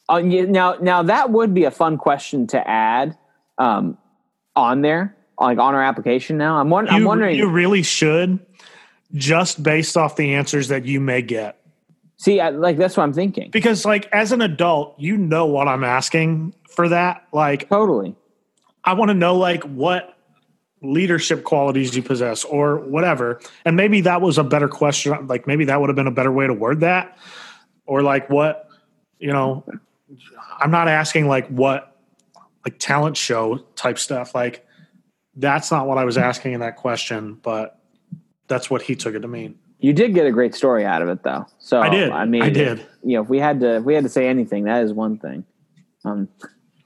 Uh, 0.07 0.19
now, 0.19 0.75
now 0.81 1.03
that 1.03 1.29
would 1.29 1.53
be 1.53 1.65
a 1.65 1.71
fun 1.71 1.97
question 1.97 2.47
to 2.47 2.67
add 2.67 3.17
um, 3.57 3.97
on 4.55 4.81
there, 4.81 5.15
like 5.39 5.59
on 5.59 5.75
our 5.75 5.83
application. 5.83 6.37
Now, 6.37 6.57
I'm, 6.57 6.69
you, 6.69 6.77
I'm 6.77 7.03
wondering. 7.03 7.37
You 7.37 7.47
really 7.47 7.83
should, 7.83 8.39
just 9.13 9.61
based 9.61 9.97
off 9.97 10.15
the 10.15 10.33
answers 10.33 10.69
that 10.69 10.85
you 10.85 10.99
may 10.99 11.21
get. 11.21 11.59
See, 12.17 12.39
I, 12.39 12.49
like 12.49 12.77
that's 12.77 12.97
what 12.97 13.03
I'm 13.03 13.13
thinking. 13.13 13.49
Because, 13.51 13.85
like, 13.85 14.09
as 14.11 14.31
an 14.31 14.41
adult, 14.41 14.99
you 14.99 15.15
know 15.15 15.45
what 15.45 15.67
I'm 15.67 15.83
asking 15.83 16.53
for 16.69 16.89
that. 16.89 17.25
Like, 17.31 17.69
totally. 17.69 18.15
I 18.83 18.93
want 18.93 19.09
to 19.09 19.13
know 19.13 19.35
like 19.37 19.63
what 19.63 20.17
leadership 20.81 21.43
qualities 21.43 21.95
you 21.95 22.01
possess 22.01 22.43
or 22.45 22.77
whatever. 22.77 23.39
And 23.65 23.75
maybe 23.75 24.01
that 24.01 24.21
was 24.21 24.37
a 24.37 24.43
better 24.43 24.67
question. 24.67 25.27
Like 25.27 25.47
maybe 25.47 25.65
that 25.65 25.79
would 25.79 25.89
have 25.89 25.95
been 25.95 26.07
a 26.07 26.11
better 26.11 26.31
way 26.31 26.47
to 26.47 26.53
word 26.53 26.81
that. 26.81 27.17
Or 27.85 28.01
like 28.01 28.29
what, 28.29 28.69
you 29.19 29.31
know, 29.31 29.65
I'm 30.59 30.71
not 30.71 30.87
asking 30.87 31.27
like 31.27 31.47
what 31.47 31.97
like 32.65 32.79
talent 32.79 33.17
show 33.17 33.57
type 33.75 33.99
stuff. 33.99 34.33
Like 34.33 34.65
that's 35.35 35.71
not 35.71 35.87
what 35.87 35.97
I 35.97 36.05
was 36.05 36.17
asking 36.17 36.53
in 36.53 36.59
that 36.61 36.77
question, 36.77 37.35
but 37.35 37.79
that's 38.47 38.69
what 38.69 38.81
he 38.81 38.95
took 38.95 39.15
it 39.15 39.19
to 39.21 39.27
mean. 39.27 39.57
You 39.79 39.93
did 39.93 40.13
get 40.13 40.25
a 40.25 40.31
great 40.31 40.53
story 40.53 40.85
out 40.85 41.01
of 41.01 41.09
it 41.09 41.23
though. 41.23 41.45
So 41.57 41.79
I 41.81 41.89
did. 41.89 42.11
I 42.11 42.25
mean 42.25 42.43
I 42.43 42.49
did. 42.49 42.85
You 43.03 43.15
know, 43.15 43.23
if 43.23 43.29
we 43.29 43.39
had 43.39 43.59
to 43.61 43.77
if 43.77 43.83
we 43.83 43.95
had 43.95 44.03
to 44.03 44.09
say 44.09 44.27
anything, 44.27 44.65
that 44.65 44.83
is 44.83 44.93
one 44.93 45.17
thing. 45.17 45.45
Um 46.05 46.29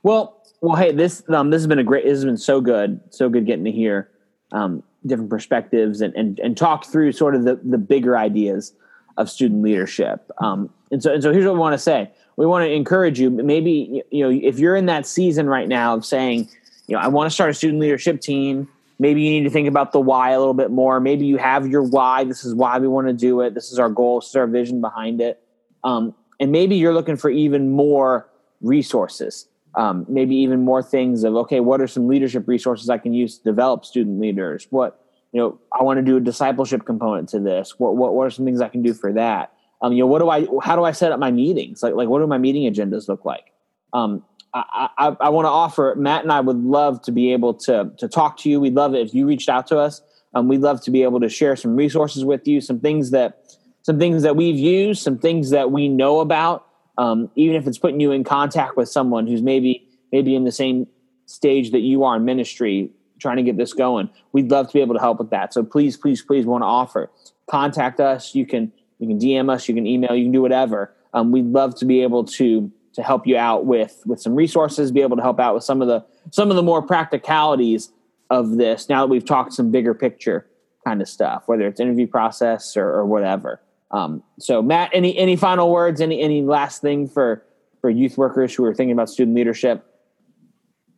well, 0.04 0.43
well, 0.64 0.78
hey, 0.78 0.94
this 0.94 1.22
um, 1.28 1.50
this 1.50 1.62
has 1.62 1.68
been 1.68 1.80
a 1.80 1.84
great. 1.84 2.06
This 2.06 2.14
has 2.14 2.24
been 2.24 2.38
so 2.38 2.62
good, 2.62 3.02
so 3.10 3.28
good 3.28 3.46
getting 3.46 3.66
to 3.66 3.72
hear 3.72 4.10
um, 4.54 4.82
different 5.06 5.30
perspectives 5.30 6.00
and, 6.00 6.16
and 6.16 6.40
and 6.40 6.56
talk 6.56 6.86
through 6.86 7.12
sort 7.12 7.36
of 7.36 7.44
the 7.44 7.60
the 7.66 7.78
bigger 7.78 8.18
ideas 8.18 8.74
of 9.18 9.30
student 9.30 9.62
leadership. 9.62 10.32
Um, 10.38 10.70
and 10.90 11.04
so 11.04 11.12
and 11.12 11.22
so 11.22 11.34
here's 11.34 11.44
what 11.44 11.56
we 11.56 11.60
want 11.60 11.74
to 11.74 11.80
say. 11.80 12.10
We 12.38 12.46
want 12.46 12.64
to 12.64 12.72
encourage 12.72 13.20
you. 13.20 13.30
Maybe 13.30 14.04
you 14.10 14.24
know 14.24 14.32
if 14.32 14.58
you're 14.58 14.78
in 14.78 14.86
that 14.86 15.06
season 15.06 15.50
right 15.50 15.68
now 15.68 15.96
of 15.96 16.06
saying, 16.06 16.48
you 16.88 16.96
know, 16.96 17.02
I 17.02 17.10
want 17.10 17.30
to 17.30 17.34
start 17.34 17.50
a 17.50 17.54
student 17.54 17.82
leadership 17.82 18.22
team. 18.22 18.70
Maybe 19.00 19.22
you 19.22 19.32
need 19.32 19.44
to 19.44 19.50
think 19.50 19.68
about 19.68 19.92
the 19.92 20.00
why 20.00 20.30
a 20.30 20.40
little 20.40 20.54
bit 20.54 20.72
more. 20.72 21.02
Maybe 21.02 21.26
you 21.26 21.36
have 21.36 21.68
your 21.68 21.84
why. 21.84 22.24
This 22.24 22.46
is 22.46 22.56
why 22.56 22.80
we 22.80 22.88
want 22.88 23.08
to 23.08 23.14
do 23.14 23.42
it. 23.42 23.54
This 23.54 23.74
is 23.74 23.80
our 23.80 23.90
goal. 23.90 24.22
This 24.22 24.30
is 24.30 24.36
our 24.38 24.48
vision 24.48 24.80
behind 24.80 25.20
it. 25.20 25.44
Um, 25.84 26.16
and 26.40 26.54
maybe 26.54 26.78
you're 26.78 26.94
looking 26.94 27.18
for 27.18 27.30
even 27.30 27.72
more 27.72 28.30
resources 28.62 29.50
um, 29.76 30.06
maybe 30.08 30.36
even 30.36 30.62
more 30.62 30.84
things 30.84 31.24
of 31.24 31.36
okay 31.36 31.60
what 31.60 31.82
are 31.82 31.88
some 31.88 32.08
leadership 32.08 32.48
resources 32.48 32.90
i 32.90 32.98
can 32.98 33.14
use 33.14 33.38
to 33.38 33.44
develop 33.44 33.86
student 33.86 34.20
leaders? 34.20 34.68
What 34.70 35.00
you 35.32 35.42
know 35.42 35.60
i 35.78 35.84
want 35.84 35.98
to 35.98 36.04
do 36.04 36.18
a 36.18 36.20
discipleship 36.20 36.86
component 36.86 37.30
to 37.30 37.40
this. 37.40 37.80
What, 37.80 37.96
what, 37.96 38.14
what 38.14 38.28
are 38.28 38.32
some 38.32 38.46
things 38.46 38.62
i 38.62 38.70
can 38.70 38.82
do 38.82 38.94
for 38.94 39.14
that? 39.14 39.54
Um, 39.82 39.94
you 39.94 40.00
know 40.00 40.08
what 40.08 40.20
do 40.20 40.30
i 40.30 40.46
how 40.64 40.76
do 40.76 40.84
i 40.84 40.92
set 40.92 41.12
up 41.12 41.20
my 41.20 41.32
meetings? 41.32 41.84
Like 41.84 41.96
like 41.96 42.08
what 42.08 42.20
do 42.20 42.28
my 42.28 42.38
meeting 42.38 42.72
agendas 42.72 43.08
look 43.08 43.26
like? 43.26 43.52
Um, 43.94 44.24
I, 44.56 44.90
I, 44.98 45.16
I 45.20 45.30
want 45.30 45.46
to 45.46 45.50
offer 45.50 45.96
Matt 45.98 46.24
and 46.24 46.32
I 46.32 46.40
would 46.40 46.58
love 46.58 47.02
to 47.04 47.12
be 47.12 47.34
able 47.34 47.54
to 47.56 47.92
to 47.98 48.08
talk 48.08 48.38
to 48.38 48.50
you. 48.50 48.60
We'd 48.60 48.76
love 48.76 48.94
it 48.94 49.06
if 49.06 49.14
you 49.14 49.28
reached 49.28 49.50
out 49.50 49.68
to 49.68 49.80
us. 49.80 50.02
Um, 50.36 50.48
we'd 50.48 50.62
love 50.62 50.82
to 50.84 50.92
be 50.92 51.04
able 51.04 51.20
to 51.20 51.30
share 51.30 51.56
some 51.56 51.76
resources 51.76 52.26
with 52.26 52.48
you, 52.48 52.62
some 52.62 52.80
things 52.80 53.12
that 53.12 53.56
some 53.84 54.00
things 54.00 54.24
that 54.24 54.36
we've 54.36 54.58
used, 54.58 55.02
some 55.02 55.18
things 55.18 55.50
that 55.50 55.72
we 55.72 55.88
know 55.90 56.22
about, 56.22 56.66
um, 56.98 57.30
even 57.36 57.56
if 57.56 57.68
it's 57.68 57.78
putting 57.78 58.00
you 58.00 58.12
in 58.12 58.24
contact 58.24 58.78
with 58.78 58.90
someone 58.90 59.28
who's 59.28 59.42
maybe 59.42 59.88
maybe 60.12 60.36
in 60.36 60.44
the 60.44 60.52
same 60.52 60.88
stage 61.26 61.72
that 61.72 61.80
you 61.80 62.04
are 62.04 62.18
in 62.18 62.26
ministry 62.26 62.92
trying 63.20 63.38
to 63.38 63.44
get 63.44 63.58
this 63.58 63.74
going 63.74 64.10
we'd 64.34 64.52
love 64.52 64.68
to 64.68 64.74
be 64.74 64.82
able 64.82 64.94
to 64.94 65.00
help 65.00 65.20
with 65.20 65.30
that. 65.30 65.54
So 65.54 65.64
please 65.64 65.96
please 65.98 66.22
please 66.22 66.46
want 66.46 66.62
to 66.62 66.68
offer. 66.68 67.10
Contact 67.50 68.00
us. 68.00 68.36
You 68.36 68.46
can 68.46 68.72
you 69.00 69.08
can 69.08 69.20
dm 69.20 69.52
us. 69.52 69.68
You 69.68 69.76
can 69.76 69.88
email. 69.88 70.16
You 70.16 70.26
can 70.26 70.32
do 70.32 70.42
whatever. 70.42 70.94
Um, 71.14 71.32
we'd 71.32 71.46
love 71.46 71.76
to 71.76 71.86
be 71.86 72.02
able 72.02 72.26
to 72.26 72.72
to 72.94 73.02
help 73.02 73.26
you 73.26 73.38
out 73.38 73.66
with 73.66 74.02
with 74.06 74.22
some 74.22 74.36
resources 74.36 74.92
be 74.92 75.02
able 75.02 75.18
to 75.18 75.24
help 75.24 75.40
out 75.40 75.56
with 75.56 75.64
some 75.64 75.82
of 75.82 75.88
the 75.88 76.06
some 76.32 76.50
of 76.50 76.56
the 76.56 76.64
more 76.64 76.82
practicalities 76.82 77.92
of 78.30 78.58
this 78.58 78.88
now 78.88 79.02
that 79.02 79.10
we've 79.10 79.26
talked 79.26 79.54
some 79.54 79.72
bigger 79.72 79.94
picture 79.94 80.48
kind 80.86 81.02
of 81.02 81.10
stuff 81.10 81.44
whether 81.48 81.68
it's 81.68 81.80
interview 81.80 82.08
process 82.08 82.78
or, 82.78 82.88
or 82.88 83.06
whatever 83.06 83.62
um, 83.94 84.24
so, 84.40 84.62
Matt, 84.62 84.90
any 84.92 85.16
any 85.18 85.36
final 85.36 85.72
words? 85.72 86.02
Any 86.02 86.20
any 86.20 86.42
last 86.42 86.82
thing 86.82 87.08
for 87.08 87.46
for 87.80 87.90
youth 87.90 88.18
workers 88.18 88.54
who 88.54 88.66
are 88.66 88.74
thinking 88.74 88.92
about 88.92 89.08
student 89.08 89.38
leadership? 89.38 89.86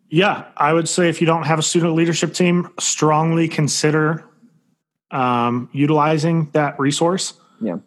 Yeah, 0.10 0.46
I 0.56 0.72
would 0.72 0.88
say 0.88 1.10
if 1.10 1.20
you 1.20 1.28
don't 1.28 1.44
have 1.44 1.60
a 1.60 1.64
student 1.64 1.94
leadership 1.94 2.34
team, 2.34 2.70
strongly 2.80 3.50
consider 3.50 4.24
um, 5.12 5.70
utilizing 5.74 6.50
that 6.52 6.80
resource. 6.80 7.34
Yeah. 7.60 7.78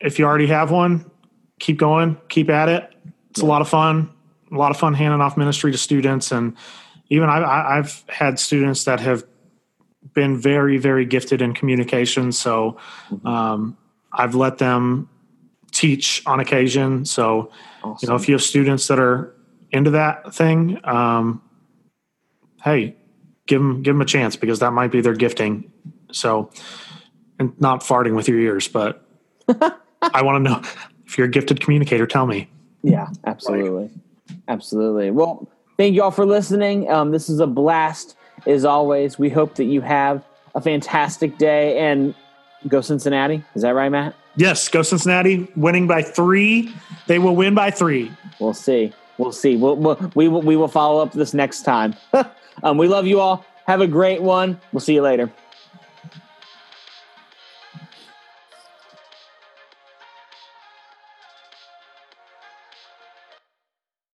If 0.00 0.18
you 0.18 0.24
already 0.24 0.48
have 0.48 0.70
one, 0.70 1.08
keep 1.60 1.78
going, 1.78 2.16
keep 2.28 2.50
at 2.50 2.68
it. 2.68 2.92
It's 3.30 3.40
yeah. 3.40 3.46
a 3.46 3.48
lot 3.48 3.62
of 3.62 3.68
fun. 3.68 4.10
A 4.50 4.56
lot 4.56 4.72
of 4.72 4.76
fun 4.76 4.94
handing 4.94 5.20
off 5.20 5.36
ministry 5.36 5.70
to 5.72 5.78
students, 5.78 6.32
and 6.32 6.56
even 7.08 7.28
I, 7.28 7.78
I've 7.78 8.04
had 8.08 8.38
students 8.38 8.84
that 8.84 9.00
have 9.00 9.24
been 10.14 10.38
very, 10.38 10.78
very 10.78 11.04
gifted 11.04 11.42
in 11.42 11.54
communication. 11.54 12.32
So 12.32 12.78
mm-hmm. 13.10 13.26
um, 13.26 13.76
I've 14.12 14.34
let 14.34 14.58
them 14.58 15.08
teach 15.72 16.22
on 16.24 16.40
occasion. 16.40 17.04
So, 17.04 17.50
awesome. 17.82 17.98
you 18.00 18.08
know, 18.08 18.14
if 18.14 18.28
you 18.28 18.34
have 18.34 18.42
students 18.42 18.86
that 18.88 18.98
are 18.98 19.34
into 19.70 19.90
that 19.90 20.34
thing, 20.34 20.80
um, 20.84 21.42
hey, 22.62 22.96
give 23.46 23.60
them, 23.60 23.82
give 23.82 23.94
them 23.94 24.00
a 24.00 24.06
chance 24.06 24.36
because 24.36 24.60
that 24.60 24.72
might 24.72 24.92
be 24.92 25.00
their 25.00 25.14
gifting. 25.14 25.70
So, 26.12 26.50
and 27.38 27.60
not 27.60 27.80
farting 27.80 28.14
with 28.14 28.28
your 28.28 28.38
ears, 28.38 28.68
but 28.68 29.04
I 29.48 30.22
want 30.22 30.44
to 30.44 30.50
know 30.50 30.62
if 31.06 31.18
you're 31.18 31.26
a 31.26 31.30
gifted 31.30 31.60
communicator, 31.60 32.06
tell 32.06 32.26
me. 32.26 32.48
Yeah, 32.82 33.08
absolutely. 33.26 33.90
Like, 34.28 34.38
absolutely. 34.48 35.10
Well, 35.10 35.50
thank 35.76 35.94
you 35.94 36.02
all 36.02 36.12
for 36.12 36.24
listening. 36.24 36.88
Um, 36.90 37.10
this 37.10 37.28
is 37.28 37.40
a 37.40 37.46
blast 37.46 38.16
as 38.46 38.64
always, 38.64 39.18
we 39.18 39.30
hope 39.30 39.56
that 39.56 39.64
you 39.64 39.80
have 39.80 40.24
a 40.54 40.60
fantastic 40.60 41.38
day 41.38 41.78
and 41.78 42.14
go 42.68 42.80
Cincinnati. 42.80 43.44
Is 43.54 43.62
that 43.62 43.74
right, 43.74 43.88
Matt? 43.88 44.14
Yes, 44.36 44.68
go 44.68 44.82
Cincinnati, 44.82 45.48
winning 45.56 45.86
by 45.86 46.02
three. 46.02 46.74
They 47.06 47.18
will 47.18 47.36
win 47.36 47.54
by 47.54 47.70
three. 47.70 48.12
We'll 48.40 48.54
see. 48.54 48.92
We'll 49.18 49.32
see. 49.32 49.56
We'll, 49.56 49.76
we'll 49.76 50.12
we 50.14 50.28
will 50.28 50.42
we 50.42 50.56
will 50.56 50.68
follow 50.68 51.00
up 51.02 51.12
this 51.12 51.34
next 51.34 51.62
time. 51.62 51.94
um, 52.62 52.78
we 52.78 52.88
love 52.88 53.06
you 53.06 53.20
all. 53.20 53.44
Have 53.66 53.80
a 53.80 53.86
great 53.86 54.20
one. 54.22 54.60
We'll 54.72 54.80
see 54.80 54.94
you 54.94 55.02
later. 55.02 55.30